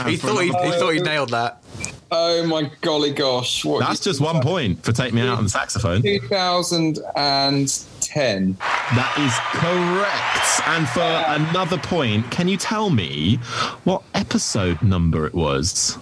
he 0.07 0.17
thought 0.17 0.39
he, 0.39 0.47
he 0.47 0.71
thought 0.71 0.89
he 0.89 1.01
nailed 1.01 1.29
that. 1.29 1.61
Oh 2.15 2.45
my 2.45 2.69
golly 2.81 3.09
gosh! 3.11 3.65
What 3.65 3.79
That's 3.79 3.99
just 3.99 4.21
one 4.21 4.39
point 4.39 4.83
for 4.83 4.91
Take 4.91 5.15
Me 5.15 5.21
Out 5.21 5.39
on 5.39 5.45
the 5.45 5.49
saxophone. 5.49 6.03
2010. 6.03 8.57
That 8.59 9.17
is 9.17 9.33
correct. 9.59 10.61
And 10.67 10.87
for 10.89 11.01
another 11.01 11.79
point, 11.79 12.29
can 12.29 12.47
you 12.47 12.57
tell 12.57 12.91
me 12.91 13.37
what 13.83 14.03
episode 14.13 14.79
number 14.83 15.25
it 15.25 15.33
was? 15.33 15.97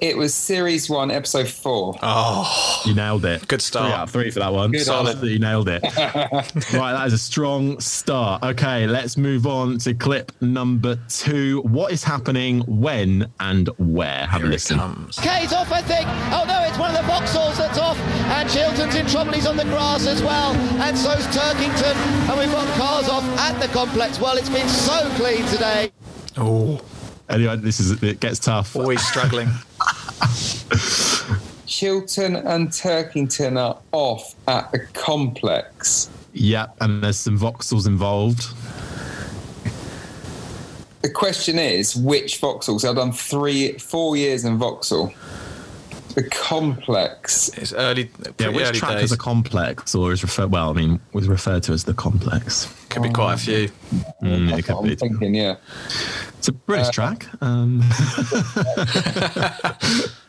It 0.00 0.16
was 0.16 0.34
series 0.34 0.88
one, 0.88 1.10
episode 1.10 1.46
four. 1.46 1.94
Oh, 2.00 2.82
you 2.86 2.94
nailed 2.94 3.26
it. 3.26 3.46
Good 3.48 3.60
start. 3.60 3.84
Three 3.84 3.92
out 3.92 4.02
of 4.04 4.10
three 4.10 4.30
for 4.30 4.38
that 4.38 4.50
one. 4.50 4.70
Good 4.70 4.86
Solid. 4.86 5.22
You 5.22 5.38
nailed 5.38 5.68
it. 5.68 5.82
right, 5.82 6.52
that 6.72 7.06
is 7.06 7.12
a 7.12 7.18
strong 7.18 7.78
start. 7.80 8.42
Okay, 8.42 8.86
let's 8.86 9.18
move 9.18 9.46
on 9.46 9.76
to 9.80 9.92
clip 9.92 10.32
number 10.40 10.98
two. 11.10 11.60
What 11.66 11.92
is 11.92 12.02
happening 12.02 12.60
when 12.60 13.30
and 13.40 13.68
where? 13.76 14.26
Have 14.26 14.40
Here 14.40 14.48
a 14.48 14.52
listen. 14.52 14.78
Kate 15.20 15.52
off, 15.52 15.70
I 15.70 15.82
think. 15.82 16.06
Oh 16.32 16.44
no, 16.48 16.62
it's 16.62 16.78
one 16.78 16.94
of 16.94 16.96
the 16.96 17.12
Vauxhalls 17.12 17.58
that's 17.58 17.76
off, 17.78 17.98
and 17.98 18.48
Chilton's 18.48 18.94
in 18.94 19.06
trouble. 19.06 19.32
He's 19.32 19.46
on 19.46 19.58
the 19.58 19.64
grass 19.64 20.06
as 20.06 20.22
well, 20.22 20.54
and 20.80 20.96
so's 20.96 21.26
Turkington. 21.26 21.94
And 22.30 22.38
we've 22.38 22.50
got 22.50 22.66
cars 22.78 23.10
off 23.10 23.24
at 23.38 23.60
the 23.60 23.68
complex. 23.68 24.18
Well, 24.18 24.38
it's 24.38 24.48
been 24.48 24.68
so 24.68 25.10
clean 25.16 25.44
today. 25.48 25.92
Oh. 26.38 26.80
Anyway, 27.28 27.54
this 27.56 27.78
is 27.78 28.02
it 28.02 28.18
gets 28.18 28.38
tough. 28.38 28.74
Always 28.74 29.06
struggling. 29.06 29.48
Chilton 31.66 32.36
and 32.36 32.68
Turkington 32.68 33.58
are 33.58 33.78
off 33.92 34.34
at 34.48 34.70
the 34.72 34.80
complex. 34.92 36.10
Yep, 36.32 36.76
and 36.80 37.02
there's 37.02 37.18
some 37.18 37.38
Vauxhalls 37.38 37.86
involved. 37.86 38.48
the 41.02 41.10
question 41.10 41.58
is 41.58 41.96
which? 41.96 42.38
So 42.38 42.74
I've 42.74 42.96
done 42.96 43.12
three, 43.12 43.72
four 43.78 44.16
years 44.16 44.44
in 44.44 44.58
Vauxhall. 44.58 45.12
The 46.14 46.24
complex. 46.24 47.48
It's 47.56 47.72
early. 47.72 48.10
Yeah, 48.38 48.48
which 48.48 48.66
early 48.66 48.78
track 48.78 48.92
days. 48.96 49.04
is 49.04 49.12
a 49.12 49.16
complex 49.16 49.94
or 49.94 50.12
is 50.12 50.22
referred? 50.22 50.50
Well, 50.50 50.70
I 50.70 50.72
mean, 50.72 51.00
was 51.12 51.28
referred 51.28 51.62
to 51.64 51.72
as 51.72 51.84
the 51.84 51.94
complex. 51.94 52.66
Could 52.88 53.02
be 53.04 53.10
quite 53.10 53.34
a 53.34 53.36
few. 53.36 53.68
Mm, 54.22 54.58
it 54.58 54.64
could 54.64 54.76
I'm 54.76 54.84
be. 54.84 54.96
thinking, 54.96 55.34
yeah. 55.34 55.56
It's 56.38 56.48
a 56.48 56.52
British 56.52 56.88
Uh, 56.88 56.92
track. 56.92 57.26
Um, 57.42 57.82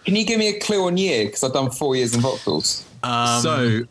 Can 0.06 0.16
you 0.16 0.26
give 0.26 0.40
me 0.40 0.50
a 0.50 0.60
clue 0.60 0.86
on 0.86 0.98
year? 0.98 1.26
Because 1.26 1.44
I've 1.44 1.54
done 1.54 1.72
four 1.72 1.96
years 1.96 2.14
in 2.16 2.22
Vauxhalls. 2.22 2.84
Um, 3.04 3.42
so, 3.42 3.82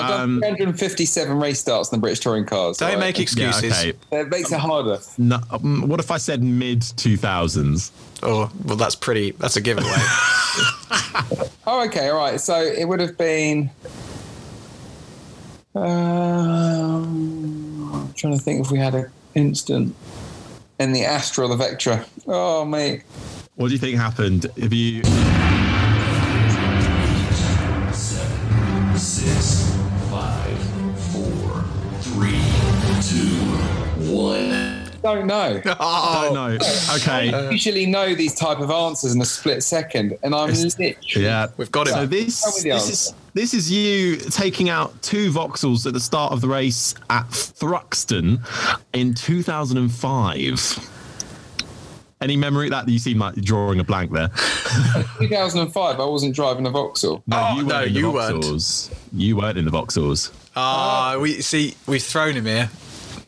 I've 0.00 0.08
done 0.08 0.20
um, 0.20 0.40
357 0.40 1.38
race 1.38 1.60
starts 1.60 1.90
in 1.92 1.98
the 1.98 2.00
British 2.00 2.20
touring 2.20 2.46
cars. 2.46 2.78
Don't 2.78 2.90
right? 2.90 2.98
make 2.98 3.18
yeah, 3.18 3.22
excuses. 3.22 3.72
okay. 3.72 3.92
That 4.10 4.28
makes 4.28 4.52
it 4.52 4.58
harder. 4.58 4.98
No, 5.18 5.40
um, 5.50 5.88
what 5.88 6.00
if 6.00 6.10
I 6.10 6.16
said 6.16 6.42
mid 6.42 6.80
2000s? 6.80 7.90
Oh, 8.22 8.50
well, 8.64 8.76
that's 8.76 8.96
pretty. 8.96 9.30
That's 9.32 9.56
a 9.56 9.60
giveaway. 9.60 9.90
Oh, 11.66 11.84
okay, 11.84 12.08
all 12.08 12.18
right. 12.18 12.40
So 12.40 12.60
it 12.60 12.86
would 12.88 12.98
have 12.98 13.16
been. 13.16 13.70
Um, 15.74 15.84
I'm 17.94 18.12
trying 18.14 18.36
to 18.36 18.42
think 18.42 18.64
if 18.64 18.72
we 18.72 18.78
had 18.78 18.96
an 18.96 19.08
instant 19.36 19.94
in 20.80 20.92
the 20.92 21.04
Astra 21.04 21.44
or 21.46 21.56
the 21.56 21.62
Vectra. 21.62 22.04
Oh, 22.26 22.64
mate. 22.64 23.04
What 23.54 23.68
do 23.68 23.74
you 23.74 23.78
think 23.78 23.96
happened? 23.98 24.46
If 24.56 24.72
you. 24.72 25.04
Six, 28.96 29.59
Don't 35.02 35.26
know. 35.26 35.60
Oh. 35.82 36.22
don't 36.24 36.34
know. 36.34 36.66
Okay. 36.96 37.32
I 37.32 37.50
usually 37.50 37.86
know 37.86 38.14
these 38.14 38.34
type 38.34 38.58
of 38.58 38.70
answers 38.70 39.14
in 39.14 39.20
a 39.20 39.24
split 39.24 39.62
second, 39.62 40.18
and 40.22 40.34
I'm 40.34 40.50
literally. 40.50 40.96
Yeah, 41.16 41.46
We've 41.56 41.72
got 41.72 41.86
it. 41.88 41.92
So 41.94 42.06
this 42.06 42.42
Tell 42.42 42.52
me 42.52 42.62
the 42.62 42.76
this 42.76 42.88
is 42.90 43.14
this 43.32 43.54
is 43.54 43.70
you 43.72 44.16
taking 44.16 44.68
out 44.68 45.00
two 45.02 45.30
Vauxhalls 45.30 45.86
at 45.86 45.92
the 45.94 46.00
start 46.00 46.32
of 46.32 46.40
the 46.40 46.48
race 46.48 46.94
at 47.08 47.26
Thruxton 47.28 48.40
in 48.92 49.14
2005. 49.14 50.90
Any 52.22 52.36
memory 52.36 52.66
of 52.66 52.72
that? 52.72 52.86
You 52.88 52.98
seem 52.98 53.18
like 53.18 53.34
drawing 53.36 53.80
a 53.80 53.84
blank 53.84 54.12
there. 54.12 54.28
2005, 55.18 56.00
I 56.00 56.04
wasn't 56.04 56.34
driving 56.34 56.66
a 56.66 56.70
Vauxhall. 56.70 57.22
No, 57.26 57.36
Oh, 57.50 57.56
you 57.56 57.66
weren't 57.66 57.86
in 57.86 57.94
the 57.94 58.00
you 58.00 58.10
weren't. 58.10 58.90
You 59.14 59.36
weren't 59.36 59.56
in 59.58 59.64
the 59.64 59.70
Vauxhalls. 59.70 60.30
Ah, 60.54 61.16
we 61.18 61.40
see. 61.40 61.74
We've 61.86 62.02
thrown 62.02 62.34
him 62.34 62.44
here. 62.44 62.68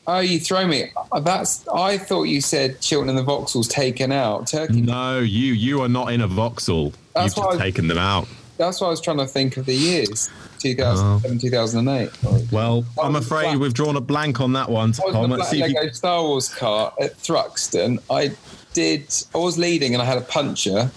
Oh, 0.07 0.19
you 0.19 0.41
throw 0.41 0.67
me. 0.67 0.91
Uh, 1.13 1.21
That's. 1.21 1.67
I 1.69 1.97
thought 1.99 2.25
you 2.25 2.41
said 2.41 2.81
Chilton 2.81 3.09
and 3.09 3.17
the 3.19 3.23
Vauxhalls 3.23 3.69
taken 3.71 4.11
out. 4.11 4.49
Turkey. 4.49 4.81
No, 4.81 5.21
you 5.21 5.53
you 5.53 5.81
are 5.83 5.89
not 5.89 6.13
in 6.13 6.21
a 6.21 6.27
Vauxhall. 6.27 6.93
That's 7.15 7.37
You've 7.37 7.45
just 7.47 7.59
I- 7.61 7.63
taken 7.63 7.87
them 7.89 7.99
out. 7.99 8.27
That's 8.59 8.81
why 8.81 8.89
I 8.89 8.91
was 8.91 9.01
trying 9.01 9.19
to 9.19 9.27
think 9.27 9.57
of 9.57 9.67
the 9.67 9.75
years. 9.75 10.31
2007, 10.61 11.39
2008. 11.41 12.53
Well, 12.53 12.85
I'm 13.03 13.17
afraid 13.17 13.45
black. 13.45 13.59
we've 13.59 13.75
drawn 13.75 13.97
a 13.97 14.01
blank 14.01 14.41
on 14.41 14.53
that 14.53 14.69
one. 14.69 14.95
I 15.03 15.07
was 15.07 15.15
in 15.17 15.31
the 15.31 15.37
black 15.37 15.49
see 15.49 15.63
if 15.63 15.71
you- 15.71 15.75
Lego 15.75 15.93
Star 15.93 16.23
Wars 16.23 16.49
car 16.49 16.93
at 17.01 17.17
Thruxton. 17.19 17.99
I 18.11 18.31
did. 18.73 19.13
I 19.35 19.39
was 19.39 19.59
leading 19.59 19.95
and 19.95 20.03
I 20.03 20.05
had 20.05 20.19
a 20.19 20.23
puncher, 20.23 20.91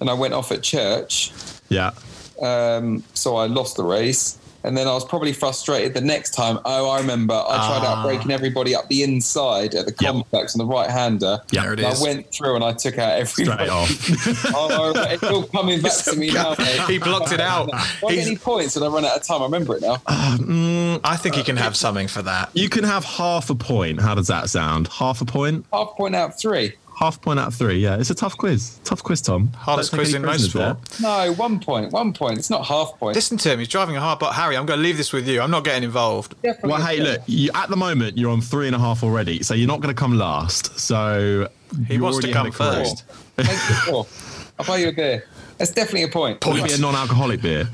and 0.00 0.10
I 0.10 0.14
went 0.14 0.34
off 0.34 0.50
at 0.50 0.62
church. 0.62 1.30
Yeah. 1.68 1.92
Um, 2.40 3.04
so 3.14 3.36
I 3.36 3.46
lost 3.46 3.76
the 3.76 3.84
race. 3.84 4.38
And 4.64 4.76
then 4.76 4.86
I 4.86 4.92
was 4.92 5.04
probably 5.04 5.32
frustrated 5.32 5.94
the 5.94 6.00
next 6.00 6.34
time. 6.34 6.58
Oh, 6.64 6.88
I 6.90 6.98
remember. 7.00 7.34
I 7.34 7.56
tried 7.56 7.82
Ah. 7.86 8.00
out 8.00 8.04
braking 8.06 8.30
everybody 8.30 8.74
up 8.74 8.88
the 8.88 9.02
inside 9.02 9.74
at 9.74 9.86
the 9.86 9.94
Yep. 10.00 10.12
complex 10.12 10.54
on 10.54 10.58
the 10.66 10.72
right 10.72 10.88
hander. 10.90 11.40
Yeah. 11.50 11.62
There 11.62 11.72
it 11.74 11.80
And 11.80 11.92
is. 11.92 12.00
I 12.00 12.02
went 12.04 12.30
through 12.32 12.54
and 12.54 12.64
I 12.64 12.72
took 12.72 12.98
out 12.98 13.18
everybody. 13.18 13.64
Straight 13.64 13.70
off. 13.70 13.90
oh, 14.54 14.92
it's 15.10 15.22
all 15.24 15.42
coming 15.44 15.80
back 15.80 15.92
to 16.04 16.16
me 16.16 16.30
now. 16.30 16.54
mate. 16.58 16.80
He 16.88 16.98
blocked 16.98 17.32
it 17.32 17.40
out. 17.40 17.70
What 18.00 18.14
He's- 18.14 18.26
any 18.26 18.36
points? 18.36 18.76
And 18.76 18.84
I 18.84 18.88
run 18.88 19.04
out 19.04 19.16
of 19.16 19.22
time. 19.26 19.40
I 19.42 19.44
remember 19.46 19.74
it 19.76 19.82
now. 19.82 19.96
Mm, 20.06 21.00
I 21.04 21.16
think 21.16 21.34
he 21.34 21.42
can 21.42 21.56
have 21.56 21.76
something 21.76 22.08
for 22.08 22.22
that. 22.22 22.50
you 22.54 22.68
can 22.68 22.84
have 22.84 23.04
half 23.04 23.50
a 23.50 23.54
point. 23.54 24.00
How 24.00 24.14
does 24.14 24.28
that 24.28 24.48
sound? 24.50 24.88
Half 24.88 25.20
a 25.20 25.24
point? 25.24 25.64
Half 25.72 25.96
point 25.96 26.14
out 26.14 26.30
of 26.30 26.38
three. 26.38 26.74
Half 26.98 27.20
point 27.20 27.40
out 27.40 27.48
of 27.48 27.54
three. 27.54 27.78
Yeah, 27.78 27.96
it's 27.98 28.10
a 28.10 28.14
tough 28.14 28.36
quiz. 28.36 28.78
Tough 28.84 29.02
quiz, 29.02 29.20
Tom. 29.22 29.48
Hardest 29.54 29.92
quiz 29.92 30.14
in 30.14 30.22
prisoners 30.22 30.52
motorsport. 30.54 30.98
there. 30.98 31.26
No, 31.26 31.32
one 31.34 31.58
point. 31.58 31.90
One 31.92 32.12
point. 32.12 32.38
It's 32.38 32.50
not 32.50 32.64
half 32.66 32.96
point. 32.98 33.16
Listen 33.16 33.38
to 33.38 33.52
him. 33.52 33.58
He's 33.58 33.68
driving 33.68 33.96
a 33.96 34.00
hard. 34.00 34.18
But 34.18 34.32
Harry, 34.34 34.56
I'm 34.56 34.66
going 34.66 34.78
to 34.78 34.82
leave 34.82 34.96
this 34.98 35.12
with 35.12 35.26
you. 35.26 35.40
I'm 35.40 35.50
not 35.50 35.64
getting 35.64 35.82
involved. 35.82 36.34
Definitely 36.42 36.70
Well, 36.70 36.80
hey, 36.86 37.00
look. 37.00 37.22
You, 37.26 37.50
at 37.54 37.70
the 37.70 37.76
moment, 37.76 38.16
you're 38.18 38.30
on 38.30 38.40
three 38.40 38.66
and 38.66 38.76
a 38.76 38.78
half 38.78 39.02
already, 39.02 39.42
so 39.42 39.54
you're 39.54 39.66
not 39.66 39.80
going 39.80 39.94
to 39.94 39.98
come 39.98 40.16
last. 40.16 40.78
So 40.78 41.48
He 41.88 41.98
wants 41.98 42.18
to 42.20 42.30
come 42.32 42.46
had 42.46 42.54
it 42.54 42.56
correct. 42.56 43.04
first. 43.04 43.04
Thank 43.36 43.48
you 43.48 44.04
for. 44.04 44.06
I'll 44.60 44.66
buy 44.66 44.76
you 44.78 44.88
a 44.88 44.92
beer. 44.92 45.24
That's 45.62 45.70
definitely 45.70 46.02
a 46.02 46.08
point. 46.08 46.44
It'll 46.44 46.54
be 46.54 46.72
a 46.72 46.78
non-alcoholic 46.78 47.40
beer. 47.40 47.60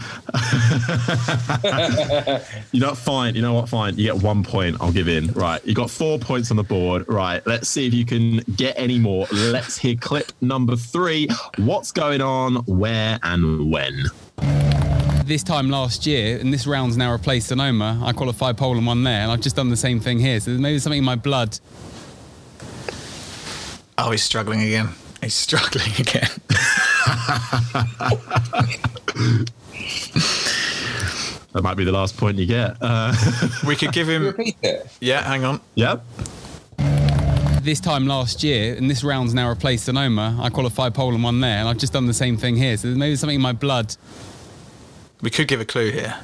you 2.73 2.81
know, 2.81 2.95
fine. 2.95 3.35
You 3.35 3.41
know 3.41 3.55
what? 3.55 3.71
Fine. 3.71 3.97
You 3.97 4.13
get 4.13 4.23
one 4.23 4.43
point. 4.43 4.77
I'll 4.79 4.93
give 4.93 5.09
in. 5.09 5.29
Right. 5.29 5.65
You 5.65 5.75
got 5.75 5.89
four 5.89 6.19
points 6.19 6.51
on 6.51 6.59
the 6.59 6.63
board. 6.63 7.09
Right. 7.09 7.41
Let's 7.47 7.67
see 7.67 7.87
if 7.87 7.95
you 7.95 8.05
can 8.05 8.41
get 8.57 8.79
any 8.79 8.99
more. 8.99 9.27
Let's 9.33 9.79
hear 9.79 9.97
clip 9.97 10.33
number 10.43 10.77
three. 10.77 11.29
What's 11.57 11.91
going 11.91 12.21
on? 12.21 12.57
Where 12.67 13.19
and 13.23 13.73
when? 13.73 14.05
this 15.25 15.43
time 15.43 15.71
last 15.71 16.07
year, 16.07 16.39
and 16.39 16.53
this 16.53 16.67
round's 16.67 16.99
now 16.99 17.11
replaced 17.11 17.49
Sonoma. 17.49 18.03
I 18.05 18.13
qualified 18.13 18.59
pole 18.59 18.77
and 18.77 18.87
won 18.87 19.03
there, 19.03 19.23
and 19.23 19.33
I've 19.33 19.41
just 19.41 19.57
done 19.57 19.71
the 19.71 19.79
same 19.79 19.99
thing 19.99 20.19
here. 20.19 20.41
So 20.41 20.51
maybe 20.51 20.79
something 20.79 20.99
in 20.99 21.05
my 21.05 21.17
blood. 21.17 21.59
Oh, 23.97 24.11
he's 24.11 24.23
struggling 24.23 24.61
again. 24.61 24.91
He's 25.23 25.35
struggling 25.35 25.91
again. 25.99 26.29
That 31.53 31.63
might 31.63 31.77
be 31.77 31.85
the 31.85 31.93
last 31.93 32.17
point 32.17 32.39
you 32.39 32.47
get. 32.47 32.77
Uh, 32.81 33.13
We 33.67 33.75
could 33.75 33.93
give 33.93 34.09
him. 34.09 34.27
Repeat 34.27 34.57
it. 34.63 34.87
Yeah, 35.01 35.23
hang 35.23 35.45
on. 35.45 35.61
yep. 35.75 36.05
This 37.63 37.81
time 37.81 38.07
last 38.07 38.45
year, 38.45 38.75
and 38.77 38.89
this 38.91 39.03
round's 39.03 39.35
now 39.35 39.49
replaced 39.49 39.87
Sonoma. 39.87 40.39
I 40.41 40.51
qualified 40.51 40.95
pole 40.95 41.15
and 41.15 41.23
won 41.25 41.41
there, 41.41 41.59
and 41.59 41.69
I've 41.69 41.79
just 41.79 41.93
done 41.93 42.07
the 42.07 42.15
same 42.15 42.37
thing 42.37 42.57
here. 42.57 42.77
So 42.77 42.89
there's 42.89 42.99
maybe 42.99 43.17
something 43.17 43.37
in 43.37 43.43
my 43.43 43.53
blood. 43.53 43.97
We 45.23 45.31
could 45.31 45.49
give 45.49 45.61
a 45.61 45.65
clue 45.65 45.91
here. 45.91 46.15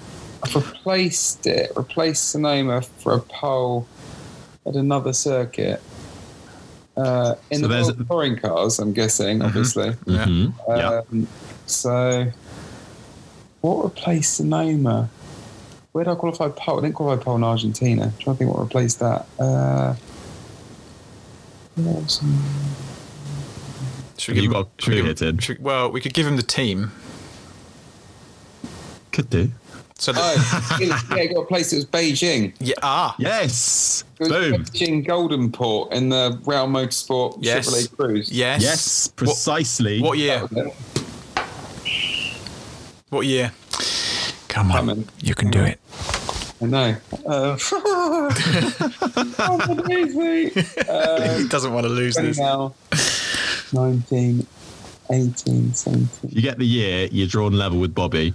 I've 0.43 0.55
replaced 0.55 1.47
it. 1.47 1.73
Replaced 1.75 2.31
Sonoma 2.31 2.83
for 2.83 3.15
a 3.15 3.21
pole 3.21 3.89
at 4.67 4.77
another 4.77 5.13
circuit. 5.13 5.83
Uh, 6.97 7.35
in 7.51 7.61
So 7.61 7.63
the 7.63 7.75
there's 7.75 7.87
World 7.87 8.01
a- 8.01 8.05
touring 8.05 8.37
cars, 8.37 8.79
I'm 8.79 8.93
guessing, 8.93 9.43
obviously. 9.43 9.95
Yeah. 10.07 10.25
Mhm. 10.27 10.55
yeah. 10.69 11.01
Um, 11.13 11.27
So, 11.67 12.31
what 13.63 13.85
replaced 13.85 14.35
Sonoma? 14.35 15.09
Where 15.93 16.05
did 16.05 16.11
I 16.11 16.15
qualify 16.15 16.49
pole? 16.49 16.79
I 16.79 16.83
didn't 16.83 16.95
qualify 16.95 17.23
pole 17.23 17.37
in 17.37 17.45
Argentina. 17.45 18.05
I'm 18.05 18.13
trying 18.19 18.37
to 18.37 18.39
think 18.39 18.51
what 18.53 18.61
replaced 18.63 18.99
that. 19.01 19.27
Uh, 19.39 19.95
what 21.77 21.97
else? 21.97 22.21
Should 24.19 24.37
You 24.37 24.43
him- 24.45 24.53
got 24.53 24.69
should 24.79 24.95
we 24.95 25.03
give 25.03 25.19
him- 25.21 25.39
should- 25.39 25.63
well, 25.63 25.91
we 25.91 26.01
could 26.01 26.15
give 26.15 26.27
him 26.27 26.37
the 26.37 26.43
team. 26.43 26.93
Could 29.13 29.31
do. 29.31 29.51
So 29.97 30.13
the, 30.13 30.21
Oh, 30.21 30.79
yeah, 30.81 31.17
it 31.23 31.33
got 31.35 31.41
replaced. 31.43 31.73
It 31.73 31.77
was 31.77 31.87
Beijing. 31.87 32.53
yeah, 32.61 32.75
ah, 32.83 33.15
Yes. 33.19 34.05
It 34.19 34.25
was 34.25 34.29
Boom. 34.33 34.53
Beijing 34.65 35.07
Goldenport 35.07 35.93
in 35.93 36.09
the 36.09 36.39
ROAL 36.45 36.67
Motorsport 36.67 37.39
Yes. 37.41 37.69
Chevrolet 37.69 37.89
Cruze. 37.97 38.29
yes, 38.33 38.63
Yes. 38.63 39.07
Precisely. 39.09 40.03
what 40.03 40.19
year? 40.19 40.41
That 40.49 40.53
was 40.53 40.67
it. 40.67 40.75
What 43.11 43.27
year? 43.27 43.53
Come 44.49 44.73
on, 44.73 44.77
Coming. 44.79 45.09
you 45.21 45.35
can 45.35 45.51
do 45.51 45.61
it. 45.63 45.79
I 46.61 46.67
know. 46.67 46.97
Uh, 47.27 47.57
oh, 49.39 49.85
days, 49.89 50.15
mate. 50.15 50.57
Uh, 50.89 51.39
he 51.39 51.49
doesn't 51.49 51.73
want 51.73 51.85
to 51.87 51.93
lose 51.93 52.17
this. 52.17 52.39
now. 52.39 52.75
19, 53.73 54.47
18, 55.11 55.75
17. 55.75 56.31
You 56.31 56.43
get 56.43 56.59
the 56.59 56.67
year. 56.67 57.09
You're 57.13 57.27
drawn 57.29 57.53
level 57.53 57.79
with 57.81 57.95
Bobby. 57.95 58.33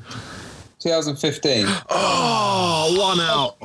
2015. 0.79 1.65
Oh, 1.89 2.95
one 2.97 3.19
out. 3.19 3.57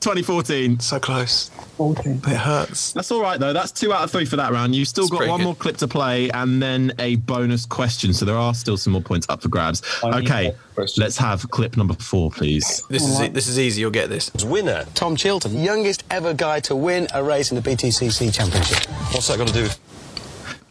2014. 0.00 0.78
So 0.80 0.98
close. 1.00 1.48
14. 1.76 2.16
It 2.16 2.22
hurts. 2.36 2.92
That's 2.92 3.10
all 3.12 3.20
right 3.20 3.38
though. 3.38 3.52
That's 3.52 3.70
two 3.72 3.92
out 3.92 4.02
of 4.02 4.10
three 4.10 4.24
for 4.24 4.36
that 4.36 4.52
round. 4.52 4.74
You've 4.74 4.88
still 4.88 5.04
It's 5.04 5.12
got 5.12 5.28
one 5.28 5.38
good. 5.38 5.44
more 5.44 5.54
clip 5.54 5.76
to 5.78 5.88
play 5.88 6.30
and 6.30 6.60
then 6.62 6.92
a 6.98 7.16
bonus 7.16 7.66
question. 7.66 8.12
So 8.12 8.24
there 8.24 8.36
are 8.36 8.54
still 8.54 8.76
some 8.76 8.92
more 8.92 9.02
points 9.02 9.26
up 9.28 9.42
for 9.42 9.48
grabs. 9.48 9.82
I 10.02 10.18
Okay, 10.18 10.54
let's 10.96 11.16
have 11.18 11.48
clip 11.50 11.76
number 11.76 11.94
four, 11.94 12.30
please. 12.30 12.82
This 12.88 13.02
is 13.04 13.30
this 13.32 13.46
is 13.48 13.58
easy. 13.58 13.80
You'll 13.80 13.90
get 13.90 14.08
this. 14.08 14.30
Winner, 14.44 14.84
Tom 14.94 15.14
Chilton, 15.16 15.62
youngest 15.62 16.04
ever 16.10 16.32
guy 16.34 16.60
to 16.60 16.74
win 16.76 17.06
a 17.14 17.22
race 17.22 17.50
in 17.52 17.60
the 17.60 17.68
BTCC 17.68 18.32
Championship. 18.34 18.84
What's 19.12 19.28
that 19.28 19.38
got 19.38 19.48
to 19.48 19.54
do 19.54 19.62
with? 19.64 19.78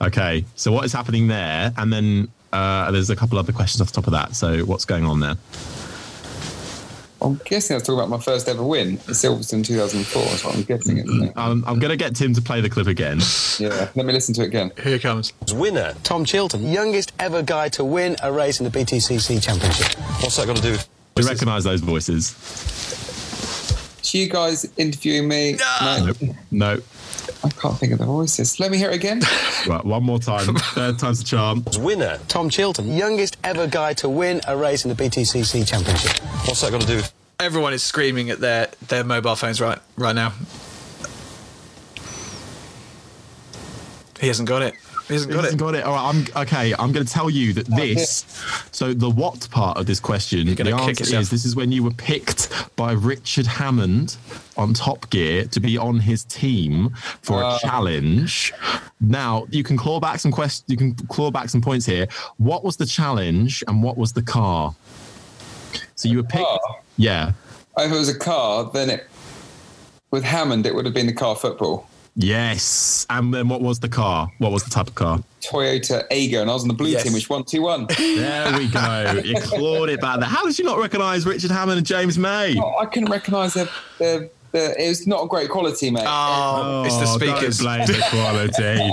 Okay, 0.02 0.46
so 0.56 0.72
what 0.72 0.86
is 0.86 0.94
happening 0.94 1.28
there? 1.28 1.74
And 1.78 1.92
then 1.92 2.28
uh, 2.54 2.92
there's 2.92 3.10
a 3.10 3.16
couple 3.16 3.38
other 3.40 3.52
questions 3.52 3.82
off 3.82 3.88
the 3.88 3.94
top 3.96 4.08
of 4.08 4.14
that. 4.14 4.36
So 4.36 4.60
what's 4.66 4.86
going 4.86 5.06
on 5.06 5.20
there? 5.20 5.36
I'm 7.22 7.40
guessing 7.46 7.74
I 7.74 7.78
was 7.78 7.84
talking 7.84 8.00
about 8.00 8.10
my 8.10 8.20
first 8.20 8.48
ever 8.48 8.64
win 8.64 8.94
at 8.96 9.16
Silverstone 9.16 9.66
2004. 9.66 10.22
That's 10.24 10.44
what 10.44 10.56
I'm 10.56 10.64
guessing. 10.64 10.98
Isn't 10.98 11.24
it? 11.24 11.38
Um, 11.38 11.64
I'm 11.68 11.80
going 11.80 11.90
to 11.90 11.98
get 11.98 12.16
Tim 12.16 12.34
to 12.34 12.42
play 12.42 12.62
the 12.62 12.70
clip 12.70 12.88
again. 12.88 13.18
Yeah, 13.60 13.90
let 13.96 14.06
me 14.06 14.14
listen 14.14 14.34
to 14.36 14.44
it 14.44 14.48
again. 14.48 14.72
Here 14.84 14.96
it 14.96 15.02
comes. 15.02 15.34
Winner, 15.54 15.96
Tom 16.04 16.26
Chilton, 16.26 16.68
youngest 16.72 17.14
ever 17.20 17.42
guy 17.42 17.70
to 17.70 17.84
win 17.84 18.16
a 18.22 18.32
race 18.32 18.60
in 18.60 18.70
the 18.70 18.72
BTCC 18.72 19.42
Championship. 19.42 19.98
What's 20.22 20.38
that 20.38 20.46
got 20.48 20.58
to 20.58 20.62
do 20.62 20.72
with? 20.72 20.88
Do 21.16 21.24
you 21.24 21.30
recognise 21.30 21.64
those 21.64 21.82
voices? 21.82 22.28
So 24.04 24.18
you 24.20 24.30
guys 24.30 24.72
interviewing 24.78 25.28
me? 25.28 25.58
No. 25.82 26.12
No. 26.52 26.82
I 27.44 27.50
can't 27.50 27.78
think 27.78 27.94
of 27.94 28.00
the 28.00 28.06
voices. 28.06 28.60
Let 28.60 28.72
me 28.72 28.78
hear 28.78 28.90
it 28.90 28.96
again. 28.96 29.22
Right, 29.68 29.84
one 29.84 30.04
more 30.04 30.20
time. 30.20 30.56
Third 30.56 30.98
time's 30.98 31.20
the 31.20 31.26
charm. 31.26 31.66
Winner, 31.80 32.20
Tom 32.30 32.50
Chilton, 32.50 32.96
youngest 32.96 33.36
ever 33.44 33.68
guy 33.68 33.92
to 33.96 34.08
win 34.08 34.40
a 34.48 34.56
race 34.56 34.86
in 34.86 34.90
the 34.90 34.96
BTCC 34.96 35.68
Championship. 35.68 36.18
What's 36.46 36.62
that 36.62 36.72
got 36.72 36.80
to 36.82 36.88
do 36.88 36.96
with? 36.98 37.14
Everyone 37.40 37.74
is 37.74 37.84
screaming 37.84 38.30
at 38.30 38.40
their, 38.40 38.70
their 38.88 39.04
mobile 39.04 39.36
phones 39.36 39.60
right 39.60 39.80
right 39.98 40.16
now. 40.16 40.32
He 44.22 44.28
hasn't 44.28 44.48
got 44.48 44.62
it. 44.62 44.74
He 45.08 45.14
hasn't 45.14 45.32
got 45.32 45.38
He 45.38 45.40
it. 45.40 45.44
hasn't 45.44 45.60
got 45.62 45.76
it. 45.76 45.84
All 45.86 45.94
right, 45.94 46.26
I'm 46.36 46.42
okay. 46.44 46.74
I'm 46.78 46.92
going 46.92 47.06
to 47.06 47.12
tell 47.12 47.30
you 47.30 47.54
that 47.54 47.66
this. 47.68 48.26
So 48.72 48.94
the 48.94 49.10
what 49.10 49.48
part 49.52 49.78
of 49.78 49.86
this 49.86 50.00
question, 50.00 50.48
the 50.48 50.56
gonna 50.56 50.76
answer 50.76 51.04
yourself. 51.04 51.22
is 51.24 51.30
this 51.30 51.46
is 51.46 51.56
when 51.56 51.72
you 51.72 51.84
were 51.84 51.92
picked 51.94 52.50
by 52.76 52.92
Richard 52.92 53.48
Hammond 53.48 54.18
on 54.58 54.74
Top 54.74 55.10
Gear 55.10 55.46
to 55.46 55.60
be 55.60 55.78
on 55.78 56.00
his 56.00 56.24
team 56.26 56.90
for 57.22 57.42
a 57.42 57.48
Uh. 57.48 57.60
challenge. 57.60 58.54
Now 59.00 59.46
you 59.50 59.64
can 59.64 59.78
claw 59.78 60.00
back 60.00 60.20
some 60.20 60.32
questions. 60.32 60.66
You 60.68 60.78
can 60.78 60.94
claw 61.08 61.32
back 61.32 61.50
some 61.50 61.62
points 61.62 61.86
here. 61.86 62.08
What 62.38 62.64
was 62.64 62.76
the 62.78 62.86
challenge 62.86 63.64
and 63.68 63.82
what 63.84 63.98
was 63.98 64.12
the 64.14 64.24
car? 64.24 64.76
So 65.96 66.10
you 66.10 66.18
were 66.18 66.24
picked. 66.24 66.44
Car? 66.44 66.60
Yeah. 66.98 67.32
If 67.78 67.92
it 67.92 67.96
was 67.96 68.10
a 68.10 68.18
car, 68.18 68.70
then 68.74 68.90
it 68.90 69.08
with 70.12 70.24
Hammond, 70.24 70.66
it 70.66 70.74
would 70.74 70.86
have 70.86 70.94
been 70.94 71.06
the 71.08 71.14
car 71.14 71.36
football. 71.36 71.88
Yes. 72.20 73.06
And 73.12 73.32
then 73.32 73.48
what 73.48 73.62
was 73.62 73.80
the 73.80 73.88
car? 73.90 74.30
What 74.40 74.52
was 74.52 74.64
the 74.64 74.72
type 74.72 74.88
of 74.88 74.96
car? 74.96 75.20
Toyota 75.42 76.04
Aygo, 76.10 76.42
and 76.42 76.50
I 76.50 76.54
was 76.54 76.64
on 76.64 76.68
the 76.68 76.74
blue 76.74 76.90
Yes. 76.90 77.04
team, 77.04 77.14
which 77.14 77.30
won 77.30 77.44
2 77.44 77.62
1. 77.62 77.86
There 77.98 78.58
we 78.58 78.68
go. 78.68 79.22
You 79.24 79.36
clawed 79.40 79.90
it 79.90 80.02
back 80.02 80.20
there. 80.20 80.28
How 80.28 80.44
did 80.44 80.58
you 80.58 80.66
not 80.66 80.80
recognise 80.80 81.26
Richard 81.28 81.52
Hammond 81.52 81.78
and 81.78 81.86
James 81.88 82.18
May? 82.18 82.58
Oh, 82.60 82.76
I 82.80 82.86
couldn't 82.86 83.12
recognise 83.12 83.54
the, 83.54 83.70
the, 84.00 84.30
the. 84.58 84.84
It 84.84 84.90
was 84.90 85.08
not 85.08 85.24
a 85.24 85.28
great 85.28 85.50
quality, 85.50 85.90
mate. 85.92 86.04
Oh, 86.06 86.84
it's 86.86 86.98
the 86.98 87.06
speakers. 87.06 87.60
Don't 87.60 87.68
blame 87.68 87.88
the 87.88 88.04
quality. 88.10 88.92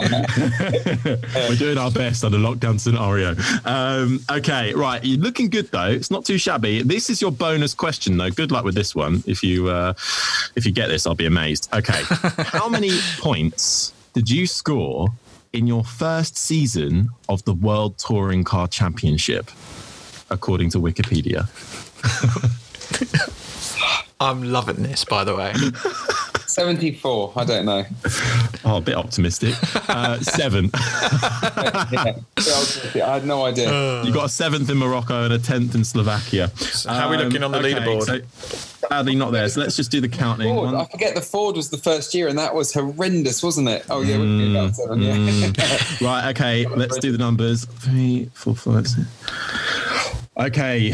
We're 1.49 1.57
doing 1.57 1.79
our 1.79 1.91
best 1.91 2.25
under 2.25 2.39
lockdown 2.39 2.79
scenario. 2.79 3.35
Um, 3.65 4.21
okay, 4.31 4.73
right. 4.75 5.05
You're 5.05 5.21
looking 5.21 5.49
good 5.49 5.71
though. 5.71 5.91
It's 5.91 6.11
not 6.11 6.25
too 6.25 6.39
shabby. 6.39 6.83
This 6.83 7.11
is 7.11 7.21
your 7.21 7.33
bonus 7.33 7.75
question 7.75 8.17
though. 8.17 8.31
Good 8.31 8.53
luck 8.53 8.65
with 8.65 8.75
this 8.75 8.95
one. 8.95 9.23
If 9.27 9.43
you 9.43 9.69
uh, 9.69 9.95
if 10.57 10.67
you 10.67 10.73
get 10.73 10.89
this, 10.89 11.07
I'll 11.07 11.15
be 11.15 11.27
amazed. 11.27 11.69
Okay, 11.73 12.03
how 12.45 12.69
many 12.69 12.91
points 13.19 13.93
did 14.13 14.31
you 14.31 14.47
score 14.47 15.09
in 15.53 15.67
your 15.67 15.85
first 15.85 16.37
season 16.37 17.11
of 17.29 17.45
the 17.45 17.55
World 17.55 17.99
Touring 17.99 18.45
Car 18.45 18.69
Championship, 18.69 19.51
according 20.31 20.71
to 20.71 20.79
Wikipedia? 20.79 21.49
I'm 24.21 24.43
loving 24.43 24.83
this, 24.83 25.05
by 25.05 25.25
the 25.25 25.35
way. 25.35 25.53
74. 26.47 27.33
I 27.37 27.45
don't 27.45 27.67
know. 27.67 27.85
Oh, 28.65 28.77
a 28.77 28.81
bit 28.81 28.95
optimistic. 28.95 29.55
Uh, 29.89 30.19
seven. 30.21 30.71
Yeah. 32.95 33.07
I 33.07 33.15
had 33.15 33.27
no 33.27 33.45
idea. 33.45 34.03
You 34.05 34.13
got 34.13 34.27
a 34.27 34.29
seventh 34.29 34.71
in 34.71 34.77
Morocco 34.79 35.25
and 35.25 35.33
a 35.33 35.39
tenth 35.39 35.75
in 35.75 35.85
Slovakia. 35.85 36.45
Um, 36.87 36.95
how 36.95 37.07
are 37.09 37.11
we 37.11 37.17
looking 37.17 37.43
on 37.43 37.51
the 37.53 37.59
leaderboard? 37.59 38.03
So, 38.05 38.21
sadly, 38.89 39.15
not 39.15 39.33
there. 39.33 39.49
So 39.49 39.61
let's 39.61 39.77
just 39.77 39.91
do 39.91 40.01
the 40.01 40.09
counting. 40.09 40.55
Ford, 40.55 40.75
I 40.75 40.85
forget 40.87 41.15
the 41.15 41.21
Ford 41.21 41.57
was 41.57 41.71
the 41.71 41.79
first 41.79 42.15
year, 42.15 42.29
and 42.29 42.39
that 42.39 42.55
was 42.55 42.73
horrendous, 42.73 43.43
wasn't 43.43 43.69
it? 43.69 43.85
Oh 43.91 44.03
yeah, 44.03 44.19
we'd 44.19 44.51
about 44.57 44.77
seven. 44.77 45.01
Yeah. 45.03 45.15
Mm. 45.15 46.01
right, 46.07 46.31
okay, 46.31 46.67
let's 46.67 46.99
do 46.99 47.13
the 47.13 47.19
numbers. 47.19 47.65
Three, 47.65 48.31
four, 48.35 48.55
five, 48.55 48.87
six. 48.87 49.07
Okay, 50.37 50.93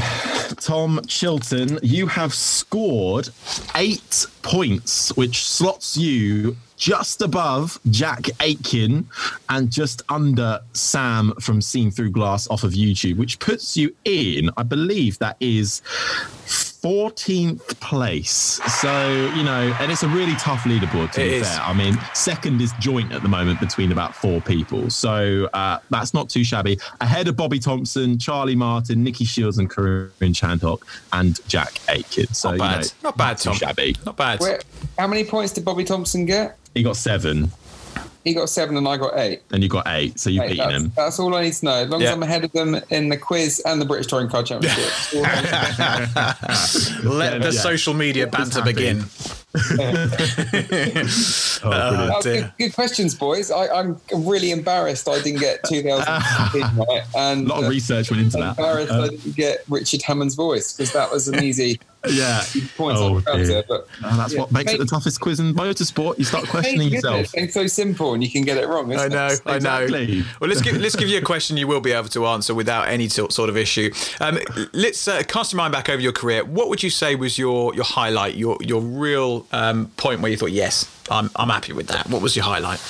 Tom 0.57 1.01
Chilton, 1.07 1.79
you 1.83 2.07
have 2.07 2.35
scored 2.35 3.31
eight 3.75 4.27
points, 4.43 5.17
which 5.17 5.49
slots 5.49 5.97
you 5.97 6.57
just 6.77 7.21
above 7.23 7.79
Jack 7.91 8.27
Aitken 8.41 9.07
and 9.49 9.71
just 9.71 10.03
under 10.09 10.61
Sam 10.73 11.33
from 11.41 11.61
Seen 11.61 11.91
Through 11.91 12.11
Glass 12.11 12.49
off 12.49 12.65
of 12.65 12.73
YouTube, 12.73 13.17
which 13.17 13.39
puts 13.39 13.77
you 13.77 13.95
in, 14.05 14.51
I 14.57 14.63
believe 14.63 15.19
that 15.19 15.37
is 15.41 15.83
14th 16.83 17.79
place. 17.81 18.33
So, 18.81 19.31
you 19.37 19.43
know, 19.43 19.75
and 19.81 19.93
it's 19.93 20.03
a 20.03 20.09
really 20.09 20.35
tough 20.37 20.61
leaderboard 20.61 21.13
to 21.13 21.23
It 21.23 21.29
be 21.29 21.35
is. 21.37 21.49
fair. 21.49 21.61
I 21.63 21.73
mean, 21.75 21.99
second 22.15 22.61
is 22.61 22.73
joint 22.81 23.13
at 23.13 23.23
the 23.23 23.29
moment 23.29 23.61
between 23.61 23.93
about 23.93 24.15
four 24.15 24.41
people. 24.41 24.89
So 24.91 25.49
uh, 25.53 25.79
that's 25.91 26.15
not 26.15 26.31
too 26.31 26.45
shabby. 26.45 26.79
Ahead 27.01 27.29
of 27.29 27.37
Bobby 27.37 27.59
Thompson, 27.59 28.19
Charlie 28.19 28.57
Martin, 28.57 29.05
Nikki 29.05 29.25
Shields, 29.25 29.59
and 29.59 29.71
Karun 29.71 30.11
Chandhok, 30.21 30.81
and 31.13 31.39
Jack 31.49 31.75
Aitken. 31.89 32.33
So, 32.35 32.51
Not 32.51 32.55
you 32.55 32.59
bad. 32.61 32.81
know, 32.85 32.89
Not 33.03 33.17
bad, 33.19 33.39
too 33.39 33.51
Tom. 33.51 33.57
shabby. 33.59 33.97
Not 34.07 34.17
bad. 34.17 34.41
Where, 34.41 34.61
how 34.99 35.07
many 35.07 35.25
points 35.25 35.53
did 35.53 35.65
Bobby 35.65 35.85
Thompson 35.85 36.25
get? 36.25 36.57
He 36.75 36.83
got 36.83 36.97
seven, 36.97 37.51
He 38.25 38.35
got 38.35 38.51
seven, 38.51 38.77
and 38.77 38.87
I 38.87 38.97
got 38.99 39.17
eight. 39.19 39.41
and 39.51 39.63
you 39.63 39.69
got 39.69 39.87
eight. 39.89 40.19
So 40.21 40.29
you've 40.29 40.41
Mate, 40.45 40.51
beaten 40.51 40.69
that's, 40.69 40.83
him. 40.85 40.93
that's 40.95 41.19
all 41.19 41.35
I 41.35 41.43
need 41.45 41.55
to 41.55 41.65
know. 41.65 41.73
As 41.85 41.89
long 41.89 42.01
Yeah. 42.03 42.09
as 42.09 42.15
I'm 42.15 42.23
ahead 42.23 42.45
of 42.45 42.53
them 42.53 42.77
in 42.91 43.09
the 43.09 43.17
quiz 43.17 43.61
and 43.65 43.81
the 43.81 43.87
British 43.87 44.09
Touring 44.09 44.29
Car 44.29 44.43
Championship. 44.43 44.85
That's 45.13 45.15
all 45.15 45.25
I 45.25 45.41
need 45.41 46.13
to 46.13 47.03
know. 47.05 47.11
Let 47.15 47.41
the 47.43 47.51
Yeah. 47.53 47.61
social 47.61 47.95
media 47.95 48.27
Just 48.27 48.37
banter 48.53 48.63
begin. 48.63 49.05
Oh, 51.63 51.71
brilliant. 51.71 52.13
Oh, 52.15 52.21
dear. 52.23 52.41
good, 52.43 52.53
good 52.59 52.75
questions, 52.75 53.15
boys. 53.15 53.51
I, 53.51 53.67
I'm 53.69 54.01
really 54.15 54.51
embarrassed 54.51 55.09
I 55.09 55.21
didn't 55.21 55.41
get 55.41 55.63
2015 55.65 56.77
right, 56.87 57.03
and 57.17 57.47
a 57.47 57.49
lot 57.51 57.59
of 57.61 57.65
uh, 57.67 57.69
research 57.69 58.11
went 58.11 58.23
into 58.23 58.37
that. 58.39 58.51
embarrassed 58.59 58.93
Uh, 58.93 59.03
I 59.05 59.09
didn't 59.09 59.37
get 59.37 59.65
Richard 59.69 60.03
Hammond's 60.03 60.35
voice 60.35 60.73
because 60.73 60.93
that 60.93 61.11
was 61.11 61.29
an 61.29 61.43
easy 61.43 61.81
yeah. 62.09 62.43
point 62.77 62.97
Oh, 62.97 63.19
I 63.19 63.21
found 63.21 63.39
dear. 63.39 63.47
there. 63.47 63.65
But 63.69 63.87
And 64.05 64.19
that's 64.19 64.35
what 64.35 64.51
makes 64.53 64.73
it 64.73 64.79
the 64.79 64.87
toughest 64.87 65.21
quiz 65.21 65.41
in 65.41 65.55
motorsport. 65.55 66.19
You 66.19 66.25
start 66.25 66.49
questioning 66.49 66.89
Amazing, 66.89 66.95
yourself. 66.95 67.35
It's 67.35 67.55
so 67.55 67.67
simple, 67.67 68.15
and 68.15 68.23
you 68.25 68.31
can 68.31 68.43
get 68.43 68.57
it 68.57 68.67
wrong. 68.69 68.91
I 68.93 68.97
isn't 68.97 69.13
know, 69.13 69.27
it? 69.27 69.41
I 69.47 69.59
know. 69.59 69.83
Exactly. 69.83 70.25
Well, 70.41 70.49
let's 70.49 70.61
give 70.63 70.77
let's 70.79 70.97
give 70.97 71.09
you 71.09 71.19
a 71.19 71.23
question 71.23 71.57
you 71.57 71.67
will 71.67 71.81
be 71.81 71.93
able 71.93 72.09
to 72.09 72.27
answer 72.27 72.55
without 72.55 72.89
any 72.89 73.09
sort 73.09 73.33
sort 73.33 73.51
of 73.51 73.57
issue. 73.57 73.93
Um, 74.21 74.39
let's 74.73 75.07
uh, 75.09 75.23
cast 75.25 75.53
your 75.53 75.59
mind 75.59 75.73
back 75.73 75.89
over 75.89 76.01
your 76.01 76.13
career. 76.13 76.45
What 76.45 76.69
would 76.69 76.83
you 76.83 76.91
say 76.91 77.15
was 77.15 77.39
your 77.39 77.75
your 77.75 77.85
highlight, 77.85 78.35
your 78.35 78.57
your 78.61 78.81
real 78.81 79.47
um, 79.53 79.91
point 79.97 80.21
where 80.21 80.31
you 80.31 80.37
thought, 80.37 80.53
yes, 80.53 80.91
I'm 81.11 81.31
I'm 81.37 81.49
happy 81.49 81.73
with 81.73 81.89
that. 81.89 82.09
What 82.09 82.23
was 82.23 82.35
your 82.37 82.45
highlight? 82.45 82.81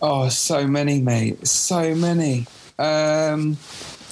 Oh, 0.00 0.28
so 0.28 0.66
many, 0.66 1.00
mate. 1.00 1.46
So 1.46 1.94
many. 1.94 2.46
Um, 2.78 3.56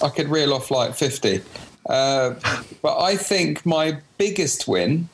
I 0.02 0.08
could 0.08 0.28
reel 0.28 0.54
off 0.54 0.70
like 0.70 0.94
50. 0.94 1.42
Uh, 1.88 2.34
but 2.82 2.98
I 3.00 3.16
think 3.16 3.64
my 3.66 3.98
biggest 4.18 4.68
win 4.68 5.08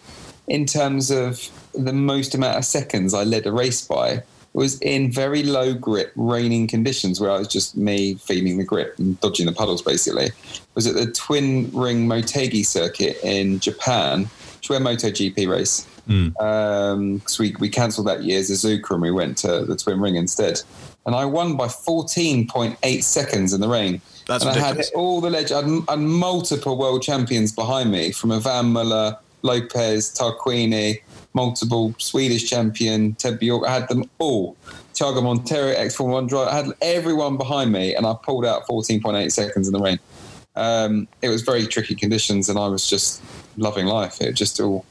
in 0.47 0.67
terms 0.67 1.11
of 1.11 1.49
the 1.75 1.93
most 1.93 2.35
amount 2.35 2.59
of 2.59 2.65
seconds 2.65 3.15
I 3.15 3.25
led 3.25 3.47
a 3.47 3.53
race 3.53 3.83
by 3.87 4.23
was 4.55 4.79
in 4.81 5.13
very 5.13 5.43
low 5.43 5.75
grip, 5.75 6.11
raining 6.17 6.67
conditions 6.67 7.21
where 7.21 7.31
I 7.31 7.39
was 7.39 7.49
just 7.49 7.77
me 7.77 8.15
feeling 8.15 8.59
the 8.59 8.65
grip 8.65 8.99
and 8.99 9.21
dodging 9.21 9.47
the 9.47 9.53
puddles 9.53 9.83
basically. 9.83 10.31
Was 10.75 10.87
at 10.87 10.95
the 10.95 11.07
Twin 11.13 11.71
Ring 11.73 12.09
Motegi 12.09 12.65
circuit 12.65 13.19
in 13.23 13.61
Japan, 13.61 14.25
which 14.57 14.71
were 14.71 14.77
a 14.77 14.81
MotoGP 14.81 15.49
race. 15.49 15.87
Um 16.41 17.21
'cause 17.21 17.39
we, 17.39 17.55
we 17.61 17.69
cancelled 17.69 18.07
that 18.07 18.25
year 18.25 18.41
Suzuka 18.41 18.91
and 18.93 19.03
we 19.03 19.11
went 19.11 19.37
to 19.39 19.65
the 19.67 19.77
Twin 19.77 20.01
Ring 20.01 20.17
instead. 20.17 20.61
And 21.05 21.15
I 21.15 21.25
won 21.27 21.57
by 21.57 21.67
14.8 21.69 23.03
seconds 23.05 23.53
in 23.53 23.61
the 23.61 23.69
rain. 23.69 24.01
That's 24.29 24.45
and 24.45 24.57
I 24.57 24.61
had 24.61 24.85
all 24.95 25.23
the 25.23 25.31
legends, 25.31 25.53
I 25.53 25.63
had, 25.63 25.85
I 25.89 25.93
had 25.93 26.01
multiple 26.01 26.77
world 26.77 27.03
champions 27.03 27.51
behind 27.51 27.91
me 27.91 28.13
from 28.13 28.31
Yvan 28.31 28.67
Muller, 28.67 29.17
Lopez, 29.41 30.15
Tarquini, 30.15 31.01
multiple 31.33 31.95
Swedish 31.97 32.49
champion, 32.49 33.15
Ted 33.15 33.39
Bjork. 33.39 33.67
I 33.67 33.73
had 33.73 33.89
them 33.89 34.05
all. 34.19 34.55
Tiago 34.93 35.23
Monteiro, 35.23 35.75
X 35.75 35.97
Formula 35.97 36.21
One 36.21 36.27
driver. 36.27 36.51
I 36.51 36.57
had 36.57 36.67
everyone 36.83 37.39
behind 37.39 37.73
me 37.73 37.95
and 37.95 38.07
I 38.07 38.15
pulled 38.23 38.45
out 38.45 38.67
14.8 38.67 39.33
seconds 39.33 39.67
in 39.67 39.73
the 39.73 39.81
rain. 39.81 39.99
Um, 40.57 41.09
it 41.23 41.31
was 41.31 41.41
very 41.41 41.67
tricky 41.67 41.95
conditions 41.95 42.51
and 42.51 42.59
I 42.59 42.67
was 42.67 42.87
just 42.87 43.23
loving 43.57 43.87
life. 43.87 44.21
It 44.21 44.33
just 44.33 44.61
all 44.61 44.85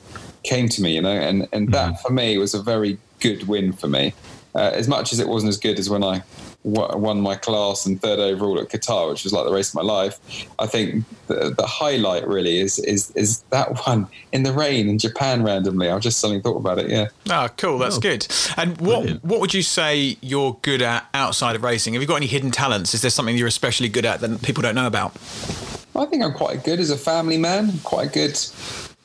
came 0.44 0.68
to 0.70 0.82
me, 0.82 0.96
you 0.96 1.02
know, 1.02 1.12
and, 1.12 1.48
and 1.54 1.72
that 1.74 2.02
for 2.02 2.12
me 2.12 2.40
was 2.40 2.56
a 2.56 2.64
very 2.64 2.98
good 3.20 3.48
win 3.48 3.72
for 3.72 3.88
me. 3.88 4.14
Uh, 4.56 4.72
as 4.74 4.88
much 4.88 5.14
as 5.14 5.20
it 5.20 5.28
wasn't 5.28 5.50
as 5.50 5.58
good 5.58 5.78
as 5.78 5.90
when 5.90 6.04
I 6.04 6.24
won 6.64 7.22
my 7.22 7.36
class 7.36 7.86
and 7.86 8.02
third 8.02 8.20
overall 8.20 8.60
at 8.60 8.70
Qatar, 8.70 9.10
which 9.10 9.24
was 9.24 9.32
like 9.32 9.46
the 9.46 9.54
race 9.54 9.70
of 9.70 9.76
my 9.76 9.82
life, 9.82 10.20
I 10.60 10.68
think 10.68 11.06
the, 11.28 11.54
the 11.58 11.66
highlight 11.66 12.28
really 12.28 12.60
is 12.60 12.80
is 12.80 13.12
is 13.12 13.42
that 13.50 13.86
one 13.88 14.08
in 14.32 14.44
the 14.44 14.52
rain 14.52 14.90
in 14.90 14.98
Japan 14.98 15.44
randomly. 15.44 15.90
I 15.90 16.00
just 16.00 16.20
suddenly 16.20 16.42
thought 16.42 16.58
about 16.58 16.80
it. 16.80 16.90
Yeah. 16.90 17.08
Ah, 17.30 17.48
cool. 17.58 17.78
That's 17.78 17.98
good. 17.98 18.28
And 18.58 18.80
what 18.82 19.24
what 19.24 19.40
would 19.40 19.54
you 19.54 19.64
say 19.64 20.18
you're 20.22 20.58
good 20.62 20.82
at 20.82 21.08
outside 21.14 21.56
of 21.56 21.64
racing? 21.64 21.94
Have 21.94 22.02
you 22.02 22.08
got 22.08 22.16
any 22.16 22.28
hidden 22.28 22.52
talents? 22.52 22.94
Is 22.94 23.02
there 23.02 23.12
something 23.12 23.38
you're 23.38 23.48
especially 23.48 23.90
good 23.90 24.06
at 24.06 24.20
that 24.22 24.42
people 24.42 24.62
don't 24.62 24.76
know 24.76 24.88
about? 24.88 25.16
I 25.96 26.06
think 26.06 26.24
I'm 26.24 26.34
quite 26.34 26.64
good 26.64 26.80
as 26.80 26.92
a 26.92 26.98
family 26.98 27.38
man. 27.38 27.80
Quite 27.84 28.14
good 28.14 28.38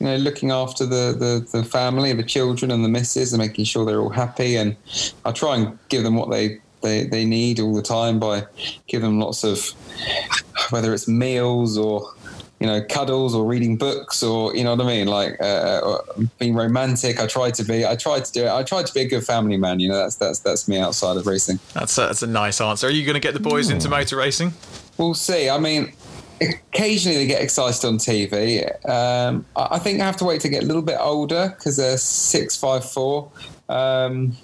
you 0.03 0.09
know, 0.09 0.15
looking 0.17 0.51
after 0.51 0.85
the, 0.85 1.15
the, 1.17 1.57
the 1.57 1.63
family, 1.63 2.11
the 2.11 2.23
children 2.23 2.71
and 2.71 2.83
the 2.83 2.89
missus 2.89 3.31
and 3.31 3.41
making 3.41 3.63
sure 3.63 3.85
they're 3.85 4.01
all 4.01 4.09
happy. 4.09 4.57
And 4.57 4.75
I 5.23 5.31
try 5.31 5.55
and 5.55 5.79
give 5.87 6.03
them 6.03 6.15
what 6.15 6.29
they, 6.29 6.59
they, 6.83 7.05
they 7.05 7.25
need 7.25 7.59
all 7.59 7.73
the 7.73 7.81
time 7.81 8.19
by 8.19 8.43
giving 8.87 9.09
them 9.09 9.19
lots 9.19 9.43
of, 9.43 9.67
whether 10.69 10.93
it's 10.93 11.07
meals 11.07 11.77
or, 11.77 12.13
you 12.59 12.67
know, 12.67 12.83
cuddles 12.87 13.33
or 13.33 13.45
reading 13.45 13.75
books 13.77 14.21
or, 14.21 14.55
you 14.55 14.63
know 14.63 14.75
what 14.75 14.85
I 14.85 14.87
mean? 14.87 15.07
Like, 15.07 15.41
uh, 15.41 15.97
being 16.37 16.53
romantic. 16.53 17.19
I 17.19 17.25
try 17.25 17.49
to 17.51 17.63
be, 17.63 17.85
I 17.85 17.95
try 17.95 18.19
to 18.19 18.31
do 18.31 18.45
it. 18.45 18.51
I 18.51 18.61
try 18.63 18.83
to 18.83 18.93
be 18.93 19.01
a 19.01 19.07
good 19.07 19.25
family 19.25 19.57
man. 19.57 19.79
You 19.79 19.89
know, 19.89 19.97
that's, 19.97 20.15
that's, 20.17 20.39
that's 20.39 20.67
me 20.67 20.77
outside 20.77 21.17
of 21.17 21.25
racing. 21.25 21.59
That's 21.73 21.97
a, 21.97 22.01
that's 22.01 22.21
a 22.21 22.27
nice 22.27 22.61
answer. 22.61 22.87
Are 22.87 22.91
you 22.91 23.05
going 23.05 23.15
to 23.15 23.19
get 23.19 23.33
the 23.33 23.39
boys 23.39 23.69
into 23.69 23.89
motor 23.89 24.17
racing? 24.17 24.53
We'll 24.97 25.15
see. 25.15 25.49
I 25.49 25.57
mean, 25.57 25.93
occasionally 26.41 27.17
they 27.17 27.25
get 27.25 27.41
excited 27.41 27.85
on 27.85 27.97
TV. 27.97 28.63
Um, 28.87 29.45
I 29.55 29.67
I 29.75 29.79
think 29.79 30.01
I 30.01 30.05
have 30.05 30.17
to 30.17 30.25
wait 30.25 30.41
to 30.41 30.49
get 30.49 30.63
a 30.63 30.65
little 30.65 30.81
bit 30.81 30.97
older 30.99 31.53
because 31.57 31.77
they're 31.77 31.97
six, 31.97 32.55
five, 32.55 32.89
four. 32.89 33.31
Um, 33.69 34.35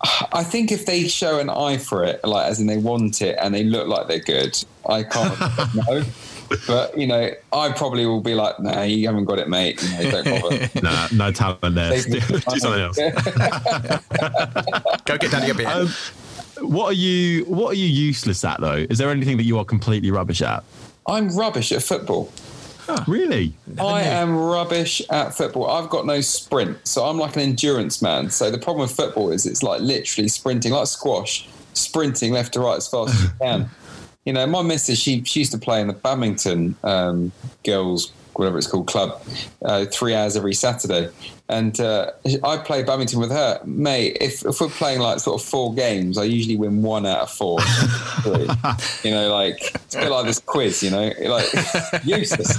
I 0.00 0.44
think 0.44 0.70
if 0.70 0.86
they 0.86 1.08
show 1.08 1.40
an 1.40 1.50
eye 1.50 1.76
for 1.78 2.04
it, 2.04 2.22
like 2.24 2.46
as 2.46 2.60
in 2.60 2.66
they 2.68 2.76
want 2.76 3.20
it 3.20 3.36
and 3.42 3.52
they 3.52 3.64
look 3.64 3.88
like 3.88 4.06
they're 4.06 4.20
good, 4.20 4.56
I 4.88 5.02
can't 5.02 5.38
know. 5.74 6.02
But 6.66 6.96
you 6.96 7.06
know, 7.06 7.30
I 7.52 7.72
probably 7.72 8.06
will 8.06 8.20
be 8.22 8.34
like, 8.34 8.58
"Nah, 8.60 8.82
you 8.82 9.06
haven't 9.06 9.24
got 9.26 9.38
it, 9.38 9.48
mate. 9.48 9.82
You 9.82 9.90
know, 10.04 10.10
don't 10.22 10.40
bother." 10.42 10.70
nah, 10.82 11.08
no 11.12 11.32
talent 11.32 11.74
there. 11.74 12.00
They- 12.00 12.20
Do 12.20 12.58
something 12.58 12.80
else. 12.80 12.96
Go 15.04 15.18
get 15.18 15.30
Danny 15.30 15.50
a 15.50 15.54
beer. 15.54 15.68
Um, 15.68 15.88
what 16.60 16.86
are 16.86 16.92
you 16.94 17.44
What 17.44 17.72
are 17.72 17.76
you 17.76 17.86
useless 17.86 18.44
at 18.44 18.60
though? 18.60 18.86
Is 18.88 18.98
there 18.98 19.10
anything 19.10 19.36
that 19.36 19.44
you 19.44 19.58
are 19.58 19.64
completely 19.64 20.10
rubbish 20.10 20.42
at? 20.42 20.64
I'm 21.06 21.28
rubbish 21.36 21.72
at 21.72 21.82
football. 21.82 22.30
Really? 23.06 23.54
I 23.78 24.02
am 24.02 24.36
rubbish 24.36 25.02
at 25.10 25.34
football. 25.34 25.66
I've 25.70 25.90
got 25.90 26.06
no 26.06 26.20
sprint, 26.20 26.86
so 26.86 27.04
I'm 27.04 27.18
like 27.18 27.36
an 27.36 27.42
endurance 27.42 28.00
man. 28.02 28.30
So 28.30 28.50
the 28.50 28.58
problem 28.58 28.82
with 28.82 28.96
football 28.96 29.30
is 29.30 29.46
it's 29.46 29.62
like 29.62 29.80
literally 29.80 30.28
sprinting, 30.28 30.72
like 30.72 30.86
squash, 30.86 31.48
sprinting 31.74 32.32
left 32.32 32.54
to 32.54 32.60
right 32.60 32.76
as 32.76 32.88
fast 32.88 33.14
as 33.14 33.22
you 33.22 33.30
can. 33.40 33.70
You 34.24 34.32
know, 34.32 34.46
my 34.46 34.62
missus, 34.62 34.98
she, 34.98 35.22
she 35.24 35.40
used 35.40 35.52
to 35.52 35.58
play 35.58 35.80
in 35.80 35.86
the 35.86 35.94
Badminton 35.94 36.76
um, 36.82 37.32
girls, 37.64 38.12
whatever 38.38 38.56
it's 38.56 38.68
called, 38.68 38.86
club, 38.86 39.20
uh, 39.64 39.84
three 39.86 40.14
hours 40.14 40.36
every 40.36 40.54
Saturday. 40.54 41.08
And 41.50 41.80
uh, 41.80 42.10
I 42.44 42.58
play 42.58 42.82
badminton 42.82 43.20
with 43.20 43.30
her. 43.30 43.58
Mate, 43.64 44.18
if, 44.20 44.44
if 44.44 44.60
we're 44.60 44.68
playing 44.68 45.00
like 45.00 45.18
sort 45.18 45.40
of 45.40 45.48
four 45.48 45.72
games, 45.74 46.18
I 46.18 46.24
usually 46.24 46.56
win 46.56 46.82
one 46.82 47.06
out 47.06 47.20
of 47.20 47.30
four. 47.30 47.58
You 49.04 49.12
know, 49.12 49.32
like, 49.32 49.74
it's 49.74 49.94
a 49.94 50.00
bit 50.00 50.10
like 50.10 50.26
this 50.26 50.40
quiz, 50.40 50.82
you 50.82 50.90
know, 50.90 51.10
like 51.22 51.46
useless. 52.04 52.54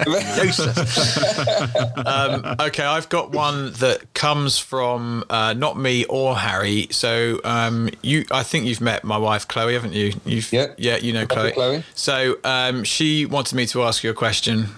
um, 2.06 2.56
okay, 2.60 2.84
I've 2.84 3.08
got 3.08 3.30
one 3.30 3.72
that 3.74 4.12
comes 4.14 4.58
from 4.58 5.24
uh, 5.30 5.52
not 5.52 5.78
me 5.78 6.04
or 6.06 6.36
Harry. 6.36 6.88
So 6.90 7.40
um, 7.44 7.88
you, 8.02 8.24
I 8.30 8.42
think 8.42 8.66
you've 8.66 8.80
met 8.80 9.04
my 9.04 9.18
wife 9.18 9.46
Chloe, 9.46 9.74
haven't 9.74 9.92
you? 9.92 10.14
You've, 10.24 10.52
Yeah. 10.52 10.68
yeah, 10.76 10.96
you 10.96 11.12
know 11.12 11.26
Chloe. 11.26 11.52
Chloe. 11.52 11.84
So 11.94 12.36
um, 12.44 12.82
she 12.84 13.26
wanted 13.26 13.54
me 13.54 13.66
to 13.66 13.82
ask 13.84 14.02
you 14.02 14.10
a 14.10 14.14
question. 14.14 14.68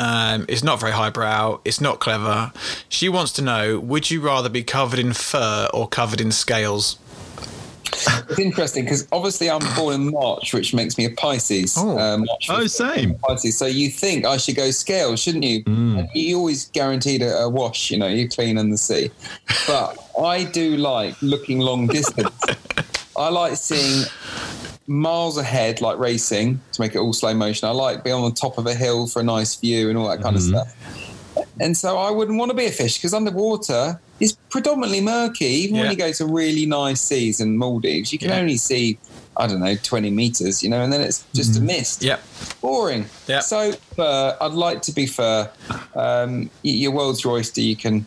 Um, 0.00 0.46
it's 0.48 0.62
not 0.62 0.80
very 0.80 0.92
highbrow. 0.92 1.60
It's 1.66 1.78
not 1.80 2.00
clever. 2.00 2.52
She 2.88 3.10
wants 3.10 3.32
to 3.32 3.42
know: 3.42 3.78
Would 3.78 4.10
you 4.10 4.22
rather 4.22 4.48
be 4.48 4.62
covered 4.62 4.98
in 4.98 5.12
fur 5.12 5.68
or 5.74 5.86
covered 5.88 6.22
in 6.22 6.32
scales? 6.32 6.98
It's 7.92 8.38
interesting 8.38 8.84
because 8.84 9.06
obviously 9.12 9.50
I'm 9.50 9.60
born 9.76 9.94
in 9.96 10.10
March, 10.12 10.54
which 10.54 10.72
makes 10.72 10.96
me 10.96 11.04
a 11.04 11.10
Pisces. 11.10 11.74
Oh. 11.76 11.98
Um, 11.98 12.24
Oh, 12.48 12.66
same. 12.66 13.16
Pisces. 13.16 13.58
So 13.58 13.66
you 13.66 13.90
think 13.90 14.24
I 14.24 14.36
should 14.38 14.56
go 14.56 14.70
scales, 14.70 15.20
shouldn't 15.20 15.44
you? 15.44 15.64
Mm. 15.64 15.98
And 15.98 16.08
You 16.14 16.38
always 16.38 16.68
guaranteed 16.68 17.20
a, 17.20 17.36
a 17.40 17.48
wash. 17.48 17.90
You 17.90 17.98
know, 17.98 18.06
you're 18.06 18.28
clean 18.28 18.56
in 18.58 18.70
the 18.70 18.78
sea. 18.78 19.10
But 19.66 19.98
I 20.18 20.44
do 20.44 20.76
like 20.76 21.20
looking 21.20 21.58
long 21.58 21.88
distance. 21.88 22.30
I 23.18 23.28
like 23.28 23.56
seeing 23.56 24.06
miles 24.90 25.38
ahead, 25.38 25.80
like 25.80 25.98
racing, 25.98 26.60
to 26.72 26.80
make 26.80 26.94
it 26.96 26.98
all 26.98 27.12
slow 27.12 27.32
motion. 27.32 27.68
I 27.68 27.70
like 27.70 28.02
being 28.02 28.16
on 28.16 28.28
the 28.28 28.34
top 28.34 28.58
of 28.58 28.66
a 28.66 28.74
hill 28.74 29.06
for 29.06 29.20
a 29.20 29.22
nice 29.22 29.54
view 29.54 29.88
and 29.88 29.96
all 29.96 30.08
that 30.08 30.20
kind 30.20 30.36
Mm-hmm. 30.36 30.54
of 30.56 30.68
stuff. 30.68 31.46
And 31.60 31.76
so 31.76 31.96
I 31.96 32.10
wouldn't 32.10 32.38
want 32.38 32.50
to 32.50 32.56
be 32.56 32.66
a 32.66 32.72
fish 32.72 32.96
because 32.98 33.14
underwater 33.14 34.00
is 34.18 34.32
predominantly 34.50 35.00
murky. 35.00 35.44
Even 35.46 35.76
Yeah. 35.76 35.82
when 35.82 35.90
you 35.92 35.96
go 35.96 36.10
to 36.12 36.26
really 36.26 36.66
nice 36.66 37.00
seas 37.00 37.40
in 37.40 37.56
Maldives, 37.56 38.12
you 38.12 38.18
can 38.18 38.30
Yeah. 38.30 38.40
only 38.40 38.56
see, 38.56 38.98
I 39.36 39.46
don't 39.46 39.60
know, 39.60 39.76
20 39.76 40.10
meters, 40.10 40.60
you 40.62 40.68
know, 40.68 40.80
and 40.82 40.92
then 40.92 41.00
it's 41.02 41.22
just 41.34 41.56
a 41.56 41.60
mist. 41.60 42.02
Yeah. 42.02 42.16
Boring. 42.60 43.06
Yeah. 43.28 43.40
So 43.40 43.72
fur, 43.94 44.36
I'd 44.40 44.52
like 44.52 44.82
to 44.82 44.92
be 44.92 45.06
fur. 45.06 45.48
Um, 45.94 46.50
your 46.62 46.90
world's 46.90 47.22
your 47.22 47.34
oyster. 47.34 47.60
You 47.60 47.76
can 47.76 48.04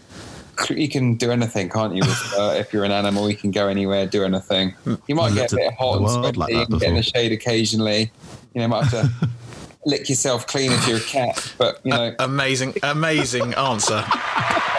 you 0.70 0.90
can 0.90 1.16
do 1.16 1.32
anything, 1.32 1.70
can't 1.70 1.96
you? 1.96 2.02
With, 2.02 2.16
fur? 2.16 2.56
if 2.56 2.74
you're 2.74 2.84
an 2.86 2.92
animal, 2.92 3.30
you 3.30 3.36
can 3.36 3.52
go 3.52 3.68
anywhere, 3.68 4.06
do 4.06 4.24
anything. 4.24 4.74
You 5.08 5.16
might 5.16 5.34
get 5.34 5.52
a 5.54 5.56
bit 5.56 5.74
hot 5.74 5.98
and 6.00 6.10
sweaty, 6.10 6.38
like 6.40 6.54
you 6.54 6.66
can 6.66 6.78
get 6.80 6.90
in 6.90 6.96
the 6.96 7.04
shade 7.04 7.32
occasionally. 7.32 8.12
You 8.54 8.62
know, 8.62 8.68
might 8.68 8.86
have 8.86 8.92
to 9.10 9.30
lick 9.86 10.08
yourself 10.10 10.46
clean 10.48 10.72
if 10.72 10.88
you're 10.88 10.98
a 10.98 11.02
cat. 11.02 11.54
But 11.58 11.80
you 11.84 11.92
know, 11.92 12.14
Amazing, 12.20 12.76
amazing 12.84 13.54
answer. 13.56 14.04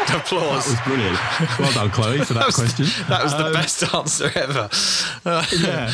Applause. 0.04 0.66
That 0.66 0.68
was 0.68 0.80
brilliant. 0.86 1.58
Well 1.58 1.72
done, 1.72 1.90
Chloe, 1.90 2.18
for 2.24 2.34
that, 2.34 2.46
was, 2.46 2.54
question. 2.56 2.84
that 3.08 3.24
was 3.24 3.32
the 3.32 3.46
Um, 3.46 3.52
best 3.54 3.94
answer 3.94 4.30
ever. 4.34 4.68
Uh, 5.24 5.44
Yeah. 5.60 5.90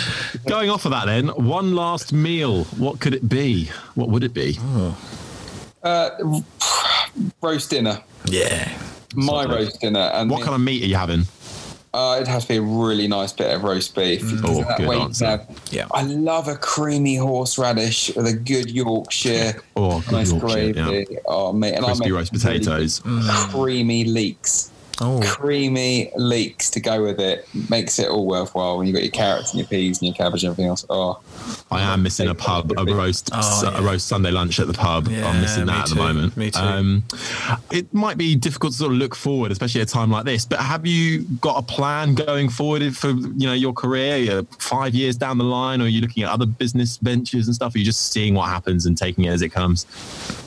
Going 0.46 0.68
off 0.68 0.84
of 0.84 0.90
that, 0.90 1.06
then, 1.06 1.28
one 1.28 1.74
last 1.76 2.12
meal. 2.12 2.64
What 2.76 2.98
could 3.00 3.14
it 3.14 3.28
be? 3.28 3.70
What 3.94 4.08
would 4.10 4.24
it 4.24 4.34
be? 4.34 4.58
uh, 5.84 6.10
roast 7.40 7.70
dinner. 7.70 8.02
yeah. 8.26 8.76
My 9.14 9.44
roast 9.44 9.80
dinner, 9.80 10.11
and 10.14 10.30
What 10.30 10.42
kind 10.42 10.54
of 10.54 10.61
meat 10.61 10.82
are 10.82 10.86
you 10.86 10.96
having? 10.96 11.24
Uh, 11.92 12.18
it 12.20 12.28
has 12.28 12.44
to 12.44 12.48
be 12.50 12.56
a 12.56 12.62
really 12.62 13.08
nice 13.08 13.32
bit 13.32 13.52
of 13.52 13.64
roast 13.64 13.96
beef. 13.96 14.22
Mm. 14.22 14.40
Oh, 14.44 14.62
That 14.62 14.78
good 14.78 14.88
way 14.88 14.96
answer. 15.00 15.44
can 15.46 15.56
Yeah. 15.72 15.86
I 15.92 16.02
love 16.02 16.46
a 16.46 16.54
creamy 16.54 17.16
horseradish 17.16 18.14
with 18.14 18.26
a 18.28 18.32
good 18.32 18.70
Yorkshire. 18.70 19.61
Oh, 19.74 20.00
good 20.02 20.12
nice 20.12 20.30
Yorkshire, 20.30 20.72
gravy. 20.72 21.06
Oh, 21.26 21.52
mate. 21.52 21.74
And 21.74 21.84
Crispy 21.84 22.04
make 22.04 22.14
roast 22.14 22.32
really 22.32 22.44
potatoes. 22.44 23.00
Mm. 23.00 23.50
creamy 23.50 24.04
leeks. 24.04 24.70
Oh. 25.01 25.20
Creamy 25.24 26.11
leeks 26.16 26.68
to 26.70 26.80
go 26.80 27.03
with 27.03 27.20
it 27.20 27.48
makes 27.70 27.98
it 27.98 28.09
all 28.09 28.26
worthwhile 28.26 28.76
when 28.78 28.86
you've 28.86 28.94
got 28.94 29.03
your 29.03 29.12
carrots 29.12 29.51
and 29.51 29.59
your 29.59 29.66
peas 29.66 29.98
and 29.98 30.09
your 30.09 30.14
cabbage 30.14 30.44
and 30.44 30.51
everything 30.51 30.68
else. 30.68 30.84
Oh, 30.90 31.20
I 31.70 31.80
am 31.80 32.03
missing 32.03 32.28
a 32.28 32.34
pub, 32.34 32.72
a 32.76 32.84
roast, 32.84 33.30
Oh, 33.32 33.72
a 33.74 33.82
roast 33.82 34.09
Sunday 34.09 34.30
lunch 34.30 34.61
at 34.61 34.66
the 34.66 34.72
pub. 34.72 35.09
Yeah, 35.09 35.26
I'm 35.26 35.40
missing 35.40 35.66
that 35.66 35.84
at 35.84 35.88
the 35.88 35.94
too, 35.94 36.01
moment. 36.01 36.36
me 36.36 36.51
too. 36.51 36.61
Um, 36.61 37.05
it 37.70 37.92
might 37.94 38.18
be 38.18 38.34
difficult 38.34 38.72
to 38.72 38.78
sort 38.78 38.92
of 38.92 38.98
look 38.98 39.14
forward, 39.14 39.53
especially 39.53 39.80
at 39.80 39.88
a 39.88 39.92
time 39.92 40.11
like 40.11 40.24
this. 40.24 40.44
But 40.44 40.61
have 40.61 40.86
you 40.86 41.22
got 41.40 41.59
a 41.59 41.62
plan 41.62 42.14
going 42.14 42.48
forward 42.48 42.96
for 42.96 43.11
you 43.11 43.46
know 43.46 43.55
your 43.55 43.72
career, 43.72 44.42
five 44.59 44.94
years 44.94 45.16
down 45.16 45.38
the 45.38 45.44
line, 45.44 45.80
or 45.80 45.84
are 45.84 45.88
you 45.88 46.01
looking 46.01 46.24
at 46.24 46.30
other 46.30 46.46
business 46.46 46.98
ventures 46.98 47.46
and 47.46 47.55
stuff? 47.55 47.74
Or 47.74 47.76
are 47.76 47.78
you 47.78 47.84
just 47.84 48.12
seeing 48.12 48.34
what 48.34 48.48
happens 48.48 48.86
and 48.86 48.96
taking 48.98 49.24
it 49.24 49.30
as 49.30 49.42
it 49.42 49.48
comes? 49.51 49.86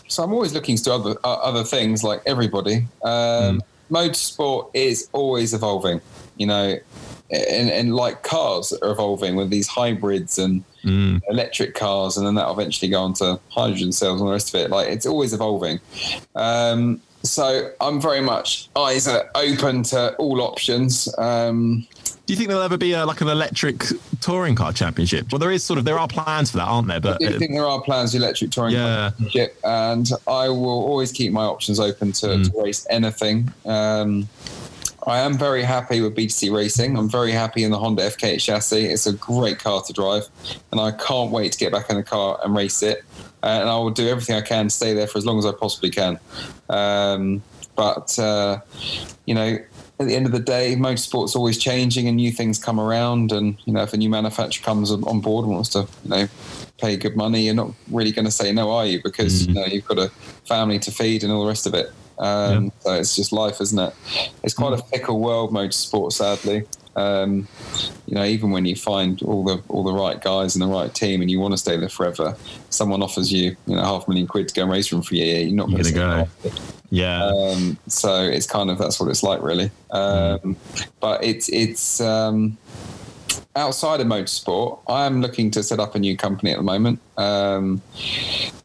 so 0.07 0.21
I'm 0.23 0.31
always 0.33 0.53
looking 0.53 0.75
to 0.77 0.93
other 0.93 1.15
uh, 1.23 1.33
other 1.35 1.63
things 1.63 2.03
like 2.03 2.21
everybody. 2.25 2.85
Um, 3.03 3.61
Motorsport 3.93 4.71
is 4.73 5.07
always 5.13 5.53
evolving, 5.53 6.01
you 6.37 6.47
know, 6.47 6.77
and, 7.29 7.69
and 7.69 7.95
like 7.95 8.23
cars 8.23 8.73
are 8.73 8.91
evolving 8.91 9.35
with 9.35 9.49
these 9.49 9.67
hybrids 9.67 10.37
and 10.37 10.63
electric 11.29 11.75
cars, 11.75 12.17
and 12.17 12.25
then 12.25 12.35
that'll 12.35 12.53
eventually 12.53 12.89
go 12.89 13.01
on 13.01 13.13
to 13.13 13.39
hydrogen 13.49 13.91
cells 13.91 14.19
and 14.19 14.27
the 14.27 14.31
rest 14.33 14.53
of 14.53 14.61
it. 14.61 14.69
Like 14.69 14.89
it's 14.89 15.05
always 15.05 15.33
evolving. 15.33 15.79
Um, 16.35 17.01
so 17.23 17.71
I'm 17.79 18.01
very 18.01 18.19
much 18.21 18.69
eyes 18.75 19.07
are 19.07 19.29
open 19.35 19.83
to 19.83 20.13
all 20.15 20.41
options. 20.41 21.07
Um, 21.17 21.87
Do 22.25 22.31
you 22.33 22.37
think 22.37 22.47
there'll 22.47 22.63
ever 22.63 22.77
be 22.77 22.93
a, 22.93 23.05
like 23.05 23.19
an 23.19 23.27
electric 23.27 23.83
touring 24.21 24.55
car 24.55 24.71
championship? 24.71 25.29
Well, 25.31 25.39
there 25.39 25.51
is 25.51 25.61
sort 25.61 25.77
of 25.77 25.83
there 25.83 25.99
are 25.99 26.07
plans 26.07 26.51
for 26.51 26.57
that, 26.57 26.63
aren't 26.67 26.87
there? 26.87 26.95
I 26.97 26.99
But 26.99 27.19
do 27.19 27.27
uh, 27.27 27.37
think 27.37 27.51
there 27.51 27.67
are 27.67 27.81
plans 27.81 28.11
for 28.11 28.17
electric 28.17 28.51
touring 28.51 28.75
Yeah. 28.75 29.09
championship, 29.09 29.57
and 29.65 30.09
I 30.25 30.47
will 30.47 30.69
always 30.85 31.11
keep 31.11 31.33
my 31.33 31.43
options 31.43 31.81
open 31.81 32.13
to, 32.13 32.27
Mm. 32.27 32.49
to 32.51 32.61
race 32.63 32.87
anything. 32.89 33.51
Um, 33.65 34.29
I 35.05 35.19
am 35.19 35.37
very 35.37 35.63
happy 35.63 35.99
with 35.99 36.15
BTC 36.15 36.49
Racing. 36.49 36.97
I'm 36.97 37.09
very 37.09 37.33
happy 37.33 37.65
in 37.65 37.71
the 37.71 37.77
Honda 37.77 38.03
FK 38.03 38.37
chassis. 38.37 38.85
It's 38.85 39.05
a 39.05 39.11
great 39.11 39.59
car 39.59 39.81
to 39.81 39.91
drive, 39.91 40.29
and 40.71 40.79
I 40.79 40.91
can't 40.91 41.29
wait 41.29 41.51
to 41.51 41.57
get 41.57 41.73
back 41.73 41.89
in 41.89 41.97
the 41.97 42.03
car 42.03 42.39
and 42.41 42.55
race 42.55 42.81
it. 42.81 43.03
Uh, 43.43 43.47
and 43.47 43.69
I 43.69 43.75
will 43.75 43.89
do 43.89 44.07
everything 44.07 44.37
I 44.37 44.41
can 44.41 44.69
to 44.69 44.69
stay 44.69 44.93
there 44.93 45.07
for 45.07 45.17
as 45.17 45.25
long 45.25 45.39
as 45.39 45.45
I 45.45 45.51
possibly 45.51 45.89
can. 45.89 46.17
Um, 46.69 47.43
but 47.75 48.17
uh, 48.17 48.59
you 49.25 49.35
know, 49.35 49.57
at 49.99 50.07
the 50.07 50.15
end 50.15 50.25
of 50.25 50.31
the 50.31 50.39
day, 50.39 50.75
motorsport's 50.75 51.35
always 51.35 51.57
changing 51.57 52.07
and 52.07 52.17
new 52.17 52.31
things 52.31 52.57
come 52.57 52.79
around. 52.79 53.31
And, 53.31 53.57
you 53.65 53.73
know, 53.73 53.83
if 53.83 53.93
a 53.93 53.97
new 53.97 54.09
manufacturer 54.09 54.63
comes 54.63 54.91
on 54.91 55.21
board 55.21 55.45
and 55.45 55.53
wants 55.53 55.69
to, 55.69 55.87
you 56.03 56.09
know, 56.09 56.27
pay 56.79 56.97
good 56.97 57.15
money, 57.15 57.43
you're 57.43 57.53
not 57.53 57.71
really 57.91 58.11
going 58.11 58.25
to 58.25 58.31
say 58.31 58.51
no, 58.51 58.71
are 58.71 58.85
you? 58.85 59.01
Because, 59.03 59.47
you 59.47 59.53
know, 59.53 59.65
you've 59.65 59.85
got 59.85 59.99
a 59.99 60.09
family 60.47 60.79
to 60.79 60.91
feed 60.91 61.23
and 61.23 61.31
all 61.31 61.43
the 61.43 61.47
rest 61.47 61.67
of 61.67 61.73
it. 61.73 61.91
Um, 62.17 62.71
So 62.81 62.93
it's 62.93 63.15
just 63.15 63.31
life, 63.31 63.61
isn't 63.61 63.79
it? 63.79 63.93
It's 64.43 64.53
quite 64.53 64.73
a 64.73 64.83
fickle 64.83 65.19
world, 65.19 65.51
motorsport, 65.51 66.11
sadly. 66.11 66.63
Um, 66.95 67.47
you 68.05 68.13
know, 68.15 68.23
even 68.23 68.51
when 68.51 68.65
you 68.65 68.75
find 68.75 69.19
all 69.23 69.43
the 69.43 69.63
all 69.67 69.83
the 69.83 69.93
right 69.93 70.21
guys 70.21 70.55
and 70.55 70.61
the 70.61 70.67
right 70.67 70.93
team, 70.93 71.21
and 71.21 71.31
you 71.31 71.39
want 71.39 71.53
to 71.53 71.57
stay 71.57 71.75
there 71.75 71.89
forever, 71.89 72.37
someone 72.69 73.01
offers 73.01 73.33
you 73.33 73.55
you 73.65 73.75
know 73.75 73.81
half 73.81 74.05
a 74.07 74.09
million 74.11 74.27
quid 74.27 74.47
to 74.49 74.53
go 74.53 74.61
and 74.61 74.71
race 74.71 74.87
for 74.87 74.95
them 74.95 75.01
for 75.03 75.15
a 75.15 75.17
year. 75.17 75.41
You're 75.41 75.55
not 75.55 75.69
going 75.71 75.83
to 75.83 75.91
go. 75.91 76.27
Yeah. 76.93 77.23
um, 77.23 77.79
so 77.87 78.21
it's 78.21 78.45
kind 78.45 78.69
of 78.69 78.77
that's 78.77 78.99
what 78.99 79.09
it's 79.09 79.23
like, 79.23 79.41
really. 79.41 79.71
Um, 79.89 80.55
but 80.99 81.23
it's 81.23 81.49
it's 81.49 81.99
um, 81.99 82.55
outside 83.55 83.99
of 83.99 84.05
motorsport. 84.05 84.79
I 84.87 85.07
am 85.07 85.19
looking 85.19 85.49
to 85.51 85.63
set 85.63 85.79
up 85.79 85.95
a 85.95 85.99
new 85.99 86.15
company 86.15 86.51
at 86.51 86.57
the 86.57 86.63
moment, 86.63 86.99
um, 87.17 87.81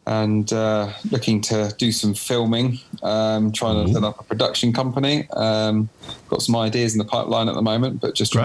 and 0.07 0.53
uh, 0.53 0.93
looking 1.11 1.41
to 1.43 1.74
do 1.79 1.91
some 1.91 2.12
filming. 2.12 2.79
Um, 3.03 3.51
trying 3.51 3.87
to 3.87 3.95
set 3.95 4.05
up 4.05 4.20
a 4.20 4.24
production 4.24 4.74
company. 4.74 5.26
Um, 5.31 5.89
got 6.29 6.43
some 6.43 6.55
ideas 6.55 6.93
in 6.93 6.99
the 6.99 7.07
pipeline 7.07 7.49
at 7.49 7.55
the 7.55 7.62
moment, 7.62 8.03
but 8.03 8.14
just 8.14 8.37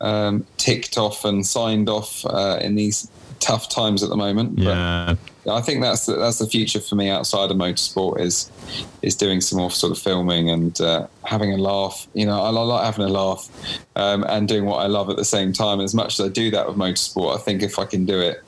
um, 0.00 0.46
ticked 0.56 0.96
off 0.96 1.26
and 1.26 1.46
signed 1.46 1.90
off 1.90 2.24
uh, 2.24 2.58
in 2.62 2.74
these 2.74 3.10
tough 3.40 3.68
times 3.68 4.02
at 4.02 4.08
the 4.08 4.16
moment. 4.16 4.56
But 4.56 4.64
Yeah. 4.64 5.14
I 5.48 5.60
think 5.60 5.80
that's 5.80 6.06
the, 6.06 6.16
that's 6.16 6.38
the 6.38 6.46
future 6.46 6.80
for 6.80 6.96
me 6.96 7.08
outside 7.08 7.50
of 7.50 7.56
motorsport 7.56 8.20
is 8.20 8.50
is 9.02 9.14
doing 9.14 9.40
some 9.40 9.58
more 9.58 9.70
sort 9.70 9.92
of 9.92 9.98
filming 9.98 10.50
and 10.50 10.80
uh, 10.80 11.06
having 11.24 11.52
a 11.52 11.56
laugh. 11.56 12.08
You 12.14 12.26
know, 12.26 12.42
I, 12.42 12.50
like 12.50 12.84
having 12.84 13.04
a 13.04 13.08
laugh 13.08 13.48
um, 13.94 14.24
and 14.28 14.48
doing 14.48 14.64
what 14.64 14.78
I 14.78 14.86
love 14.86 15.08
at 15.08 15.16
the 15.16 15.24
same 15.24 15.52
time. 15.52 15.80
As 15.80 15.94
much 15.94 16.18
as 16.18 16.26
I 16.26 16.28
do 16.28 16.50
that 16.50 16.66
with 16.66 16.76
motorsport, 16.76 17.36
I 17.36 17.38
think 17.38 17.62
if 17.62 17.78
I 17.78 17.84
can 17.84 18.04
do 18.04 18.20
it 18.20 18.42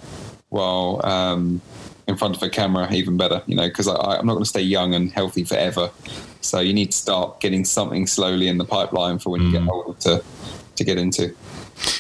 while 0.49 1.01
um, 1.05 1.61
in 2.09 2.16
front 2.16 2.36
of 2.36 2.43
a 2.43 2.49
camera, 2.49 2.93
even 2.93 3.16
better. 3.16 3.43
You 3.47 3.55
know, 3.55 3.68
because 3.68 3.86
I'm 3.86 4.26
not 4.26 4.34
going 4.34 4.43
to 4.43 4.49
stay 4.49 4.62
young 4.62 4.95
and 4.95 5.12
healthy 5.12 5.45
forever. 5.45 5.91
So 6.41 6.61
you 6.61 6.72
need 6.72 6.91
to 6.93 6.97
start 6.97 7.41
getting 7.41 7.64
something 7.64 8.07
slowly 8.07 8.49
in 8.49 8.59
the 8.59 8.64
pipeline 8.64 9.18
for 9.18 9.30
when 9.30 9.43
you 9.43 9.53
get 9.53 9.68
older 9.68 9.99
to 10.01 10.24
to 10.76 10.84
get 10.84 10.99
into. 10.99 11.34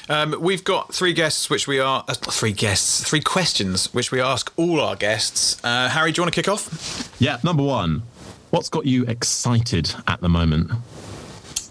Um, 0.08 0.36
we've 0.40 0.64
got 0.64 0.94
three 0.94 1.12
guests, 1.12 1.50
which 1.50 1.66
we 1.66 1.80
are 1.80 2.04
uh, 2.08 2.14
three 2.14 2.52
guests, 2.52 3.02
three 3.04 3.20
questions, 3.20 3.92
which 3.92 4.10
we 4.10 4.20
ask 4.20 4.52
all 4.56 4.80
our 4.80 4.96
guests. 4.96 5.62
Uh, 5.64 5.88
Harry, 5.88 6.12
do 6.12 6.20
you 6.20 6.22
want 6.22 6.34
to 6.34 6.40
kick 6.40 6.48
off? 6.48 7.14
Yeah. 7.18 7.38
Number 7.42 7.62
one, 7.62 8.02
what's 8.50 8.68
got 8.68 8.86
you 8.86 9.04
excited 9.04 9.94
at 10.06 10.20
the 10.20 10.28
moment? 10.28 10.70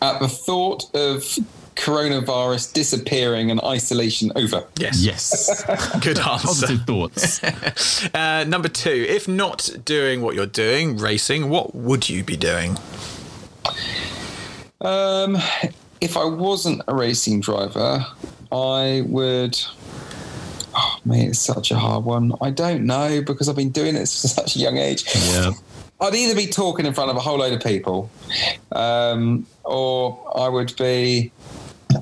At 0.01 0.19
the 0.19 0.27
thought 0.27 0.93
of 0.95 1.23
coronavirus 1.77 2.73
disappearing 2.73 3.51
and 3.51 3.61
isolation 3.63 4.31
over. 4.35 4.65
Yes. 4.77 5.01
Yes. 5.01 5.63
Good 6.01 6.19
answer. 6.19 6.47
Positive 6.47 6.81
thoughts. 6.85 7.43
uh, 8.13 8.43
number 8.45 8.67
two, 8.67 9.05
if 9.07 9.27
not 9.27 9.69
doing 9.85 10.21
what 10.21 10.35
you're 10.35 10.45
doing, 10.45 10.97
racing, 10.97 11.49
what 11.49 11.73
would 11.73 12.09
you 12.09 12.23
be 12.23 12.35
doing? 12.35 12.77
Um, 14.81 15.37
if 16.01 16.17
I 16.17 16.25
wasn't 16.25 16.81
a 16.87 16.95
racing 16.95 17.41
driver, 17.41 18.05
I 18.51 19.03
would. 19.07 19.59
Oh 20.75 20.99
man, 21.05 21.29
it's 21.29 21.39
such 21.39 21.71
a 21.71 21.77
hard 21.77 22.05
one. 22.05 22.33
I 22.41 22.51
don't 22.51 22.85
know 22.85 23.21
because 23.21 23.49
I've 23.49 23.55
been 23.55 23.71
doing 23.71 23.95
it 23.95 24.05
since 24.07 24.33
such 24.33 24.55
a 24.55 24.59
young 24.59 24.77
age. 24.77 25.05
Yeah. 25.15 25.51
I'd 25.99 26.13
either 26.13 26.35
be 26.35 26.45
talking 26.45 26.85
in 26.85 26.93
front 26.93 27.09
of 27.09 27.17
a 27.17 27.19
whole 27.19 27.39
load 27.39 27.53
of 27.53 27.63
people, 27.63 28.11
um, 28.71 29.47
or 29.63 30.31
I 30.35 30.47
would 30.47 30.75
be 30.77 31.31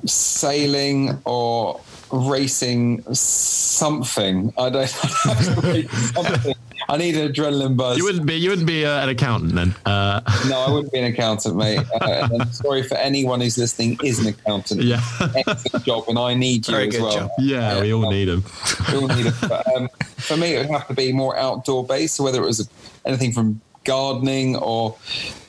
sailing 0.05 1.17
or 1.23 1.79
racing 2.11 3.03
something. 3.13 4.53
I 4.57 4.69
don't. 4.69 4.81
know. 5.25 5.81
something. 6.13 6.55
I 6.87 6.97
need 6.97 7.15
an 7.17 7.31
adrenaline 7.31 7.75
buzz. 7.75 7.97
You 7.97 8.03
wouldn't 8.03 8.25
be. 8.25 8.35
You 8.35 8.49
wouldn't 8.49 8.67
be 8.67 8.85
uh, 8.85 9.01
an 9.03 9.09
accountant 9.09 9.53
then. 9.55 9.75
Uh, 9.85 10.21
No, 10.47 10.59
I 10.59 10.71
wouldn't 10.71 10.91
be 10.93 10.99
an 10.99 11.05
accountant, 11.05 11.55
mate. 11.55 11.79
Uh, 11.79 12.27
and 12.31 12.41
I'm 12.43 12.51
sorry 12.51 12.83
for 12.83 12.95
anyone 12.95 13.41
who's 13.41 13.57
listening 13.57 13.97
is 14.03 14.19
an 14.19 14.27
accountant. 14.27 14.81
Yeah. 14.83 15.01
Excellent 15.35 15.85
job, 15.85 16.03
and 16.07 16.19
I 16.19 16.33
need 16.35 16.67
you 16.67 16.73
Very 16.73 16.87
as 16.89 16.95
good 16.95 17.01
well. 17.03 17.11
job. 17.11 17.29
yeah, 17.39 17.81
we 17.81 17.93
all 17.93 18.09
need 18.11 18.25
them. 18.25 18.43
We 18.91 18.97
all 18.97 19.07
need 19.07 19.25
it. 19.25 19.33
But, 19.41 19.65
um, 19.75 19.89
for 20.17 20.37
me, 20.37 20.53
it 20.53 20.59
would 20.67 20.77
have 20.77 20.87
to 20.87 20.93
be 20.93 21.11
more 21.11 21.35
outdoor 21.37 21.85
based. 21.85 22.15
So 22.15 22.23
whether 22.23 22.41
it 22.41 22.45
was 22.45 22.69
anything 23.05 23.31
from 23.33 23.61
gardening 23.83 24.55
or 24.57 24.95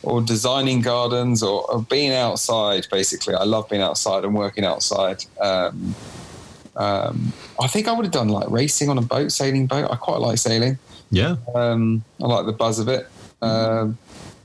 or 0.03 0.21
designing 0.23 0.81
gardens 0.83 1.43
or, 1.43 1.71
or 1.71 1.83
being 1.83 2.13
outside, 2.13 2.87
basically, 2.91 3.35
I 3.35 3.45
love 3.45 3.69
being 3.69 3.83
outside 3.83 4.25
and 4.25 4.35
working 4.35 4.65
outside. 4.65 5.25
Um, 5.41 5.95
um, 6.77 7.33
I 7.61 7.67
think 7.69 7.89
I 7.89 7.93
would 7.93 8.05
have 8.05 8.13
done 8.13 8.29
like 8.29 8.49
racing 8.51 8.89
on 8.91 8.99
a 8.99 9.03
boat, 9.03 9.33
sailing 9.33 9.67
boat. 9.67 9.91
I 9.91 9.97
quite 9.97 10.21
like 10.21 10.39
sailing. 10.39 10.79
Yeah. 11.11 11.37
Um, 11.55 12.05
I 12.23 12.27
like 12.27 12.47
the 12.47 12.53
buzz 12.53 12.79
of 12.79 12.89
it. 12.89 13.09
Um, 13.43 13.99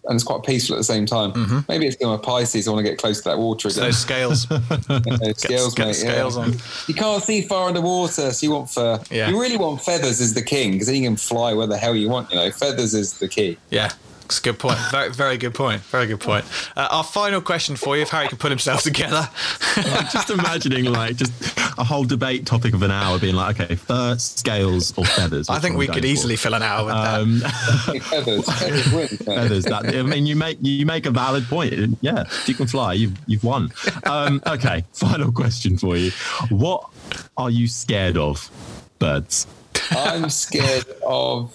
and 0.06 0.16
it's 0.16 0.24
quite 0.24 0.44
peaceful 0.44 0.76
at 0.76 0.80
the 0.80 0.84
same 0.84 1.06
time. 1.06 1.64
Maybe 1.70 1.86
it's 1.86 1.96
going 1.96 2.18
to 2.20 2.26
Pisces. 2.26 2.68
I 2.68 2.72
want 2.72 2.84
to 2.84 2.90
get 2.90 2.98
close 3.00 3.20
to 3.20 3.30
that 3.30 3.38
water 3.38 3.70
So 3.70 3.82
again. 3.82 3.88
those 3.90 4.00
scales. 4.00 4.46
Those 4.48 5.38
scales, 5.38 5.76
get 5.76 5.88
mate, 5.88 5.94
scales 5.94 6.38
yeah. 6.38 6.44
on. 6.44 6.54
You 6.88 6.94
can't 6.96 7.24
see 7.24 7.42
far 7.44 7.68
underwater, 7.68 8.32
so 8.32 8.46
you 8.46 8.52
want 8.52 8.70
fur. 8.70 9.00
Yeah. 9.12 9.30
You 9.30 9.40
really 9.40 9.58
want 9.58 9.82
feathers 9.82 10.20
as 10.20 10.34
the 10.34 10.42
king 10.42 10.72
because 10.74 10.88
then 10.88 10.96
you 10.96 11.04
can 11.08 11.18
fly 11.18 11.54
where 11.54 11.68
the 11.68 11.78
hell 11.78 11.96
you 11.96 12.10
want. 12.10 12.32
You 12.32 12.38
know, 12.38 12.52
feathers 12.52 12.94
is 12.96 13.20
the 13.20 13.28
key. 13.28 13.58
Yeah. 13.70 13.92
It's 14.32 14.40
a 14.40 14.44
good 14.44 14.60
point. 14.60 14.78
Very, 14.92 15.10
very 15.12 15.38
good 15.38 15.54
point. 15.54 15.82
Very 15.82 16.08
good 16.08 16.22
point. 16.22 16.46
Uh, 16.78 16.88
our 16.90 17.04
final 17.04 17.42
question 17.42 17.76
for 17.76 17.98
you, 17.98 18.04
if 18.04 18.10
Harry 18.12 18.30
can 18.30 18.38
put 18.38 18.50
himself 18.50 18.82
together. 18.82 19.28
I'm 19.76 20.08
just 20.10 20.30
imagining 20.30 20.86
like 20.86 21.18
just 21.18 21.34
a 21.78 21.84
whole 21.84 22.06
debate 22.06 22.46
topic 22.46 22.74
of 22.74 22.82
an 22.82 22.92
hour 22.92 23.20
being 23.20 23.36
like, 23.36 23.60
okay, 23.60 23.76
fur, 23.76 24.18
scales, 24.18 24.98
or 24.98 25.04
feathers. 25.04 25.50
I 25.50 25.60
think 25.60 25.76
we 25.76 25.86
could 25.86 25.96
going 26.04 26.06
easily 26.06 26.38
for? 26.38 26.44
fill 26.44 26.54
an 26.56 26.64
hour 26.64 26.86
with 26.86 26.96
Um, 26.96 27.40
feathers, 28.04 28.46
feathers 28.60 28.94
wins. 28.94 29.18
feathers. 29.26 29.66
That 29.66 29.94
I 29.94 30.02
mean, 30.04 30.26
you 30.26 30.38
make 30.38 30.60
you 30.62 30.86
make 30.86 31.06
a 31.06 31.12
valid 31.12 31.44
point. 31.48 31.98
Yeah, 32.00 32.22
if 32.22 32.48
you 32.48 32.56
can 32.56 32.68
fly, 32.68 32.94
you've 32.94 33.18
you've 33.28 33.44
won. 33.44 33.74
Um, 34.06 34.42
okay, 34.48 34.86
final 34.94 35.34
question 35.34 35.78
for 35.78 35.98
you: 35.98 36.12
What 36.50 36.90
are 37.36 37.50
you 37.50 37.68
scared 37.68 38.16
of? 38.16 38.50
Birds, 38.98 39.46
I'm 39.92 40.30
scared 40.30 40.86
of 41.06 41.52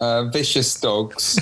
uh, 0.00 0.24
vicious 0.26 0.78
dogs. 0.80 1.38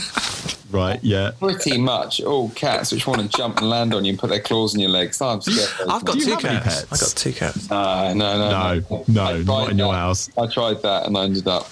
Right? 0.72 0.98
Yeah. 1.02 1.32
Pretty 1.38 1.78
much 1.78 2.20
all 2.22 2.50
cats 2.50 2.92
which 2.92 3.06
want 3.06 3.20
to 3.20 3.28
jump 3.36 3.58
and 3.58 3.68
land 3.70 3.94
on 3.94 4.04
you 4.04 4.10
and 4.10 4.18
put 4.18 4.30
their 4.30 4.40
claws 4.40 4.74
in 4.74 4.80
your 4.80 4.90
legs. 4.90 5.20
I'm 5.20 5.40
scared. 5.42 5.68
I've 5.88 6.04
got 6.04 6.14
Do 6.14 6.18
you 6.20 6.24
two 6.24 6.46
have 6.48 6.62
cats. 6.64 6.82
I've 6.92 7.00
got 7.00 7.12
two 7.16 7.32
cats. 7.32 7.70
No, 7.70 8.12
no, 8.14 8.38
no, 8.38 8.80
No, 8.90 9.04
no, 9.08 9.42
not 9.42 9.70
in 9.70 9.78
your 9.78 9.92
that. 9.92 9.98
house. 9.98 10.30
I 10.38 10.46
tried 10.46 10.82
that 10.82 11.06
and 11.06 11.16
I 11.16 11.24
ended 11.24 11.46
up 11.48 11.68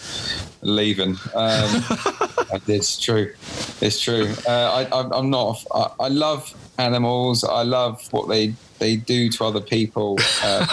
leaving. 0.62 1.16
Um, 1.34 1.84
It's 2.66 2.98
true. 2.98 3.32
It's 3.80 4.00
true. 4.00 4.26
Uh, 4.46 4.84
I, 4.90 4.98
I'm, 5.00 5.12
I'm 5.12 5.30
not. 5.30 5.64
I, 5.72 5.90
I 6.00 6.08
love 6.08 6.52
animals. 6.78 7.44
I 7.44 7.62
love 7.62 8.06
what 8.12 8.28
they 8.28 8.54
they 8.80 8.96
do 8.96 9.28
to 9.30 9.44
other 9.44 9.60
people. 9.60 10.18
Uh, 10.42 10.66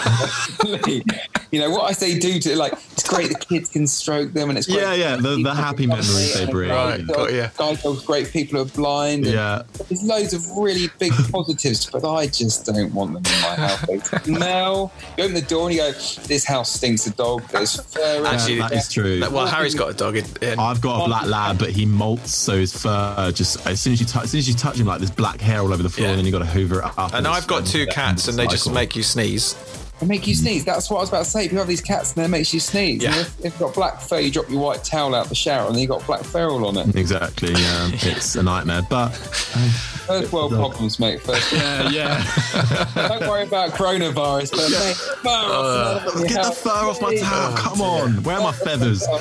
you 0.88 1.60
know 1.60 1.70
what 1.70 1.84
I 1.84 1.92
say 1.92 2.18
do 2.18 2.40
to 2.40 2.56
like. 2.56 2.74
It's 2.74 3.08
great. 3.08 3.30
The 3.30 3.36
kids 3.36 3.70
can 3.70 3.86
stroke 3.86 4.34
them, 4.34 4.50
and 4.50 4.58
it's 4.58 4.66
great. 4.66 4.80
Yeah, 4.82 4.94
yeah, 4.96 5.16
the- 5.18 5.42
the 5.44 5.54
happy 5.54 5.86
memories 5.86 6.34
they 6.34 6.48
bring. 6.48 6.72
Right, 6.72 7.06
got 7.06 7.32
you. 7.32 7.48
Guide 7.58 7.80
dogs, 7.84 8.04
great 8.04 8.17
people 8.26 8.58
who 8.60 8.66
are 8.66 8.70
blind. 8.70 9.26
and 9.26 9.34
Yeah. 9.36 9.64
There's 9.90 10.04
loads 10.04 10.34
of 10.34 10.46
really 10.58 10.90
big 11.00 11.12
positives, 11.32 11.86
but 11.90 12.04
I 12.06 12.28
just 12.28 12.66
don't 12.66 12.94
want 12.94 13.14
them 13.14 13.24
in 13.26 13.42
my 13.42 13.68
house. 13.68 13.82
They 13.88 14.00
smell. 14.24 14.92
You 15.18 15.24
open 15.26 15.36
the 15.36 15.42
door 15.42 15.68
and 15.70 15.76
you 15.76 15.82
go, 15.82 15.92
"This 15.92 16.46
house 16.46 16.72
stinks 16.72 17.08
of 17.08 17.16
dog." 17.16 17.48
There's 17.50 17.80
fur. 17.94 18.26
Actually, 18.26 18.60
that 18.60 18.72
is 18.72 18.92
true. 18.92 19.22
Well, 19.32 19.48
Harry's 19.48 19.76
got 19.76 19.90
a 19.90 19.94
dog. 19.94 20.16
In, 20.18 20.26
in- 20.42 20.60
I've 20.60 20.82
got 20.82 21.04
a 21.04 21.08
black 21.08 21.26
lab, 21.26 21.60
but 21.60 21.70
he 21.70 21.86
molts, 21.86 22.28
so 22.28 22.58
his 22.58 22.74
fur 22.76 23.32
just 23.34 23.66
as 23.68 23.80
soon 23.80 23.94
as 23.94 24.00
you 24.00 24.06
touch, 24.06 24.26
as 24.26 24.32
soon 24.32 24.40
as 24.40 24.48
you 24.48 24.54
touch 24.56 24.78
him, 24.80 24.88
like 24.88 25.00
there's 25.00 25.12
black 25.12 25.40
hair 25.42 25.60
all 25.62 25.74
over 25.74 25.84
the 25.84 25.90
floor, 25.90 26.06
Yeah. 26.08 26.12
and 26.12 26.20
then 26.20 26.26
you 26.26 26.32
got 26.32 26.40
to 26.40 26.46
hoover 26.46 26.80
it 26.80 26.98
up. 26.98 27.14
and 27.14 27.28
I've 27.28 27.48
got 27.48 27.66
two 27.66 27.86
cats, 27.88 28.28
and 28.28 28.38
they 28.38 28.48
just 28.48 28.72
make 28.72 28.96
you 28.96 29.04
sneeze. 29.04 29.56
They 30.00 30.06
make 30.06 30.28
you 30.28 30.36
hmm. 30.36 30.42
sneeze. 30.42 30.66
That's 30.66 30.90
what 30.90 30.98
I 30.98 31.00
was 31.02 31.10
about 31.10 31.26
to 31.26 31.30
say. 31.30 31.44
People 31.44 31.60
have 31.60 31.68
these 31.68 31.82
cats 31.82 32.14
and 32.14 32.24
they 32.24 32.28
makes 32.28 32.54
you 32.54 32.60
sneeze. 32.60 33.04
Yeah. 33.04 33.12
And 33.12 33.22
if, 33.22 33.40
if 33.40 33.46
you've 33.46 33.60
got 33.60 33.74
black 33.74 34.02
fur, 34.02 34.20
you 34.20 34.32
drop 34.32 34.50
your 34.50 34.62
white 34.62 34.84
towel 34.84 35.16
out 35.16 35.30
the 35.30 35.36
shower 35.36 35.68
and 35.68 35.76
then 35.76 35.82
you've 35.82 35.90
got 35.90 36.06
black 36.06 36.24
fur 36.24 36.50
all 36.50 36.66
on 36.66 36.78
it. 36.78 36.96
Exactly. 36.96 37.52
Yeah, 37.52 37.90
it's 37.94 38.36
a 38.36 38.44
nightmare. 38.44 38.82
But 38.90 39.12
um, 39.56 39.72
First 40.08 40.32
world 40.32 40.54
problems, 40.54 41.00
mate. 41.00 41.22
First 41.22 41.52
yeah, 41.52 41.90
yeah. 41.90 42.88
Don't 43.10 43.28
worry 43.28 43.44
about 43.44 43.72
coronavirus, 43.72 44.52
but 44.52 45.24
mate, 45.24 45.26
Uh, 45.30 46.24
Get 46.28 46.46
the 46.46 46.52
fur 46.52 46.70
off 46.70 47.02
my 47.02 47.16
towel. 47.18 47.56
Come 47.58 47.82
on. 47.82 48.24
Where 48.24 48.38
are 48.38 48.44
my 48.44 48.52
feathers? 48.54 49.06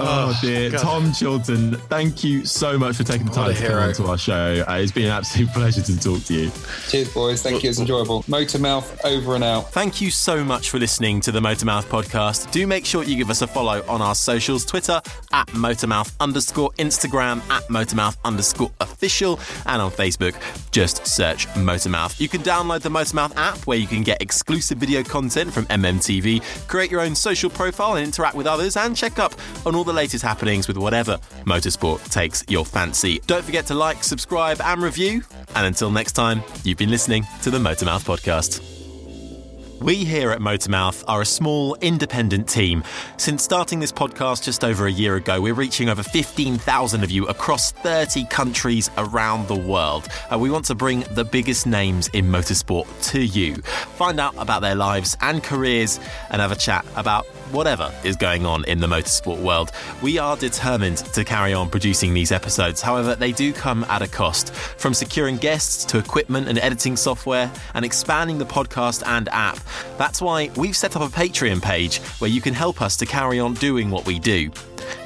Oh, 0.00 0.36
dear. 0.40 0.70
God. 0.70 0.80
Tom 0.80 1.12
Chilton, 1.12 1.74
thank 1.88 2.22
you 2.22 2.44
so 2.46 2.78
much 2.78 2.96
for 2.96 3.02
taking 3.02 3.26
the 3.26 3.32
time 3.32 3.50
a 3.50 3.54
to 3.54 3.66
come 3.66 3.76
on 3.78 3.92
to 3.94 4.06
our 4.06 4.16
show. 4.18 4.64
Uh, 4.68 4.74
it's 4.76 4.92
been 4.92 5.06
an 5.06 5.10
absolute 5.10 5.48
pleasure 5.52 5.82
to 5.82 5.98
talk 5.98 6.22
to 6.24 6.34
you. 6.34 6.52
Cheers, 6.88 7.12
boys. 7.12 7.42
Thank 7.42 7.64
you. 7.64 7.70
It's 7.70 7.80
enjoyable. 7.80 8.22
Motormouth 8.24 9.04
over 9.04 9.34
and 9.34 9.42
out. 9.42 9.72
Thank 9.72 10.00
you 10.00 10.12
so 10.12 10.44
much 10.44 10.70
for 10.70 10.78
listening 10.78 11.20
to 11.22 11.32
the 11.32 11.40
Motormouth 11.40 11.84
podcast. 11.86 12.50
Do 12.52 12.64
make 12.68 12.84
sure 12.86 13.02
you 13.02 13.16
give 13.16 13.28
us 13.28 13.42
a 13.42 13.48
follow 13.48 13.84
on 13.88 14.00
our 14.00 14.14
socials 14.14 14.64
Twitter 14.64 15.00
at 15.32 15.48
Motormouth 15.48 16.12
underscore, 16.20 16.70
Instagram 16.78 17.38
at 17.50 17.64
Motormouth 17.64 18.16
underscore 18.24 18.70
official, 18.80 19.40
and 19.66 19.82
on 19.82 19.90
Facebook 19.90 20.27
Facebook. 20.28 20.70
Just 20.70 21.06
search 21.06 21.46
Motormouth. 21.48 22.20
You 22.20 22.28
can 22.28 22.42
download 22.42 22.82
the 22.82 22.88
Motormouth 22.88 23.36
app 23.36 23.58
where 23.66 23.78
you 23.78 23.86
can 23.86 24.02
get 24.02 24.22
exclusive 24.22 24.78
video 24.78 25.02
content 25.02 25.52
from 25.52 25.66
MMTV, 25.66 26.68
create 26.68 26.90
your 26.90 27.00
own 27.00 27.14
social 27.14 27.50
profile 27.50 27.96
and 27.96 28.04
interact 28.04 28.36
with 28.36 28.46
others, 28.46 28.76
and 28.76 28.96
check 28.96 29.18
up 29.18 29.34
on 29.66 29.74
all 29.74 29.84
the 29.84 29.92
latest 29.92 30.22
happenings 30.22 30.68
with 30.68 30.76
whatever 30.76 31.18
motorsport 31.44 32.08
takes 32.10 32.44
your 32.48 32.64
fancy. 32.64 33.20
Don't 33.26 33.44
forget 33.44 33.66
to 33.66 33.74
like, 33.74 34.04
subscribe, 34.04 34.60
and 34.60 34.82
review. 34.82 35.22
And 35.54 35.66
until 35.66 35.90
next 35.90 36.12
time, 36.12 36.42
you've 36.64 36.78
been 36.78 36.90
listening 36.90 37.26
to 37.42 37.50
the 37.50 37.58
Motormouth 37.58 38.04
Podcast. 38.04 38.77
We 39.80 40.04
here 40.04 40.32
at 40.32 40.40
Motormouth 40.40 41.04
are 41.06 41.20
a 41.20 41.24
small, 41.24 41.76
independent 41.76 42.48
team. 42.48 42.82
Since 43.16 43.44
starting 43.44 43.78
this 43.78 43.92
podcast 43.92 44.42
just 44.42 44.64
over 44.64 44.86
a 44.86 44.90
year 44.90 45.14
ago, 45.14 45.40
we're 45.40 45.54
reaching 45.54 45.88
over 45.88 46.02
15,000 46.02 47.04
of 47.04 47.12
you 47.12 47.28
across 47.28 47.70
30 47.70 48.24
countries 48.24 48.90
around 48.98 49.46
the 49.46 49.54
world. 49.54 50.08
We 50.36 50.50
want 50.50 50.64
to 50.66 50.74
bring 50.74 51.04
the 51.12 51.24
biggest 51.24 51.64
names 51.64 52.08
in 52.08 52.26
motorsport 52.26 52.88
to 53.10 53.20
you, 53.20 53.54
find 53.54 54.18
out 54.18 54.34
about 54.36 54.62
their 54.62 54.74
lives 54.74 55.16
and 55.20 55.44
careers, 55.44 56.00
and 56.30 56.42
have 56.42 56.50
a 56.50 56.56
chat 56.56 56.84
about 56.96 57.26
whatever 57.52 57.92
is 58.04 58.16
going 58.16 58.46
on 58.46 58.64
in 58.64 58.80
the 58.80 58.86
motorsport 58.86 59.40
world. 59.40 59.72
We 60.02 60.18
are 60.18 60.36
determined 60.36 60.98
to 60.98 61.24
carry 61.24 61.52
on 61.54 61.70
producing 61.70 62.14
these 62.14 62.32
episodes. 62.32 62.80
However, 62.80 63.14
they 63.14 63.32
do 63.32 63.52
come 63.52 63.84
at 63.84 64.02
a 64.02 64.08
cost. 64.08 64.52
From 64.54 64.94
securing 64.94 65.36
guests 65.36 65.84
to 65.86 65.98
equipment 65.98 66.48
and 66.48 66.58
editing 66.58 66.96
software 66.96 67.50
and 67.74 67.84
expanding 67.84 68.38
the 68.38 68.46
podcast 68.46 69.02
and 69.06 69.28
app. 69.30 69.58
That's 69.96 70.20
why 70.22 70.50
we've 70.56 70.76
set 70.76 70.96
up 70.96 71.02
a 71.02 71.06
Patreon 71.06 71.62
page 71.62 71.98
where 72.20 72.30
you 72.30 72.40
can 72.40 72.54
help 72.54 72.82
us 72.82 72.96
to 72.98 73.06
carry 73.06 73.38
on 73.38 73.54
doing 73.54 73.90
what 73.90 74.06
we 74.06 74.18
do. 74.18 74.50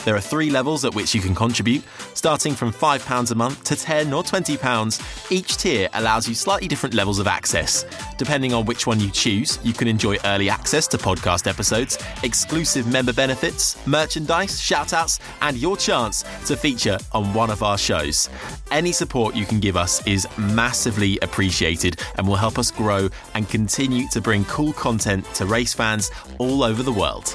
There 0.04 0.16
are 0.16 0.20
three 0.20 0.50
levels 0.50 0.84
at 0.84 0.94
which 0.94 1.14
you 1.14 1.20
can 1.20 1.34
contribute, 1.34 1.82
starting 2.22 2.54
from 2.54 2.72
£5 2.72 3.32
a 3.32 3.34
month 3.34 3.64
to 3.64 3.74
£10 3.74 4.16
or 4.16 4.22
£20. 4.22 5.32
Each 5.32 5.56
tier 5.56 5.88
allows 5.94 6.28
you 6.28 6.36
slightly 6.36 6.68
different 6.68 6.94
levels 6.94 7.18
of 7.18 7.26
access. 7.26 7.84
Depending 8.16 8.54
on 8.54 8.64
which 8.64 8.86
one 8.86 9.00
you 9.00 9.10
choose, 9.10 9.58
you 9.64 9.72
can 9.72 9.88
enjoy 9.88 10.18
early 10.24 10.48
access 10.48 10.86
to 10.86 10.98
podcast 10.98 11.48
episodes, 11.48 11.98
exclusive 12.22 12.86
member 12.86 13.12
benefits, 13.12 13.84
merchandise, 13.88 14.60
shoutouts, 14.60 15.18
and 15.40 15.56
your 15.56 15.76
chance 15.76 16.22
to 16.46 16.56
feature 16.56 16.96
on 17.10 17.34
one 17.34 17.50
of 17.50 17.64
our 17.64 17.76
shows. 17.76 18.30
Any 18.70 18.92
support 18.92 19.34
you 19.34 19.44
can 19.44 19.58
give 19.58 19.76
us 19.76 20.06
is 20.06 20.28
massively 20.38 21.18
appreciated 21.22 22.00
and 22.18 22.28
will 22.28 22.36
help 22.36 22.56
us 22.56 22.70
grow 22.70 23.08
and 23.34 23.48
continue 23.48 24.08
to 24.10 24.20
bring 24.20 24.44
cool 24.44 24.72
content 24.74 25.24
to 25.34 25.44
race 25.44 25.74
fans 25.74 26.12
all 26.38 26.62
over 26.62 26.84
the 26.84 26.92
world. 26.92 27.34